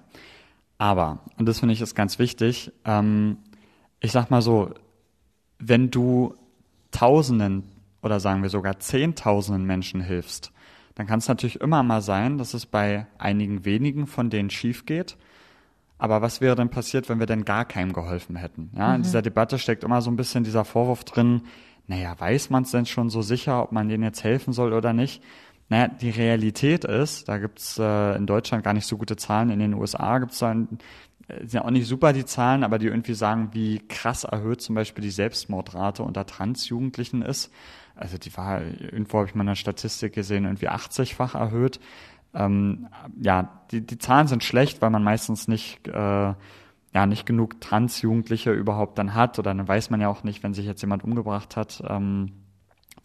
Aber, 0.78 1.20
und 1.38 1.46
das 1.48 1.60
finde 1.60 1.74
ich 1.74 1.82
ist 1.82 1.96
ganz 1.96 2.18
wichtig, 2.18 2.72
ähm, 2.86 3.38
ich 4.00 4.14
sag 4.14 4.32
mal 4.32 4.42
so, 4.42 4.74
wenn 5.60 5.92
du 5.92 6.34
Tausenden 6.92 7.64
oder 8.02 8.20
sagen 8.20 8.42
wir 8.42 8.50
sogar 8.50 8.80
Zehntausenden 8.80 9.66
Menschen 9.66 10.02
hilfst, 10.02 10.52
dann 10.96 11.08
kann 11.08 11.20
es 11.20 11.28
natürlich 11.28 11.60
immer 11.60 11.84
mal 11.84 12.02
sein, 12.02 12.38
dass 12.38 12.54
es 12.54 12.66
bei 12.66 13.08
einigen 13.18 13.66
wenigen 13.66 14.08
von 14.08 14.30
denen 14.30 14.50
schief 14.50 14.86
geht. 14.86 15.18
Aber 15.98 16.22
was 16.22 16.42
wäre 16.42 16.56
denn 16.56 16.70
passiert, 16.70 17.10
wenn 17.10 17.20
wir 17.20 17.28
denn 17.28 17.46
gar 17.46 17.66
keinem 17.66 17.94
geholfen 17.94 18.36
hätten? 18.36 18.72
Ja, 18.76 18.90
mhm. 18.90 18.96
in 18.96 19.04
dieser 19.04 19.22
Debatte 19.22 19.60
steckt 19.60 19.84
immer 19.84 20.02
so 20.02 20.12
ein 20.12 20.16
bisschen 20.16 20.44
dieser 20.44 20.66
Vorwurf 20.66 21.04
drin, 21.04 21.44
naja, 21.88 22.20
weiß 22.20 22.50
man 22.50 22.64
es 22.64 22.72
denn 22.72 22.86
schon 22.86 23.10
so 23.10 23.22
sicher, 23.22 23.62
ob 23.64 23.72
man 23.72 23.88
denen 23.88 24.04
jetzt 24.04 24.24
helfen 24.24 24.54
soll 24.54 24.74
oder 24.74 24.94
nicht? 24.94 25.24
Naja, 25.72 25.88
die 25.88 26.10
Realität 26.10 26.84
ist, 26.84 27.30
da 27.30 27.38
gibt's 27.38 27.80
äh, 27.80 28.18
in 28.18 28.26
Deutschland 28.26 28.62
gar 28.62 28.74
nicht 28.74 28.86
so 28.86 28.98
gute 28.98 29.16
Zahlen, 29.16 29.50
in 29.50 29.60
den 29.60 29.74
USA 29.74 30.20
gibt's 30.20 30.40
dann 30.40 30.68
äh, 31.30 31.40
sind 31.40 31.54
ja 31.54 31.64
auch 31.64 31.70
nicht 31.70 31.88
super 31.88 32.12
die 32.12 32.26
Zahlen, 32.26 32.66
aber 32.66 32.78
die 32.78 32.88
irgendwie 32.88 33.14
sagen, 33.14 33.52
wie 33.54 33.80
krass 33.88 34.26
erhöht 34.26 34.62
zum 34.62 34.76
Beispiel 34.76 35.02
die 35.02 35.12
Selbstmordrate 35.12 36.04
unter 36.04 36.26
Transjugendlichen 36.26 37.22
ist. 37.22 37.54
Also 37.96 38.18
die 38.18 38.36
war, 38.36 38.62
irgendwo 38.62 39.20
habe 39.20 39.30
ich 39.30 39.36
mal 39.36 39.44
eine 39.44 39.56
Statistik 39.56 40.12
gesehen, 40.12 40.44
irgendwie 40.44 40.68
80-fach 40.68 41.36
erhöht. 41.36 41.80
Ähm, 42.34 42.88
ja, 43.22 43.62
die, 43.72 43.80
die 43.80 43.98
Zahlen 43.98 44.28
sind 44.28 44.44
schlecht, 44.44 44.82
weil 44.82 44.90
man 44.90 45.06
meistens 45.06 45.48
nicht, 45.48 45.88
äh, 45.88 45.94
ja, 45.94 47.06
nicht 47.08 47.26
genug 47.26 47.62
Transjugendliche 47.62 48.52
überhaupt 48.52 48.98
dann 48.98 49.14
hat 49.14 49.40
oder 49.40 49.56
dann 49.56 49.70
weiß 49.70 49.90
man 49.90 50.02
ja 50.02 50.10
auch 50.10 50.26
nicht, 50.26 50.44
wenn 50.44 50.54
sich 50.54 50.66
jetzt 50.66 50.82
jemand 50.82 51.06
umgebracht 51.06 51.56
hat, 51.56 51.82
ähm, 51.88 52.34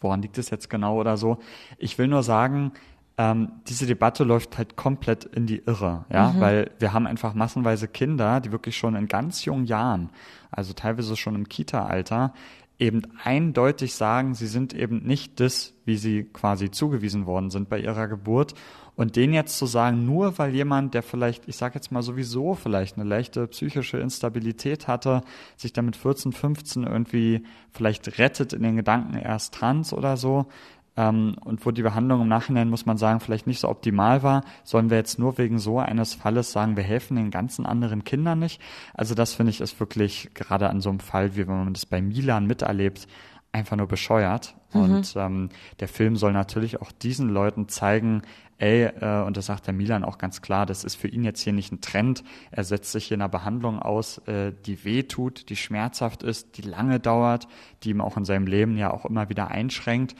woran 0.01 0.21
liegt 0.21 0.37
es 0.37 0.49
jetzt 0.49 0.69
genau 0.69 0.99
oder 0.99 1.17
so. 1.17 1.37
Ich 1.77 1.97
will 1.97 2.07
nur 2.07 2.23
sagen, 2.23 2.71
ähm, 3.17 3.51
diese 3.67 3.87
Debatte 3.87 4.23
läuft 4.23 4.57
halt 4.57 4.75
komplett 4.75 5.25
in 5.25 5.47
die 5.47 5.63
Irre, 5.65 6.05
ja, 6.11 6.31
mhm. 6.31 6.39
weil 6.39 6.71
wir 6.79 6.93
haben 6.93 7.07
einfach 7.07 7.33
massenweise 7.33 7.87
Kinder, 7.87 8.39
die 8.39 8.51
wirklich 8.51 8.77
schon 8.77 8.95
in 8.95 9.07
ganz 9.07 9.43
jungen 9.43 9.65
Jahren, 9.65 10.09
also 10.51 10.73
teilweise 10.73 11.15
schon 11.15 11.35
im 11.35 11.49
Kita-Alter, 11.49 12.33
eben 12.79 13.01
eindeutig 13.23 13.95
sagen, 13.95 14.35
sie 14.35 14.47
sind 14.47 14.73
eben 14.73 15.03
nicht 15.03 15.39
das, 15.39 15.73
wie 15.85 15.97
sie 15.97 16.23
quasi 16.23 16.69
zugewiesen 16.69 17.25
worden 17.25 17.49
sind 17.49 17.69
bei 17.69 17.79
ihrer 17.79 18.07
Geburt. 18.07 18.53
Und 18.95 19.15
den 19.15 19.31
jetzt 19.31 19.59
zu 19.59 19.67
sagen, 19.67 20.07
nur 20.07 20.39
weil 20.39 20.55
jemand, 20.55 20.95
der 20.95 21.03
vielleicht, 21.03 21.47
ich 21.47 21.55
sage 21.55 21.75
jetzt 21.75 21.91
mal 21.91 22.01
sowieso 22.01 22.55
vielleicht 22.55 22.97
eine 22.97 23.07
leichte 23.07 23.45
psychische 23.45 23.99
Instabilität 23.99 24.87
hatte, 24.87 25.21
sich 25.55 25.71
damit 25.71 25.95
14, 25.95 26.31
15 26.31 26.83
irgendwie 26.83 27.43
vielleicht 27.71 28.17
rettet 28.17 28.53
in 28.53 28.63
den 28.63 28.75
Gedanken 28.75 29.15
erst 29.15 29.53
trans 29.53 29.93
oder 29.93 30.17
so, 30.17 30.47
ähm, 30.97 31.35
und 31.45 31.65
wo 31.65 31.71
die 31.71 31.83
Behandlung 31.83 32.21
im 32.21 32.27
Nachhinein, 32.27 32.69
muss 32.69 32.85
man 32.85 32.97
sagen, 32.97 33.19
vielleicht 33.19 33.47
nicht 33.47 33.59
so 33.59 33.69
optimal 33.69 34.23
war, 34.23 34.43
sollen 34.63 34.89
wir 34.89 34.97
jetzt 34.97 35.19
nur 35.19 35.37
wegen 35.37 35.59
so 35.59 35.79
eines 35.79 36.15
Falles 36.15 36.51
sagen, 36.51 36.75
wir 36.75 36.83
helfen 36.83 37.15
den 37.15 37.31
ganzen 37.31 37.65
anderen 37.65 38.03
Kindern 38.03 38.39
nicht. 38.39 38.59
Also 38.93 39.13
das 39.13 39.35
finde 39.35 39.51
ich 39.51 39.61
ist 39.61 39.79
wirklich 39.79 40.31
gerade 40.33 40.69
an 40.69 40.81
so 40.81 40.89
einem 40.89 40.99
Fall, 40.99 41.35
wie 41.35 41.47
wenn 41.47 41.65
man 41.65 41.73
das 41.73 41.85
bei 41.85 42.01
Milan 42.01 42.47
miterlebt, 42.47 43.07
einfach 43.51 43.77
nur 43.77 43.87
bescheuert. 43.87 44.55
Mhm. 44.73 44.81
Und 44.81 45.13
ähm, 45.15 45.49
der 45.79 45.87
Film 45.87 46.15
soll 46.15 46.33
natürlich 46.33 46.81
auch 46.81 46.91
diesen 46.91 47.29
Leuten 47.29 47.69
zeigen, 47.69 48.23
ey, 48.57 48.85
äh, 48.85 49.23
und 49.23 49.37
das 49.37 49.45
sagt 49.45 49.67
der 49.67 49.73
Milan 49.73 50.03
auch 50.03 50.17
ganz 50.17 50.41
klar, 50.41 50.65
das 50.65 50.83
ist 50.83 50.95
für 50.95 51.07
ihn 51.07 51.23
jetzt 51.23 51.41
hier 51.41 51.53
nicht 51.53 51.71
ein 51.71 51.81
Trend. 51.81 52.23
Er 52.49 52.63
setzt 52.63 52.91
sich 52.91 53.05
hier 53.05 53.15
in 53.15 53.21
einer 53.21 53.29
Behandlung 53.29 53.79
aus, 53.79 54.17
äh, 54.27 54.51
die 54.65 54.83
weh 54.83 55.03
tut, 55.03 55.49
die 55.49 55.55
schmerzhaft 55.55 56.23
ist, 56.23 56.57
die 56.57 56.63
lange 56.63 56.99
dauert, 56.99 57.47
die 57.83 57.91
ihm 57.91 58.01
auch 58.01 58.17
in 58.17 58.25
seinem 58.25 58.47
Leben 58.47 58.77
ja 58.77 58.91
auch 58.91 59.05
immer 59.05 59.29
wieder 59.29 59.49
einschränkt. 59.49 60.15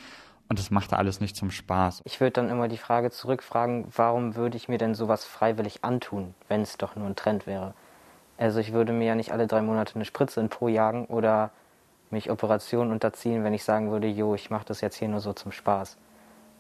Und 0.49 0.60
das 0.60 0.71
macht 0.71 0.93
er 0.93 0.99
alles 0.99 1.19
nicht 1.19 1.36
zum 1.36 1.51
Spaß. 1.51 2.01
Ich 2.05 2.21
würde 2.21 2.31
dann 2.31 2.49
immer 2.49 2.67
die 2.67 2.77
Frage 2.77 3.12
zurückfragen, 3.12 3.86
warum 3.95 4.36
würde 4.36 4.55
ich 4.55 4.69
mir 4.69 4.77
denn 4.77 4.95
sowas 4.95 5.25
freiwillig 5.25 5.83
antun, 5.83 6.33
wenn 6.47 6.62
es 6.62 6.77
doch 6.77 6.95
nur 6.95 7.07
ein 7.07 7.15
Trend 7.15 7.47
wäre? 7.47 7.73
Also 8.38 8.60
ich 8.60 8.71
würde 8.71 8.93
mir 8.93 9.07
ja 9.07 9.15
nicht 9.15 9.33
alle 9.33 9.47
drei 9.47 9.62
Monate 9.62 9.95
eine 9.95 10.05
Spritze 10.05 10.39
in 10.39 10.49
Po 10.49 10.67
jagen 10.67 11.05
oder 11.05 11.51
mich 12.12 12.31
Operationen 12.31 12.91
unterziehen, 12.91 13.43
wenn 13.43 13.53
ich 13.53 13.63
sagen 13.63 13.91
würde, 13.91 14.07
jo, 14.07 14.36
ich 14.36 14.49
mache 14.49 14.65
das 14.65 14.81
jetzt 14.81 14.95
hier 14.95 15.10
nur 15.10 15.19
so 15.19 15.33
zum 15.33 15.51
Spaß. 15.51 15.97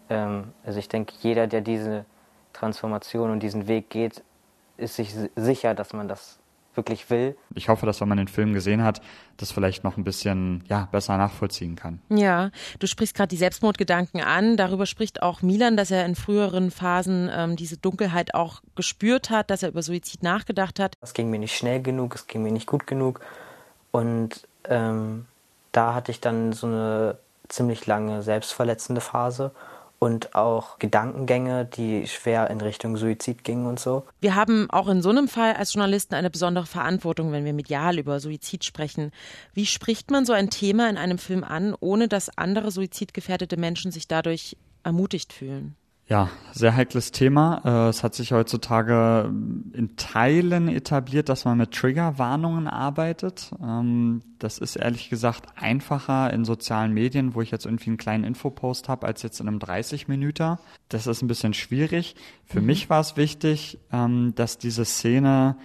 Ähm, 0.09 0.53
also 0.65 0.79
ich 0.79 0.89
denke, 0.89 1.13
jeder, 1.21 1.47
der 1.47 1.61
diese 1.61 2.05
Transformation 2.53 3.31
und 3.31 3.41
diesen 3.41 3.67
Weg 3.67 3.89
geht, 3.89 4.23
ist 4.75 4.95
sich 4.95 5.15
sicher, 5.35 5.73
dass 5.73 5.93
man 5.93 6.07
das 6.07 6.39
wirklich 6.77 7.09
will. 7.09 7.35
Ich 7.55 7.69
hoffe, 7.69 7.85
dass 7.85 7.99
wenn 7.99 8.07
man 8.07 8.17
den 8.17 8.27
Film 8.27 8.53
gesehen 8.53 8.83
hat, 8.83 9.01
das 9.37 9.51
vielleicht 9.51 9.83
noch 9.83 9.97
ein 9.97 10.03
bisschen 10.03 10.63
ja, 10.69 10.87
besser 10.91 11.17
nachvollziehen 11.17 11.75
kann. 11.75 11.99
Ja, 12.09 12.51
du 12.79 12.87
sprichst 12.87 13.15
gerade 13.15 13.29
die 13.29 13.37
Selbstmordgedanken 13.37 14.21
an. 14.21 14.55
Darüber 14.55 14.85
spricht 14.85 15.21
auch 15.21 15.41
Milan, 15.41 15.75
dass 15.75 15.91
er 15.91 16.05
in 16.05 16.15
früheren 16.15 16.71
Phasen 16.71 17.29
ähm, 17.33 17.55
diese 17.55 17.77
Dunkelheit 17.77 18.33
auch 18.33 18.61
gespürt 18.75 19.29
hat, 19.29 19.49
dass 19.49 19.63
er 19.63 19.69
über 19.69 19.81
Suizid 19.81 20.23
nachgedacht 20.23 20.79
hat. 20.79 20.93
Es 21.01 21.13
ging 21.13 21.29
mir 21.29 21.39
nicht 21.39 21.57
schnell 21.57 21.81
genug, 21.81 22.15
es 22.15 22.27
ging 22.27 22.43
mir 22.43 22.51
nicht 22.51 22.67
gut 22.67 22.87
genug. 22.87 23.19
Und 23.91 24.47
ähm, 24.65 25.25
da 25.71 25.93
hatte 25.93 26.11
ich 26.11 26.21
dann 26.21 26.53
so 26.53 26.67
eine 26.67 27.17
ziemlich 27.49 27.85
lange 27.85 28.23
selbstverletzende 28.23 29.01
Phase 29.01 29.51
und 29.99 30.35
auch 30.35 30.79
Gedankengänge, 30.79 31.65
die 31.65 32.07
schwer 32.07 32.49
in 32.49 32.61
Richtung 32.61 32.97
Suizid 32.97 33.43
gingen 33.43 33.65
und 33.65 33.79
so. 33.79 34.05
Wir 34.21 34.35
haben 34.35 34.69
auch 34.69 34.87
in 34.87 35.01
so 35.01 35.09
einem 35.09 35.27
Fall 35.27 35.53
als 35.53 35.73
Journalisten 35.73 36.15
eine 36.15 36.29
besondere 36.29 36.65
Verantwortung, 36.65 37.31
wenn 37.31 37.45
wir 37.45 37.53
medial 37.53 37.97
über 37.97 38.19
Suizid 38.19 38.63
sprechen. 38.63 39.11
Wie 39.53 39.65
spricht 39.65 40.11
man 40.11 40.25
so 40.25 40.33
ein 40.33 40.49
Thema 40.49 40.89
in 40.89 40.97
einem 40.97 41.17
Film 41.17 41.43
an, 41.43 41.75
ohne 41.79 42.07
dass 42.07 42.37
andere 42.37 42.71
suizidgefährdete 42.71 43.57
Menschen 43.57 43.91
sich 43.91 44.07
dadurch 44.07 44.57
ermutigt 44.83 45.33
fühlen? 45.33 45.75
Ja, 46.09 46.29
sehr 46.53 46.73
heikles 46.73 47.11
Thema. 47.11 47.61
Äh, 47.65 47.89
es 47.89 48.01
hat 48.01 48.15
sich 48.15 48.31
heutzutage 48.31 49.25
in 49.73 49.97
Teilen 49.97 50.69
etabliert, 50.69 51.27
dass 51.27 51.43
man 51.43 51.57
mit 51.57 51.73
Triggerwarnungen 51.73 52.67
arbeitet. 52.67 53.51
Ähm, 53.61 54.21
das 54.39 54.57
ist 54.57 54.77
ehrlich 54.77 55.09
gesagt 55.09 55.47
einfacher 55.57 56.31
in 56.31 56.45
sozialen 56.45 56.93
Medien, 56.93 57.35
wo 57.35 57.41
ich 57.41 57.51
jetzt 57.51 57.65
irgendwie 57.65 57.89
einen 57.89 57.97
kleinen 57.97 58.23
Infopost 58.23 58.87
habe, 58.87 59.05
als 59.05 59.21
jetzt 59.21 59.41
in 59.41 59.49
einem 59.49 59.59
30-Minüter. 59.59 60.59
Das 60.87 61.07
ist 61.07 61.21
ein 61.21 61.27
bisschen 61.27 61.53
schwierig. 61.53 62.15
Für 62.45 62.61
mhm. 62.61 62.67
mich 62.67 62.89
war 62.89 63.01
es 63.01 63.17
wichtig, 63.17 63.77
ähm, 63.91 64.33
dass 64.35 64.57
diese 64.57 64.85
Szene 64.85 65.57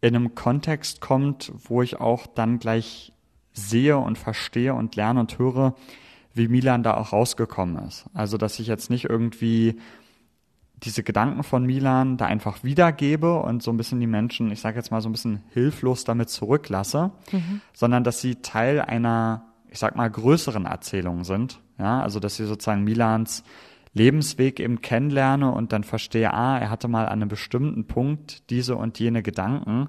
in 0.00 0.16
einem 0.16 0.34
Kontext 0.34 1.00
kommt, 1.00 1.52
wo 1.56 1.82
ich 1.82 2.00
auch 2.00 2.26
dann 2.26 2.58
gleich 2.58 3.12
sehe 3.52 3.96
und 3.96 4.18
verstehe 4.18 4.74
und 4.74 4.96
lerne 4.96 5.20
und 5.20 5.38
höre, 5.38 5.76
wie 6.34 6.48
Milan 6.48 6.82
da 6.82 6.94
auch 6.94 7.12
rausgekommen 7.12 7.86
ist. 7.86 8.06
Also, 8.14 8.36
dass 8.36 8.58
ich 8.58 8.66
jetzt 8.66 8.90
nicht 8.90 9.04
irgendwie 9.04 9.76
diese 10.84 11.02
Gedanken 11.02 11.42
von 11.42 11.66
Milan 11.66 12.16
da 12.16 12.26
einfach 12.26 12.62
wiedergebe 12.62 13.40
und 13.40 13.62
so 13.62 13.72
ein 13.72 13.76
bisschen 13.76 14.00
die 14.00 14.06
Menschen, 14.06 14.52
ich 14.52 14.60
sage 14.60 14.76
jetzt 14.76 14.90
mal 14.90 15.00
so 15.00 15.08
ein 15.08 15.12
bisschen 15.12 15.42
hilflos 15.52 16.04
damit 16.04 16.30
zurücklasse, 16.30 17.10
mhm. 17.32 17.60
sondern 17.72 18.04
dass 18.04 18.20
sie 18.20 18.36
Teil 18.36 18.80
einer, 18.80 19.46
ich 19.70 19.78
sag 19.78 19.96
mal, 19.96 20.08
größeren 20.08 20.66
Erzählung 20.66 21.24
sind. 21.24 21.60
Ja, 21.78 22.00
also 22.00 22.20
dass 22.20 22.36
sie 22.36 22.44
sozusagen 22.44 22.84
Milans 22.84 23.44
Lebensweg 23.94 24.60
eben 24.60 24.80
kennenlerne 24.80 25.50
und 25.50 25.72
dann 25.72 25.84
verstehe, 25.84 26.32
ah, 26.32 26.58
er 26.58 26.70
hatte 26.70 26.88
mal 26.88 27.06
an 27.06 27.20
einem 27.20 27.28
bestimmten 27.28 27.86
Punkt 27.86 28.48
diese 28.50 28.76
und 28.76 28.98
jene 28.98 29.22
Gedanken, 29.22 29.88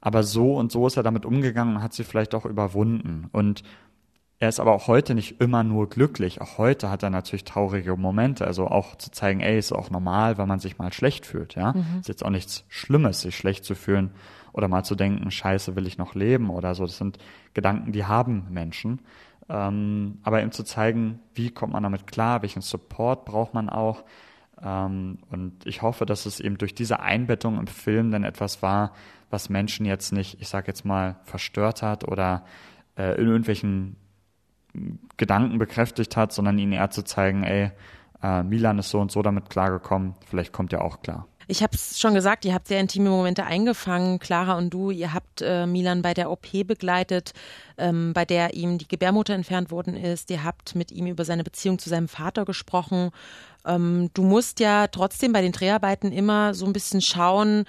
aber 0.00 0.22
so 0.22 0.56
und 0.56 0.70
so 0.70 0.86
ist 0.86 0.96
er 0.96 1.02
damit 1.02 1.26
umgegangen 1.26 1.76
und 1.76 1.82
hat 1.82 1.94
sie 1.94 2.04
vielleicht 2.04 2.34
auch 2.34 2.44
überwunden. 2.44 3.28
Und 3.32 3.62
er 4.44 4.50
ist 4.50 4.60
aber 4.60 4.74
auch 4.74 4.88
heute 4.88 5.14
nicht 5.14 5.40
immer 5.40 5.64
nur 5.64 5.88
glücklich. 5.88 6.42
Auch 6.42 6.58
heute 6.58 6.90
hat 6.90 7.02
er 7.02 7.08
natürlich 7.08 7.44
traurige 7.44 7.96
Momente. 7.96 8.46
Also 8.46 8.68
auch 8.68 8.94
zu 8.96 9.10
zeigen, 9.10 9.40
ey, 9.40 9.58
ist 9.58 9.72
auch 9.72 9.88
normal, 9.88 10.36
wenn 10.36 10.46
man 10.46 10.60
sich 10.60 10.76
mal 10.76 10.92
schlecht 10.92 11.24
fühlt. 11.24 11.54
Ja, 11.54 11.72
mhm. 11.72 12.00
ist 12.00 12.08
jetzt 12.08 12.22
auch 12.22 12.30
nichts 12.30 12.66
Schlimmes, 12.68 13.22
sich 13.22 13.38
schlecht 13.38 13.64
zu 13.64 13.74
fühlen 13.74 14.10
oder 14.52 14.68
mal 14.68 14.84
zu 14.84 14.96
denken, 14.96 15.30
Scheiße, 15.30 15.76
will 15.76 15.86
ich 15.86 15.96
noch 15.96 16.14
leben 16.14 16.50
oder 16.50 16.74
so. 16.74 16.84
Das 16.84 16.98
sind 16.98 17.16
Gedanken, 17.54 17.92
die 17.92 18.04
haben 18.04 18.46
Menschen. 18.50 19.00
Ähm, 19.48 20.18
aber 20.22 20.42
ihm 20.42 20.52
zu 20.52 20.62
zeigen, 20.62 21.20
wie 21.34 21.48
kommt 21.48 21.72
man 21.72 21.82
damit 21.82 22.06
klar, 22.06 22.42
welchen 22.42 22.60
Support 22.60 23.24
braucht 23.24 23.54
man 23.54 23.70
auch. 23.70 24.04
Ähm, 24.62 25.20
und 25.30 25.64
ich 25.64 25.80
hoffe, 25.80 26.04
dass 26.04 26.26
es 26.26 26.38
eben 26.38 26.58
durch 26.58 26.74
diese 26.74 27.00
Einbettung 27.00 27.58
im 27.58 27.66
Film 27.66 28.10
dann 28.10 28.24
etwas 28.24 28.60
war, 28.60 28.92
was 29.30 29.48
Menschen 29.48 29.86
jetzt 29.86 30.12
nicht, 30.12 30.38
ich 30.42 30.48
sag 30.48 30.68
jetzt 30.68 30.84
mal, 30.84 31.16
verstört 31.22 31.80
hat 31.80 32.06
oder 32.06 32.44
äh, 32.98 33.18
in 33.18 33.26
irgendwelchen 33.26 33.96
Gedanken 35.16 35.58
bekräftigt 35.58 36.16
hat, 36.16 36.32
sondern 36.32 36.58
ihnen 36.58 36.72
eher 36.72 36.90
zu 36.90 37.02
zeigen, 37.02 37.44
ey, 37.44 37.70
äh, 38.22 38.42
Milan 38.42 38.78
ist 38.78 38.90
so 38.90 39.00
und 39.00 39.12
so 39.12 39.22
damit 39.22 39.50
klargekommen, 39.50 40.14
vielleicht 40.26 40.52
kommt 40.52 40.72
er 40.72 40.82
auch 40.82 41.02
klar. 41.02 41.26
Ich 41.46 41.62
habe 41.62 41.74
es 41.74 41.98
schon 41.98 42.14
gesagt, 42.14 42.44
ihr 42.44 42.54
habt 42.54 42.68
sehr 42.68 42.80
intime 42.80 43.10
Momente 43.10 43.44
eingefangen, 43.44 44.18
Clara 44.18 44.56
und 44.56 44.70
du. 44.70 44.90
Ihr 44.90 45.12
habt 45.12 45.42
äh, 45.42 45.66
Milan 45.66 46.00
bei 46.00 46.14
der 46.14 46.30
OP 46.30 46.66
begleitet, 46.66 47.32
ähm, 47.76 48.12
bei 48.14 48.24
der 48.24 48.54
ihm 48.54 48.78
die 48.78 48.88
Gebärmutter 48.88 49.34
entfernt 49.34 49.70
worden 49.70 49.94
ist. 49.94 50.30
Ihr 50.30 50.42
habt 50.42 50.74
mit 50.74 50.90
ihm 50.90 51.06
über 51.06 51.24
seine 51.24 51.44
Beziehung 51.44 51.78
zu 51.78 51.90
seinem 51.90 52.08
Vater 52.08 52.46
gesprochen. 52.46 53.10
Ähm, 53.66 54.10
du 54.14 54.22
musst 54.22 54.58
ja 54.60 54.86
trotzdem 54.86 55.32
bei 55.32 55.42
den 55.42 55.52
Dreharbeiten 55.52 56.12
immer 56.12 56.54
so 56.54 56.64
ein 56.64 56.72
bisschen 56.72 57.02
schauen, 57.02 57.66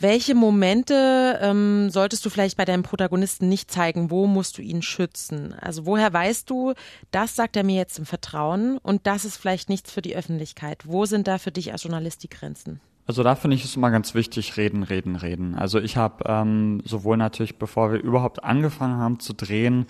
welche 0.00 0.34
Momente 0.34 1.38
ähm, 1.42 1.90
solltest 1.90 2.24
du 2.24 2.30
vielleicht 2.30 2.56
bei 2.56 2.64
deinem 2.64 2.82
Protagonisten 2.82 3.48
nicht 3.48 3.70
zeigen? 3.70 4.10
Wo 4.10 4.26
musst 4.26 4.56
du 4.58 4.62
ihn 4.62 4.82
schützen? 4.82 5.54
Also 5.60 5.86
woher 5.86 6.12
weißt 6.12 6.48
du, 6.48 6.72
das 7.10 7.36
sagt 7.36 7.56
er 7.56 7.64
mir 7.64 7.76
jetzt 7.76 7.98
im 7.98 8.06
Vertrauen 8.06 8.78
und 8.78 9.06
das 9.06 9.24
ist 9.24 9.36
vielleicht 9.36 9.68
nichts 9.68 9.92
für 9.92 10.02
die 10.02 10.16
Öffentlichkeit? 10.16 10.84
Wo 10.86 11.04
sind 11.04 11.28
da 11.28 11.38
für 11.38 11.52
dich 11.52 11.72
als 11.72 11.82
Journalist 11.82 12.22
die 12.22 12.30
Grenzen? 12.30 12.80
Also 13.06 13.22
da 13.22 13.34
finde 13.34 13.56
ich 13.56 13.64
es 13.64 13.76
immer 13.76 13.90
ganz 13.90 14.14
wichtig, 14.14 14.56
reden, 14.56 14.82
reden, 14.82 15.16
reden. 15.16 15.54
Also 15.54 15.80
ich 15.80 15.96
habe 15.96 16.24
ähm, 16.26 16.80
sowohl 16.84 17.16
natürlich, 17.16 17.58
bevor 17.58 17.92
wir 17.92 18.00
überhaupt 18.00 18.42
angefangen 18.42 18.98
haben 18.98 19.20
zu 19.20 19.34
drehen, 19.34 19.86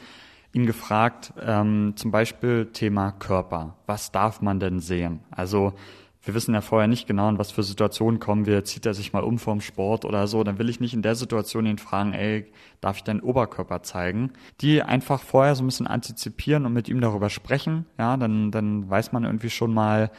ihn 0.53 0.66
gefragt, 0.66 1.33
ähm, 1.40 1.92
zum 1.96 2.11
Beispiel 2.11 2.70
Thema 2.73 3.12
Körper. 3.12 3.77
Was 3.87 4.11
darf 4.11 4.40
man 4.40 4.59
denn 4.59 4.81
sehen? 4.81 5.20
Also 5.31 5.75
wir 6.22 6.35
wissen 6.35 6.54
ja 6.54 6.61
vorher 6.61 6.88
nicht 6.88 7.06
genau, 7.06 7.28
in 7.28 7.38
was 7.38 7.50
für 7.50 7.62
Situationen 7.62 8.20
kommen 8.20 8.44
wir, 8.44 8.64
zieht 8.64 8.85
er 8.85 8.94
sich 8.94 9.12
mal 9.12 9.22
um 9.22 9.38
vom 9.38 9.61
Sport 9.61 10.04
oder 10.04 10.26
so, 10.26 10.44
dann 10.44 10.59
will 10.59 10.68
ich 10.68 10.80
nicht 10.80 10.92
in 10.92 11.02
der 11.02 11.14
Situation 11.14 11.66
ihn 11.66 11.78
fragen, 11.78 12.12
ey, 12.12 12.46
darf 12.80 12.98
ich 12.98 13.04
deinen 13.04 13.20
Oberkörper 13.20 13.83
zeigen? 13.83 14.33
Die 14.61 14.83
einfach 14.83 15.22
vorher 15.22 15.54
so 15.54 15.62
ein 15.62 15.66
bisschen 15.66 15.87
antizipieren 15.87 16.66
und 16.66 16.74
mit 16.74 16.88
ihm 16.88 17.00
darüber 17.00 17.30
sprechen, 17.30 17.87
ja, 17.98 18.16
dann, 18.16 18.50
dann 18.50 18.88
weiß 18.90 19.12
man 19.12 19.24
irgendwie 19.24 19.50
schon 19.50 19.72
mal 19.72 20.11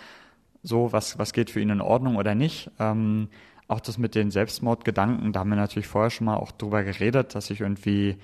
so, 0.63 0.91
was, 0.91 1.19
was 1.19 1.33
geht 1.33 1.51
für 1.51 1.59
ihn 1.59 1.69
in 1.69 1.81
Ordnung 1.81 2.15
oder 2.15 2.35
nicht. 2.35 2.71
Ähm, 2.79 3.29
auch 3.67 3.79
das 3.79 3.97
mit 3.97 4.15
den 4.15 4.31
Selbstmordgedanken, 4.31 5.31
da 5.31 5.39
haben 5.41 5.49
wir 5.49 5.55
natürlich 5.55 5.87
vorher 5.87 6.09
schon 6.09 6.25
mal 6.25 6.35
auch 6.35 6.51
drüber 6.51 6.83
geredet, 6.83 7.35
dass 7.35 7.49
ich 7.49 7.61
irgendwie 7.61 8.17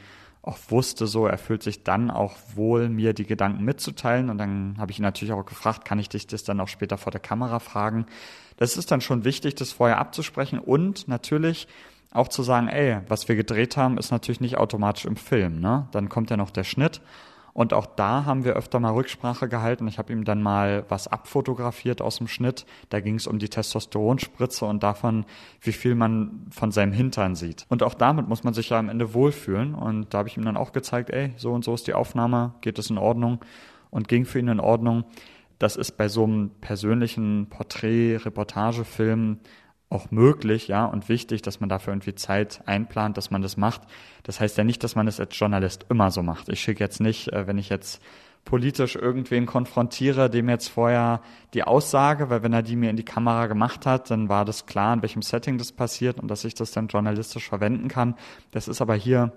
auch 0.47 0.57
wusste, 0.69 1.07
so 1.07 1.27
er 1.27 1.37
fühlt 1.37 1.63
sich 1.63 1.83
dann 1.83 2.09
auch 2.09 2.35
wohl, 2.55 2.89
mir 2.89 3.13
die 3.13 3.25
Gedanken 3.25 3.63
mitzuteilen. 3.63 4.29
Und 4.29 4.37
dann 4.37 4.75
habe 4.77 4.91
ich 4.91 4.99
ihn 4.99 5.03
natürlich 5.03 5.33
auch 5.33 5.45
gefragt, 5.45 5.85
kann 5.85 5.99
ich 5.99 6.09
dich 6.09 6.27
das 6.27 6.43
dann 6.43 6.59
auch 6.59 6.67
später 6.67 6.97
vor 6.97 7.11
der 7.11 7.21
Kamera 7.21 7.59
fragen? 7.59 8.05
Das 8.57 8.77
ist 8.77 8.91
dann 8.91 9.01
schon 9.01 9.23
wichtig, 9.23 9.55
das 9.55 9.71
vorher 9.71 9.99
abzusprechen 9.99 10.59
und 10.59 11.07
natürlich 11.07 11.67
auch 12.11 12.29
zu 12.29 12.41
sagen, 12.41 12.67
ey, 12.67 12.99
was 13.07 13.27
wir 13.27 13.35
gedreht 13.35 13.77
haben, 13.77 13.97
ist 13.97 14.11
natürlich 14.11 14.41
nicht 14.41 14.57
automatisch 14.57 15.05
im 15.05 15.17
Film. 15.17 15.59
Ne? 15.59 15.87
Dann 15.91 16.09
kommt 16.09 16.29
ja 16.29 16.37
noch 16.37 16.51
der 16.51 16.63
Schnitt 16.63 17.01
und 17.57 17.73
auch 17.73 17.87
da 17.87 18.25
haben 18.25 18.45
wir 18.45 18.53
öfter 18.53 18.79
mal 18.79 18.93
Rücksprache 18.93 19.49
gehalten. 19.49 19.87
Ich 19.87 19.97
habe 19.97 20.13
ihm 20.13 20.25
dann 20.25 20.43
mal 20.43 20.85
was 20.89 21.07
abfotografiert 21.07 22.03
aus 22.03 22.19
dem 22.19 22.27
Schnitt. 22.27 22.67
Da 22.89 22.99
ging 22.99 23.15
es 23.15 23.25
um 23.25 23.39
die 23.39 23.49
Testosteronspritze 23.49 24.63
und 24.63 24.83
davon, 24.83 25.25
wie 25.61 25.71
viel 25.71 25.95
man 25.95 26.45
von 26.51 26.71
seinem 26.71 26.91
Hintern 26.91 27.33
sieht. 27.33 27.65
Und 27.67 27.81
auch 27.81 27.95
damit 27.95 28.27
muss 28.27 28.43
man 28.43 28.53
sich 28.53 28.69
ja 28.69 28.77
am 28.77 28.89
Ende 28.89 29.15
wohlfühlen. 29.15 29.73
Und 29.73 30.13
da 30.13 30.19
habe 30.19 30.29
ich 30.29 30.37
ihm 30.37 30.45
dann 30.45 30.55
auch 30.55 30.71
gezeigt, 30.71 31.09
ey, 31.09 31.33
so 31.37 31.51
und 31.51 31.65
so 31.65 31.73
ist 31.73 31.87
die 31.87 31.95
Aufnahme, 31.95 32.53
geht 32.61 32.77
es 32.77 32.91
in 32.91 32.99
Ordnung 32.99 33.39
und 33.89 34.07
ging 34.07 34.25
für 34.25 34.37
ihn 34.37 34.49
in 34.49 34.59
Ordnung. 34.59 35.05
Das 35.57 35.77
ist 35.77 35.97
bei 35.97 36.09
so 36.09 36.25
einem 36.25 36.51
persönlichen 36.61 37.47
Porträt-Reportagefilm 37.49 39.39
auch 39.89 40.11
möglich, 40.11 40.67
ja, 40.67 40.85
und 40.85 41.07
wichtig, 41.07 41.41
dass 41.41 41.59
man 41.59 41.69
dafür 41.69 41.93
irgendwie 41.93 42.15
Zeit 42.15 42.61
einplant, 42.65 43.17
dass 43.17 43.31
man 43.31 43.41
das 43.41 43.55
macht. 43.55 43.81
Das 44.23 44.39
heißt 44.39 44.57
ja 44.57 44.63
nicht, 44.63 44.83
dass 44.83 44.95
man 44.95 45.07
es 45.07 45.19
als 45.19 45.37
Journalist 45.37 45.85
immer 45.89 46.11
so 46.11 46.23
macht. 46.23 46.49
Ich 46.49 46.59
schicke 46.59 46.83
jetzt 46.83 46.99
nicht, 46.99 47.31
äh, 47.31 47.47
wenn 47.47 47.57
ich 47.57 47.69
jetzt 47.69 48.01
politisch 48.43 48.95
irgendwen 48.95 49.45
konfrontiere, 49.45 50.29
dem 50.29 50.49
jetzt 50.49 50.69
vorher 50.69 51.21
die 51.53 51.63
Aussage, 51.63 52.29
weil 52.29 52.43
wenn 52.43 52.53
er 52.53 52.63
die 52.63 52.77
mir 52.77 52.89
in 52.89 52.95
die 52.95 53.03
Kamera 53.03 53.47
gemacht 53.47 53.85
hat, 53.85 54.09
dann 54.09 54.29
war 54.29 54.45
das 54.45 54.65
klar, 54.65 54.93
in 54.93 55.01
welchem 55.01 55.21
Setting 55.21 55.57
das 55.57 55.73
passiert 55.73 56.19
und 56.19 56.29
dass 56.29 56.45
ich 56.45 56.53
das 56.53 56.71
dann 56.71 56.87
journalistisch 56.87 57.47
verwenden 57.47 57.89
kann. 57.89 58.15
Das 58.51 58.69
ist 58.69 58.81
aber 58.81 58.95
hier 58.95 59.33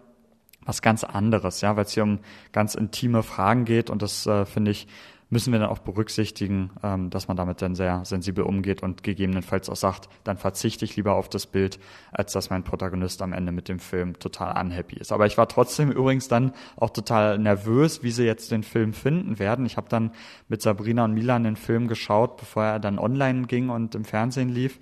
was 0.65 0.83
ganz 0.83 1.03
anderes, 1.03 1.61
ja, 1.61 1.77
weil 1.77 1.85
es 1.85 1.93
hier 1.93 2.05
um 2.05 2.21
ganz 2.53 2.75
intime 2.75 3.23
Fragen 3.23 3.65
geht 3.65 3.91
und 3.91 4.03
das 4.03 4.27
äh, 4.27 4.45
finde 4.45 4.71
ich 4.71 4.87
müssen 5.31 5.53
wir 5.53 5.61
dann 5.61 5.71
auch 5.71 5.79
berücksichtigen, 5.79 6.71
ähm, 6.83 7.09
dass 7.09 7.29
man 7.29 7.37
damit 7.37 7.62
dann 7.62 7.75
sehr 7.75 8.05
sensibel 8.05 8.45
umgeht 8.45 8.83
und 8.83 9.03
gegebenenfalls 9.03 9.71
auch 9.71 9.77
sagt, 9.77 10.09
dann 10.25 10.37
verzichte 10.37 10.85
ich 10.85 10.97
lieber 10.97 11.14
auf 11.14 11.29
das 11.29 11.47
Bild, 11.47 11.79
als 12.12 12.33
dass 12.33 12.51
mein 12.51 12.64
Protagonist 12.64 13.23
am 13.23 13.33
Ende 13.33 13.53
mit 13.53 13.69
dem 13.69 13.79
Film 13.79 14.19
total 14.19 14.61
unhappy 14.61 14.97
ist. 14.97 15.12
Aber 15.12 15.27
ich 15.27 15.38
war 15.38 15.49
trotzdem 15.49 15.90
übrigens 15.90 16.29
dann 16.29 16.53
auch 16.77 16.90
total 16.90 17.38
nervös, 17.38 18.03
wie 18.03 18.11
sie 18.11 18.25
jetzt 18.25 18.51
den 18.51 18.64
Film 18.64 18.93
finden 18.93 19.38
werden. 19.38 19.64
Ich 19.64 19.77
habe 19.77 19.88
dann 19.88 20.11
mit 20.49 20.62
Sabrina 20.62 21.05
und 21.05 21.14
Milan 21.14 21.45
den 21.45 21.57
Film 21.57 21.87
geschaut, 21.87 22.37
bevor 22.37 22.64
er 22.64 22.81
dann 22.81 22.99
online 22.99 23.47
ging 23.47 23.71
und 23.71 23.95
im 23.95 24.05
Fernsehen 24.05 24.49
lief 24.49 24.79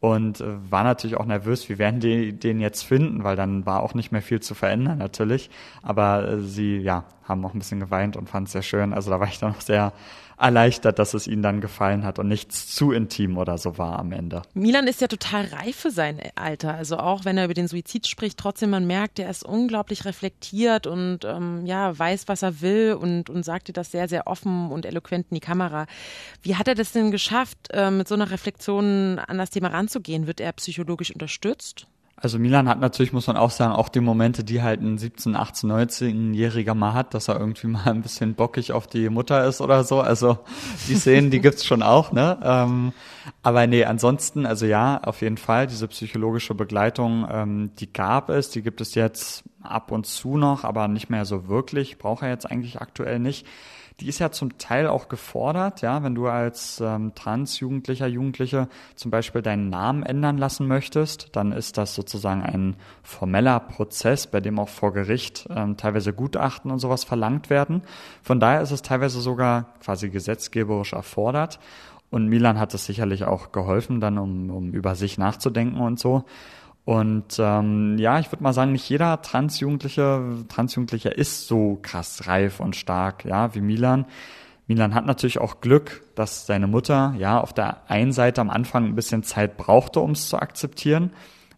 und 0.00 0.40
äh, 0.40 0.70
war 0.70 0.84
natürlich 0.84 1.16
auch 1.16 1.26
nervös, 1.26 1.68
wie 1.68 1.78
werden 1.78 1.98
die 2.00 2.32
den 2.32 2.60
jetzt 2.60 2.82
finden, 2.82 3.24
weil 3.24 3.34
dann 3.34 3.66
war 3.66 3.82
auch 3.82 3.94
nicht 3.94 4.12
mehr 4.12 4.22
viel 4.22 4.40
zu 4.40 4.54
verändern 4.54 4.98
natürlich. 4.98 5.50
Aber 5.82 6.28
äh, 6.28 6.40
sie 6.40 6.78
ja 6.78 7.04
haben 7.24 7.44
auch 7.44 7.52
ein 7.52 7.58
bisschen 7.58 7.80
geweint 7.80 8.16
und 8.16 8.28
fand 8.28 8.46
es 8.46 8.52
sehr 8.52 8.62
schön. 8.62 8.92
Also 8.92 9.10
da 9.10 9.18
war 9.18 9.26
ich 9.26 9.38
dann 9.38 9.52
auch 9.52 9.60
sehr 9.60 9.92
erleichtert, 10.38 10.98
dass 10.98 11.14
es 11.14 11.26
ihnen 11.26 11.42
dann 11.42 11.60
gefallen 11.60 12.04
hat 12.04 12.18
und 12.18 12.28
nichts 12.28 12.68
zu 12.74 12.92
intim 12.92 13.36
oder 13.38 13.58
so 13.58 13.78
war 13.78 13.98
am 13.98 14.12
Ende. 14.12 14.42
Milan 14.54 14.86
ist 14.86 15.00
ja 15.00 15.08
total 15.08 15.46
reif 15.46 15.76
für 15.76 15.90
sein 15.90 16.20
Alter. 16.34 16.74
Also 16.74 16.98
auch 16.98 17.24
wenn 17.24 17.38
er 17.38 17.44
über 17.44 17.54
den 17.54 17.68
Suizid 17.68 18.06
spricht, 18.06 18.38
trotzdem 18.38 18.70
man 18.70 18.86
merkt, 18.86 19.18
er 19.18 19.30
ist 19.30 19.44
unglaublich 19.44 20.04
reflektiert 20.04 20.86
und 20.86 21.24
ähm, 21.24 21.66
ja 21.66 21.98
weiß, 21.98 22.28
was 22.28 22.42
er 22.42 22.60
will 22.60 22.96
und 23.00 23.30
und 23.30 23.44
sagte 23.44 23.72
das 23.72 23.90
sehr 23.90 24.08
sehr 24.08 24.26
offen 24.26 24.70
und 24.70 24.86
eloquent 24.86 25.26
in 25.30 25.34
die 25.34 25.40
Kamera. 25.40 25.86
Wie 26.42 26.56
hat 26.56 26.68
er 26.68 26.74
das 26.74 26.92
denn 26.92 27.10
geschafft, 27.10 27.58
äh, 27.72 27.90
mit 27.90 28.08
so 28.08 28.14
einer 28.14 28.30
Reflexion 28.30 29.18
an 29.18 29.38
das 29.38 29.50
Thema 29.50 29.68
ranzugehen? 29.68 30.26
Wird 30.26 30.40
er 30.40 30.52
psychologisch 30.52 31.10
unterstützt? 31.10 31.86
Also 32.20 32.40
Milan 32.40 32.68
hat 32.68 32.80
natürlich, 32.80 33.12
muss 33.12 33.28
man 33.28 33.36
auch 33.36 33.52
sagen, 33.52 33.72
auch 33.72 33.88
die 33.88 34.00
Momente, 34.00 34.42
die 34.42 34.60
halt 34.60 34.80
ein 34.80 34.98
17, 34.98 35.36
18, 35.36 35.70
19-Jähriger 35.70 36.74
mal 36.74 36.92
hat, 36.92 37.14
dass 37.14 37.28
er 37.28 37.38
irgendwie 37.38 37.68
mal 37.68 37.86
ein 37.86 38.02
bisschen 38.02 38.34
bockig 38.34 38.72
auf 38.72 38.88
die 38.88 39.08
Mutter 39.08 39.44
ist 39.44 39.60
oder 39.60 39.84
so. 39.84 40.00
Also 40.00 40.38
die 40.88 40.96
Szenen, 40.96 41.30
die 41.30 41.40
gibt's 41.40 41.64
schon 41.64 41.80
auch, 41.80 42.10
ne? 42.10 42.38
Ähm, 42.42 42.92
aber 43.42 43.68
nee, 43.68 43.84
ansonsten, 43.84 44.46
also 44.46 44.66
ja, 44.66 45.00
auf 45.04 45.20
jeden 45.20 45.36
Fall, 45.36 45.68
diese 45.68 45.86
psychologische 45.86 46.54
Begleitung, 46.54 47.24
ähm, 47.30 47.70
die 47.78 47.92
gab 47.92 48.30
es, 48.30 48.50
die 48.50 48.62
gibt 48.62 48.80
es 48.80 48.96
jetzt 48.96 49.44
ab 49.62 49.92
und 49.92 50.06
zu 50.06 50.36
noch, 50.36 50.64
aber 50.64 50.88
nicht 50.88 51.10
mehr 51.10 51.24
so 51.24 51.46
wirklich, 51.46 51.98
braucht 51.98 52.22
er 52.22 52.30
jetzt 52.30 52.50
eigentlich 52.50 52.80
aktuell 52.80 53.20
nicht 53.20 53.46
die 54.00 54.08
ist 54.08 54.20
ja 54.20 54.30
zum 54.30 54.58
Teil 54.58 54.86
auch 54.86 55.08
gefordert, 55.08 55.82
ja, 55.82 56.04
wenn 56.04 56.14
du 56.14 56.28
als 56.28 56.80
ähm, 56.80 57.14
Trans-Jugendlicher, 57.16 58.06
Jugendliche 58.06 58.68
zum 58.94 59.10
Beispiel 59.10 59.42
deinen 59.42 59.70
Namen 59.70 60.04
ändern 60.04 60.38
lassen 60.38 60.68
möchtest, 60.68 61.30
dann 61.34 61.50
ist 61.50 61.78
das 61.78 61.96
sozusagen 61.96 62.42
ein 62.42 62.76
formeller 63.02 63.58
Prozess, 63.58 64.28
bei 64.28 64.40
dem 64.40 64.60
auch 64.60 64.68
vor 64.68 64.92
Gericht 64.92 65.48
ähm, 65.50 65.76
teilweise 65.76 66.12
Gutachten 66.12 66.70
und 66.70 66.78
sowas 66.78 67.02
verlangt 67.02 67.50
werden. 67.50 67.82
Von 68.22 68.38
daher 68.38 68.60
ist 68.60 68.70
es 68.70 68.82
teilweise 68.82 69.20
sogar 69.20 69.74
quasi 69.80 70.10
gesetzgeberisch 70.10 70.92
erfordert. 70.92 71.58
Und 72.10 72.28
Milan 72.28 72.58
hat 72.58 72.72
es 72.72 72.86
sicherlich 72.86 73.24
auch 73.24 73.52
geholfen, 73.52 74.00
dann 74.00 74.16
um, 74.16 74.50
um 74.50 74.72
über 74.72 74.94
sich 74.94 75.18
nachzudenken 75.18 75.80
und 75.80 75.98
so. 75.98 76.24
Und 76.88 77.36
ähm, 77.38 77.98
ja, 77.98 78.18
ich 78.18 78.32
würde 78.32 78.42
mal 78.42 78.54
sagen, 78.54 78.72
nicht 78.72 78.88
jeder 78.88 79.20
Transjugendliche, 79.20 80.22
Transjugendlicher 80.48 81.14
ist 81.14 81.46
so 81.46 81.78
krass 81.82 82.26
reif 82.26 82.60
und 82.60 82.76
stark, 82.76 83.26
ja, 83.26 83.54
wie 83.54 83.60
Milan. 83.60 84.06
Milan 84.68 84.94
hat 84.94 85.04
natürlich 85.04 85.38
auch 85.38 85.60
Glück, 85.60 86.02
dass 86.14 86.46
seine 86.46 86.66
Mutter 86.66 87.14
ja 87.18 87.42
auf 87.42 87.52
der 87.52 87.90
einen 87.90 88.12
Seite 88.12 88.40
am 88.40 88.48
Anfang 88.48 88.86
ein 88.86 88.94
bisschen 88.94 89.22
Zeit 89.22 89.58
brauchte, 89.58 90.00
um 90.00 90.12
es 90.12 90.30
zu 90.30 90.38
akzeptieren, 90.38 91.10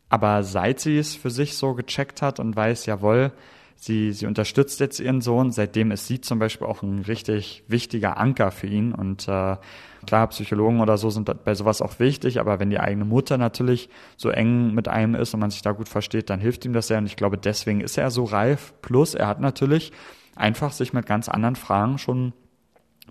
aber 0.08 0.42
seit 0.42 0.80
sie 0.80 0.98
es 0.98 1.14
für 1.14 1.30
sich 1.30 1.56
so 1.56 1.74
gecheckt 1.74 2.22
hat 2.22 2.40
und 2.40 2.56
weiß, 2.56 2.86
jawohl, 2.86 3.30
sie, 3.76 4.10
sie 4.10 4.26
unterstützt 4.26 4.80
jetzt 4.80 4.98
ihren 4.98 5.20
Sohn, 5.20 5.52
seitdem 5.52 5.92
ist 5.92 6.08
sie 6.08 6.20
zum 6.20 6.40
Beispiel 6.40 6.66
auch 6.66 6.82
ein 6.82 7.02
richtig 7.02 7.62
wichtiger 7.68 8.16
Anker 8.16 8.50
für 8.50 8.66
ihn 8.66 8.92
und 8.92 9.28
äh, 9.28 9.58
Klar, 10.06 10.28
Psychologen 10.28 10.80
oder 10.80 10.96
so 10.96 11.10
sind 11.10 11.30
bei 11.44 11.54
sowas 11.54 11.82
auch 11.82 11.98
wichtig, 11.98 12.40
aber 12.40 12.58
wenn 12.58 12.70
die 12.70 12.80
eigene 12.80 13.04
Mutter 13.04 13.38
natürlich 13.38 13.88
so 14.16 14.30
eng 14.30 14.72
mit 14.74 14.88
einem 14.88 15.14
ist 15.14 15.34
und 15.34 15.40
man 15.40 15.50
sich 15.50 15.62
da 15.62 15.72
gut 15.72 15.88
versteht, 15.88 16.30
dann 16.30 16.40
hilft 16.40 16.64
ihm 16.64 16.72
das 16.72 16.86
sehr. 16.86 16.98
Und 16.98 17.06
ich 17.06 17.16
glaube, 17.16 17.36
deswegen 17.38 17.80
ist 17.80 17.98
er 17.98 18.10
so 18.10 18.24
reif. 18.24 18.72
Plus, 18.82 19.14
er 19.14 19.26
hat 19.26 19.40
natürlich 19.40 19.92
einfach 20.36 20.72
sich 20.72 20.92
mit 20.92 21.06
ganz 21.06 21.28
anderen 21.28 21.56
Fragen 21.56 21.98
schon 21.98 22.32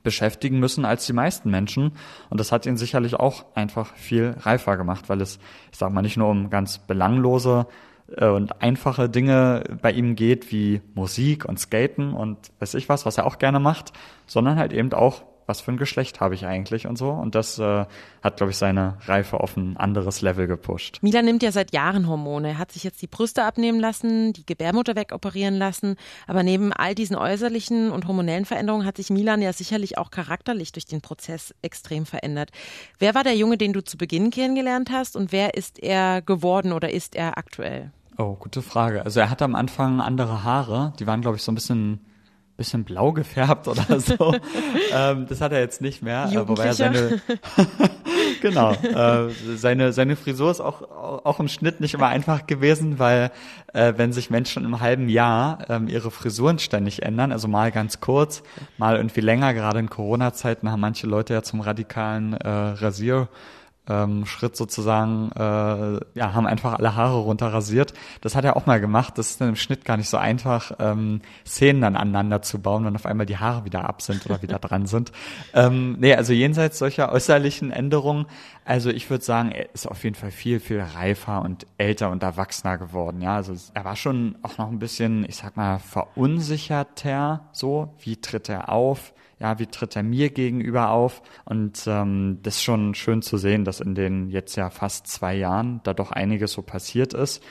beschäftigen 0.03 0.59
müssen 0.59 0.85
als 0.85 1.05
die 1.05 1.13
meisten 1.13 1.51
Menschen. 1.51 1.91
Und 2.29 2.39
das 2.39 2.51
hat 2.51 2.65
ihn 2.65 2.77
sicherlich 2.77 3.15
auch 3.15 3.45
einfach 3.55 3.95
viel 3.95 4.35
reifer 4.39 4.77
gemacht, 4.77 5.09
weil 5.09 5.21
es, 5.21 5.39
ich 5.71 5.77
sag 5.77 5.91
mal, 5.91 6.01
nicht 6.01 6.17
nur 6.17 6.29
um 6.29 6.49
ganz 6.49 6.79
belanglose 6.79 7.67
äh, 8.17 8.27
und 8.27 8.61
einfache 8.61 9.09
Dinge 9.09 9.63
bei 9.81 9.91
ihm 9.91 10.15
geht, 10.15 10.51
wie 10.51 10.81
Musik 10.95 11.45
und 11.45 11.59
Skaten 11.59 12.13
und 12.13 12.37
weiß 12.59 12.75
ich 12.75 12.89
was, 12.89 13.05
was 13.05 13.17
er 13.17 13.25
auch 13.25 13.39
gerne 13.39 13.59
macht, 13.59 13.93
sondern 14.25 14.57
halt 14.57 14.73
eben 14.73 14.93
auch 14.93 15.23
was 15.49 15.61
für 15.61 15.71
ein 15.71 15.77
Geschlecht 15.77 16.21
habe 16.21 16.35
ich 16.35 16.45
eigentlich 16.45 16.85
und 16.87 16.97
so. 16.97 17.09
Und 17.09 17.33
das 17.35 17.57
äh, 17.57 17.85
hat, 18.23 18.37
glaube 18.37 18.51
ich, 18.51 18.57
seine 18.57 18.97
Reife 19.05 19.39
auf 19.39 19.57
ein 19.57 19.75
anderes 19.77 20.21
Level 20.21 20.45
gepusht. 20.47 20.99
Milan 21.01 21.25
nimmt 21.25 21.41
ja 21.41 21.51
seit 21.51 21.73
Jahren 21.73 22.07
Hormone. 22.07 22.49
Er 22.49 22.57
hat 22.59 22.71
sich 22.71 22.83
jetzt 22.83 23.01
die 23.01 23.07
Brüste 23.07 23.43
abnehmen 23.43 23.79
lassen, 23.79 24.31
die 24.31 24.45
Gebärmutter 24.45 24.95
wegoperieren 24.95 25.55
lassen. 25.55 25.95
Aber 26.27 26.43
neben 26.43 26.71
all 26.71 26.93
diesen 26.93 27.15
äußerlichen 27.15 27.91
und 27.91 28.07
hormonellen 28.07 28.45
Veränderungen 28.45 28.85
hat 28.85 28.97
sich 28.97 29.09
Milan 29.09 29.41
ja 29.41 29.51
sicherlich 29.51 29.97
auch 29.97 30.11
charakterlich 30.11 30.71
durch 30.71 30.85
den 30.85 31.01
Prozess 31.01 31.53
extrem 31.63 32.05
verändert. 32.05 32.51
Wer 32.99 33.15
war 33.15 33.23
der 33.23 33.35
Junge, 33.35 33.57
den 33.57 33.73
du 33.73 33.83
zu 33.83 33.97
Beginn 33.97 34.29
kennengelernt 34.29 34.91
hast 34.91 35.15
und 35.15 35.31
wer 35.31 35.55
ist 35.55 35.79
er 35.79 36.21
geworden 36.21 36.71
oder 36.71 36.93
ist 36.93 37.15
er 37.15 37.39
aktuell? 37.39 37.91
Oh, 38.19 38.35
gute 38.35 38.61
Frage. 38.61 39.03
Also 39.03 39.19
er 39.19 39.31
hatte 39.31 39.45
am 39.45 39.55
Anfang 39.55 39.99
andere 39.99 40.43
Haare. 40.43 40.93
Die 40.99 41.07
waren, 41.07 41.21
glaube 41.21 41.37
ich, 41.37 41.43
so 41.43 41.51
ein 41.51 41.55
bisschen 41.55 42.01
bisschen 42.59 42.83
blau 42.83 43.11
gefärbt 43.11 43.67
oder 43.67 43.99
so. 43.99 44.35
ähm, 44.93 45.25
das 45.27 45.41
hat 45.41 45.51
er 45.51 45.59
jetzt 45.59 45.81
nicht 45.81 46.03
mehr, 46.03 46.29
äh, 46.31 46.47
wobei 46.47 46.65
er 46.65 46.73
seine 46.73 47.21
genau 48.41 48.73
äh, 48.73 49.29
seine 49.55 49.91
seine 49.93 50.15
Frisur 50.15 50.51
ist 50.51 50.61
auch 50.61 50.83
auch 51.25 51.39
im 51.39 51.47
Schnitt 51.47 51.79
nicht 51.79 51.95
immer 51.95 52.07
einfach 52.07 52.45
gewesen, 52.45 52.99
weil 52.99 53.31
äh, 53.73 53.93
wenn 53.97 54.13
sich 54.13 54.29
Menschen 54.29 54.63
im 54.65 54.79
halben 54.79 55.09
Jahr 55.09 55.65
ähm, 55.69 55.87
ihre 55.87 56.11
Frisuren 56.11 56.59
ständig 56.59 57.01
ändern, 57.01 57.31
also 57.31 57.47
mal 57.47 57.71
ganz 57.71 57.99
kurz, 57.99 58.43
mal 58.77 58.97
irgendwie 58.97 59.21
länger, 59.21 59.53
gerade 59.55 59.79
in 59.79 59.89
Corona-Zeiten 59.89 60.69
haben 60.69 60.81
manche 60.81 61.07
Leute 61.07 61.33
ja 61.33 61.41
zum 61.41 61.61
radikalen 61.61 62.33
äh, 62.33 62.47
Rasier 62.47 63.29
ähm, 63.89 64.25
Schritt 64.25 64.55
sozusagen, 64.55 65.31
äh, 65.35 65.99
ja, 66.17 66.33
haben 66.33 66.47
einfach 66.47 66.75
alle 66.75 66.95
Haare 66.95 67.17
runterrasiert. 67.17 67.93
Das 68.21 68.35
hat 68.35 68.45
er 68.45 68.55
auch 68.55 68.65
mal 68.65 68.79
gemacht. 68.79 69.17
Das 69.17 69.31
ist 69.31 69.41
dann 69.41 69.49
im 69.49 69.55
Schnitt 69.55 69.85
gar 69.85 69.97
nicht 69.97 70.09
so 70.09 70.17
einfach, 70.17 70.71
ähm, 70.79 71.21
Szenen 71.45 71.81
dann 71.81 71.95
aneinander 71.95 72.41
zu 72.41 72.59
bauen, 72.59 72.85
wenn 72.85 72.95
auf 72.95 73.05
einmal 73.05 73.25
die 73.25 73.37
Haare 73.37 73.65
wieder 73.65 73.87
ab 73.87 74.01
sind 74.01 74.25
oder 74.25 74.41
wieder 74.41 74.59
dran 74.59 74.85
sind. 74.85 75.11
Ähm, 75.53 75.97
nee, 75.99 76.13
also 76.13 76.33
jenseits 76.33 76.79
solcher 76.79 77.11
äußerlichen 77.11 77.71
Änderungen, 77.71 78.25
also 78.69 78.91
ich 78.91 79.09
würde 79.09 79.23
sagen, 79.23 79.51
er 79.51 79.73
ist 79.73 79.87
auf 79.87 80.03
jeden 80.03 80.15
Fall 80.15 80.29
viel, 80.29 80.59
viel 80.59 80.79
reifer 80.79 81.41
und 81.41 81.65
älter 81.79 82.11
und 82.11 82.21
erwachsener 82.21 82.77
geworden. 82.77 83.19
Ja, 83.19 83.35
also 83.35 83.53
er 83.73 83.83
war 83.83 83.95
schon 83.95 84.37
auch 84.43 84.59
noch 84.59 84.69
ein 84.69 84.77
bisschen, 84.77 85.25
ich 85.27 85.37
sag 85.37 85.57
mal, 85.57 85.79
verunsicherter 85.79 87.49
so. 87.51 87.95
Wie 87.99 88.17
tritt 88.17 88.47
er 88.47 88.69
auf? 88.69 89.13
Ja, 89.39 89.57
wie 89.57 89.67
tritt 89.67 89.95
er 89.95 90.03
mir 90.03 90.29
gegenüber 90.29 90.89
auf? 90.89 91.21
Und 91.45 91.83
ähm, 91.87 92.39
das 92.43 92.55
ist 92.55 92.63
schon 92.63 92.93
schön 92.93 93.21
zu 93.21 93.37
sehen, 93.37 93.63
dass 93.63 93.79
in 93.79 93.95
den 93.95 94.29
jetzt 94.29 94.55
ja 94.55 94.69
fast 94.69 95.07
zwei 95.07 95.35
Jahren 95.35 95.79
da 95.83 95.93
doch 95.93 96.11
einiges 96.11 96.51
so 96.51 96.61
passiert 96.61 97.13
ist. 97.13 97.43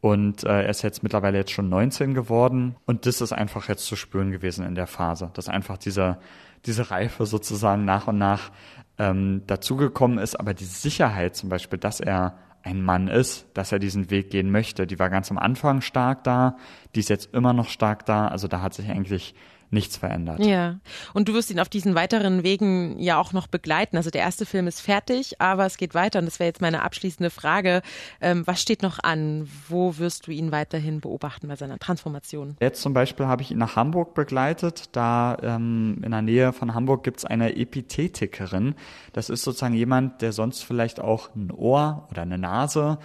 Und 0.00 0.44
äh, 0.44 0.62
er 0.62 0.68
ist 0.68 0.82
jetzt 0.82 1.02
mittlerweile 1.02 1.38
jetzt 1.38 1.50
schon 1.50 1.68
19 1.68 2.14
geworden. 2.14 2.76
Und 2.86 3.06
das 3.06 3.20
ist 3.20 3.32
einfach 3.32 3.68
jetzt 3.68 3.86
zu 3.86 3.96
spüren 3.96 4.30
gewesen 4.30 4.66
in 4.66 4.74
der 4.74 4.86
Phase, 4.86 5.30
dass 5.34 5.48
einfach 5.48 5.78
diese, 5.78 6.18
diese 6.66 6.90
Reife 6.90 7.26
sozusagen 7.26 7.84
nach 7.84 8.06
und 8.06 8.18
nach 8.18 8.50
ähm, 8.98 9.42
dazugekommen 9.46 10.18
ist. 10.18 10.38
Aber 10.38 10.54
die 10.54 10.64
Sicherheit 10.64 11.36
zum 11.36 11.48
Beispiel, 11.48 11.78
dass 11.78 12.00
er 12.00 12.38
ein 12.62 12.82
Mann 12.82 13.08
ist, 13.08 13.46
dass 13.54 13.72
er 13.72 13.78
diesen 13.78 14.10
Weg 14.10 14.30
gehen 14.30 14.50
möchte, 14.50 14.86
die 14.86 14.98
war 14.98 15.08
ganz 15.08 15.30
am 15.30 15.38
Anfang 15.38 15.80
stark 15.80 16.24
da, 16.24 16.56
die 16.94 17.00
ist 17.00 17.08
jetzt 17.08 17.34
immer 17.34 17.54
noch 17.54 17.68
stark 17.68 18.04
da. 18.04 18.28
Also 18.28 18.48
da 18.48 18.60
hat 18.60 18.74
sich 18.74 18.90
eigentlich 18.90 19.34
nichts 19.70 19.96
verändert. 19.96 20.44
Ja. 20.44 20.80
Und 21.14 21.28
du 21.28 21.34
wirst 21.34 21.50
ihn 21.50 21.60
auf 21.60 21.68
diesen 21.68 21.94
weiteren 21.94 22.42
Wegen 22.42 22.98
ja 22.98 23.18
auch 23.18 23.32
noch 23.32 23.46
begleiten. 23.46 23.96
Also 23.96 24.10
der 24.10 24.22
erste 24.22 24.46
Film 24.46 24.66
ist 24.66 24.80
fertig, 24.80 25.40
aber 25.40 25.66
es 25.66 25.76
geht 25.76 25.94
weiter. 25.94 26.18
Und 26.18 26.26
das 26.26 26.38
wäre 26.38 26.48
jetzt 26.48 26.60
meine 26.60 26.82
abschließende 26.82 27.30
Frage. 27.30 27.82
Ähm, 28.20 28.46
was 28.46 28.60
steht 28.60 28.82
noch 28.82 28.98
an? 29.02 29.48
Wo 29.68 29.98
wirst 29.98 30.26
du 30.26 30.32
ihn 30.32 30.52
weiterhin 30.52 31.00
beobachten 31.00 31.48
bei 31.48 31.56
seiner 31.56 31.78
Transformation? 31.78 32.56
Jetzt 32.60 32.82
zum 32.82 32.94
Beispiel 32.94 33.26
habe 33.26 33.42
ich 33.42 33.50
ihn 33.50 33.58
nach 33.58 33.76
Hamburg 33.76 34.14
begleitet. 34.14 34.90
Da 34.92 35.36
ähm, 35.42 36.00
in 36.04 36.10
der 36.10 36.22
Nähe 36.22 36.52
von 36.52 36.74
Hamburg 36.74 37.04
gibt 37.04 37.18
es 37.18 37.24
eine 37.24 37.56
Epithetikerin. 37.56 38.74
Das 39.12 39.30
ist 39.30 39.42
sozusagen 39.42 39.74
jemand, 39.74 40.22
der 40.22 40.32
sonst 40.32 40.64
vielleicht 40.64 41.00
auch 41.00 41.34
ein 41.34 41.50
Ohr 41.52 42.08
oder 42.10 42.22
eine 42.22 42.38
Nase 42.38 42.98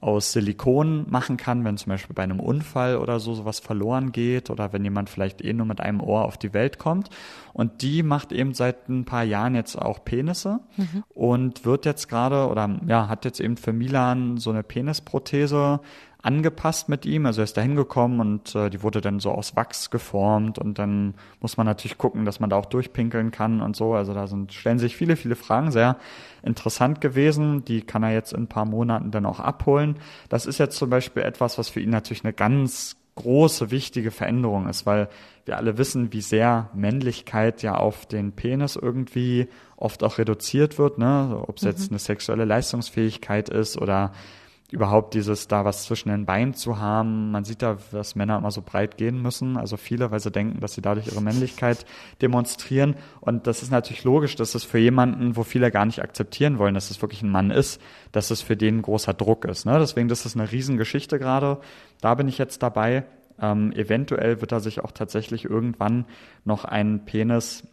aus 0.00 0.32
Silikon 0.32 1.04
machen 1.10 1.36
kann, 1.36 1.62
wenn 1.64 1.76
zum 1.76 1.90
Beispiel 1.90 2.14
bei 2.14 2.22
einem 2.22 2.40
Unfall 2.40 2.96
oder 2.96 3.20
so 3.20 3.34
sowas 3.34 3.60
verloren 3.60 4.12
geht 4.12 4.48
oder 4.48 4.72
wenn 4.72 4.82
jemand 4.82 5.10
vielleicht 5.10 5.44
eh 5.44 5.52
nur 5.52 5.66
mit 5.66 5.80
einem 5.80 6.00
Ohr 6.00 6.24
auf 6.24 6.38
die 6.38 6.54
Welt 6.54 6.78
kommt. 6.78 7.10
Und 7.52 7.82
die 7.82 8.02
macht 8.02 8.32
eben 8.32 8.54
seit 8.54 8.88
ein 8.88 9.04
paar 9.04 9.24
Jahren 9.24 9.54
jetzt 9.54 9.76
auch 9.76 10.02
Penisse 10.02 10.60
mhm. 10.76 11.04
und 11.10 11.66
wird 11.66 11.84
jetzt 11.84 12.08
gerade 12.08 12.48
oder 12.48 12.80
ja, 12.86 13.08
hat 13.08 13.26
jetzt 13.26 13.40
eben 13.40 13.58
für 13.58 13.74
Milan 13.74 14.38
so 14.38 14.50
eine 14.50 14.62
Penisprothese 14.62 15.80
angepasst 16.22 16.88
mit 16.88 17.06
ihm. 17.06 17.26
Also 17.26 17.40
er 17.40 17.44
ist 17.44 17.56
da 17.56 17.60
hingekommen 17.60 18.20
und 18.20 18.54
äh, 18.54 18.70
die 18.70 18.82
wurde 18.82 19.00
dann 19.00 19.20
so 19.20 19.30
aus 19.30 19.56
Wachs 19.56 19.90
geformt 19.90 20.58
und 20.58 20.78
dann 20.78 21.14
muss 21.40 21.56
man 21.56 21.66
natürlich 21.66 21.98
gucken, 21.98 22.24
dass 22.24 22.40
man 22.40 22.50
da 22.50 22.56
auch 22.56 22.66
durchpinkeln 22.66 23.30
kann 23.30 23.60
und 23.60 23.76
so. 23.76 23.94
Also 23.94 24.12
da 24.14 24.26
sind, 24.26 24.52
stellen 24.52 24.78
sich 24.78 24.96
viele, 24.96 25.16
viele 25.16 25.36
Fragen. 25.36 25.70
Sehr 25.70 25.96
interessant 26.42 27.00
gewesen. 27.00 27.64
Die 27.64 27.82
kann 27.82 28.02
er 28.02 28.12
jetzt 28.12 28.32
in 28.32 28.42
ein 28.42 28.48
paar 28.48 28.66
Monaten 28.66 29.10
dann 29.10 29.26
auch 29.26 29.40
abholen. 29.40 29.96
Das 30.28 30.46
ist 30.46 30.58
jetzt 30.58 30.76
zum 30.76 30.90
Beispiel 30.90 31.22
etwas, 31.22 31.58
was 31.58 31.68
für 31.68 31.80
ihn 31.80 31.90
natürlich 31.90 32.24
eine 32.24 32.32
ganz 32.32 32.96
große, 33.16 33.70
wichtige 33.70 34.10
Veränderung 34.10 34.68
ist, 34.68 34.86
weil 34.86 35.08
wir 35.44 35.56
alle 35.56 35.78
wissen, 35.78 36.12
wie 36.12 36.20
sehr 36.20 36.70
Männlichkeit 36.74 37.62
ja 37.62 37.74
auf 37.74 38.06
den 38.06 38.32
Penis 38.32 38.76
irgendwie 38.76 39.48
oft 39.76 40.02
auch 40.04 40.18
reduziert 40.18 40.78
wird, 40.78 40.98
ne? 40.98 41.42
ob 41.46 41.56
es 41.56 41.62
mhm. 41.62 41.68
jetzt 41.68 41.90
eine 41.90 41.98
sexuelle 41.98 42.44
Leistungsfähigkeit 42.44 43.48
ist 43.48 43.76
oder 43.76 44.12
überhaupt 44.72 45.14
dieses 45.14 45.48
da 45.48 45.64
was 45.64 45.84
zwischen 45.84 46.08
den 46.08 46.26
Beinen 46.26 46.54
zu 46.54 46.78
haben. 46.78 47.30
Man 47.30 47.44
sieht 47.44 47.62
da, 47.62 47.78
dass 47.92 48.14
Männer 48.14 48.38
immer 48.38 48.50
so 48.50 48.62
breit 48.62 48.96
gehen 48.96 49.20
müssen, 49.22 49.56
also 49.56 49.76
viele, 49.76 50.10
weil 50.10 50.20
sie 50.20 50.30
denken, 50.30 50.60
dass 50.60 50.74
sie 50.74 50.82
dadurch 50.82 51.06
ihre 51.06 51.22
Männlichkeit 51.22 51.86
demonstrieren. 52.22 52.96
Und 53.20 53.46
das 53.46 53.62
ist 53.62 53.70
natürlich 53.70 54.04
logisch, 54.04 54.36
dass 54.36 54.54
es 54.54 54.64
für 54.64 54.78
jemanden, 54.78 55.36
wo 55.36 55.42
viele 55.42 55.70
gar 55.70 55.86
nicht 55.86 56.02
akzeptieren 56.02 56.58
wollen, 56.58 56.74
dass 56.74 56.90
es 56.90 57.02
wirklich 57.02 57.22
ein 57.22 57.30
Mann 57.30 57.50
ist, 57.50 57.80
dass 58.12 58.30
es 58.30 58.42
für 58.42 58.56
den 58.56 58.78
ein 58.78 58.82
großer 58.82 59.14
Druck 59.14 59.44
ist. 59.44 59.66
Ne? 59.66 59.78
Deswegen, 59.78 60.08
das 60.08 60.26
ist 60.26 60.36
eine 60.36 60.50
Riesengeschichte 60.50 61.18
gerade. 61.18 61.58
Da 62.00 62.14
bin 62.14 62.28
ich 62.28 62.38
jetzt 62.38 62.62
dabei. 62.62 63.04
Ähm, 63.40 63.72
eventuell 63.72 64.40
wird 64.40 64.52
er 64.52 64.60
sich 64.60 64.80
auch 64.80 64.92
tatsächlich 64.92 65.44
irgendwann 65.44 66.04
noch 66.44 66.64
einen 66.64 67.04
Penis 67.04 67.66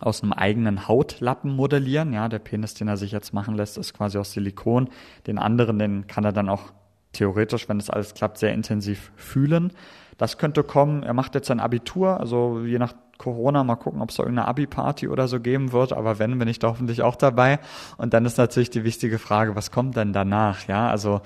aus 0.00 0.22
einem 0.22 0.32
eigenen 0.32 0.88
Hautlappen 0.88 1.54
modellieren. 1.54 2.12
Ja, 2.12 2.28
der 2.28 2.38
Penis, 2.38 2.74
den 2.74 2.88
er 2.88 2.96
sich 2.96 3.12
jetzt 3.12 3.32
machen 3.32 3.54
lässt, 3.54 3.78
ist 3.78 3.94
quasi 3.94 4.18
aus 4.18 4.32
Silikon. 4.32 4.88
Den 5.26 5.38
anderen, 5.38 5.78
den 5.78 6.06
kann 6.06 6.24
er 6.24 6.32
dann 6.32 6.48
auch 6.48 6.72
theoretisch, 7.12 7.68
wenn 7.68 7.78
das 7.78 7.90
alles 7.90 8.14
klappt, 8.14 8.38
sehr 8.38 8.52
intensiv 8.52 9.12
fühlen. 9.16 9.72
Das 10.18 10.38
könnte 10.38 10.62
kommen. 10.62 11.02
Er 11.02 11.14
macht 11.14 11.34
jetzt 11.34 11.48
sein 11.48 11.60
Abitur, 11.60 12.20
also 12.20 12.62
je 12.64 12.78
nach 12.78 12.94
Corona 13.18 13.62
mal 13.64 13.76
gucken, 13.76 14.02
ob 14.02 14.10
es 14.10 14.16
da 14.16 14.24
irgendeine 14.24 14.48
Abi-Party 14.48 15.08
oder 15.08 15.28
so 15.28 15.40
geben 15.40 15.72
wird. 15.72 15.92
Aber 15.92 16.18
wenn, 16.18 16.38
bin 16.38 16.48
ich 16.48 16.58
da 16.58 16.68
hoffentlich 16.68 17.02
auch 17.02 17.16
dabei. 17.16 17.60
Und 17.96 18.14
dann 18.14 18.24
ist 18.24 18.38
natürlich 18.38 18.70
die 18.70 18.84
wichtige 18.84 19.18
Frage, 19.18 19.54
was 19.54 19.70
kommt 19.70 19.96
denn 19.96 20.12
danach? 20.12 20.66
Ja, 20.66 20.88
also 20.88 21.20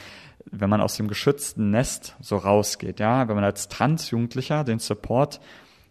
wenn 0.51 0.71
man 0.71 0.81
aus 0.81 0.97
dem 0.97 1.09
geschützten 1.09 1.71
Nest 1.71 2.17
so 2.21 2.37
rausgeht, 2.37 3.01
ja, 3.01 3.29
wenn 3.29 3.35
man 3.35 3.45
als 3.45 3.69
Transjugendlicher 3.69 4.65
den 4.65 4.79
Support 4.79 5.41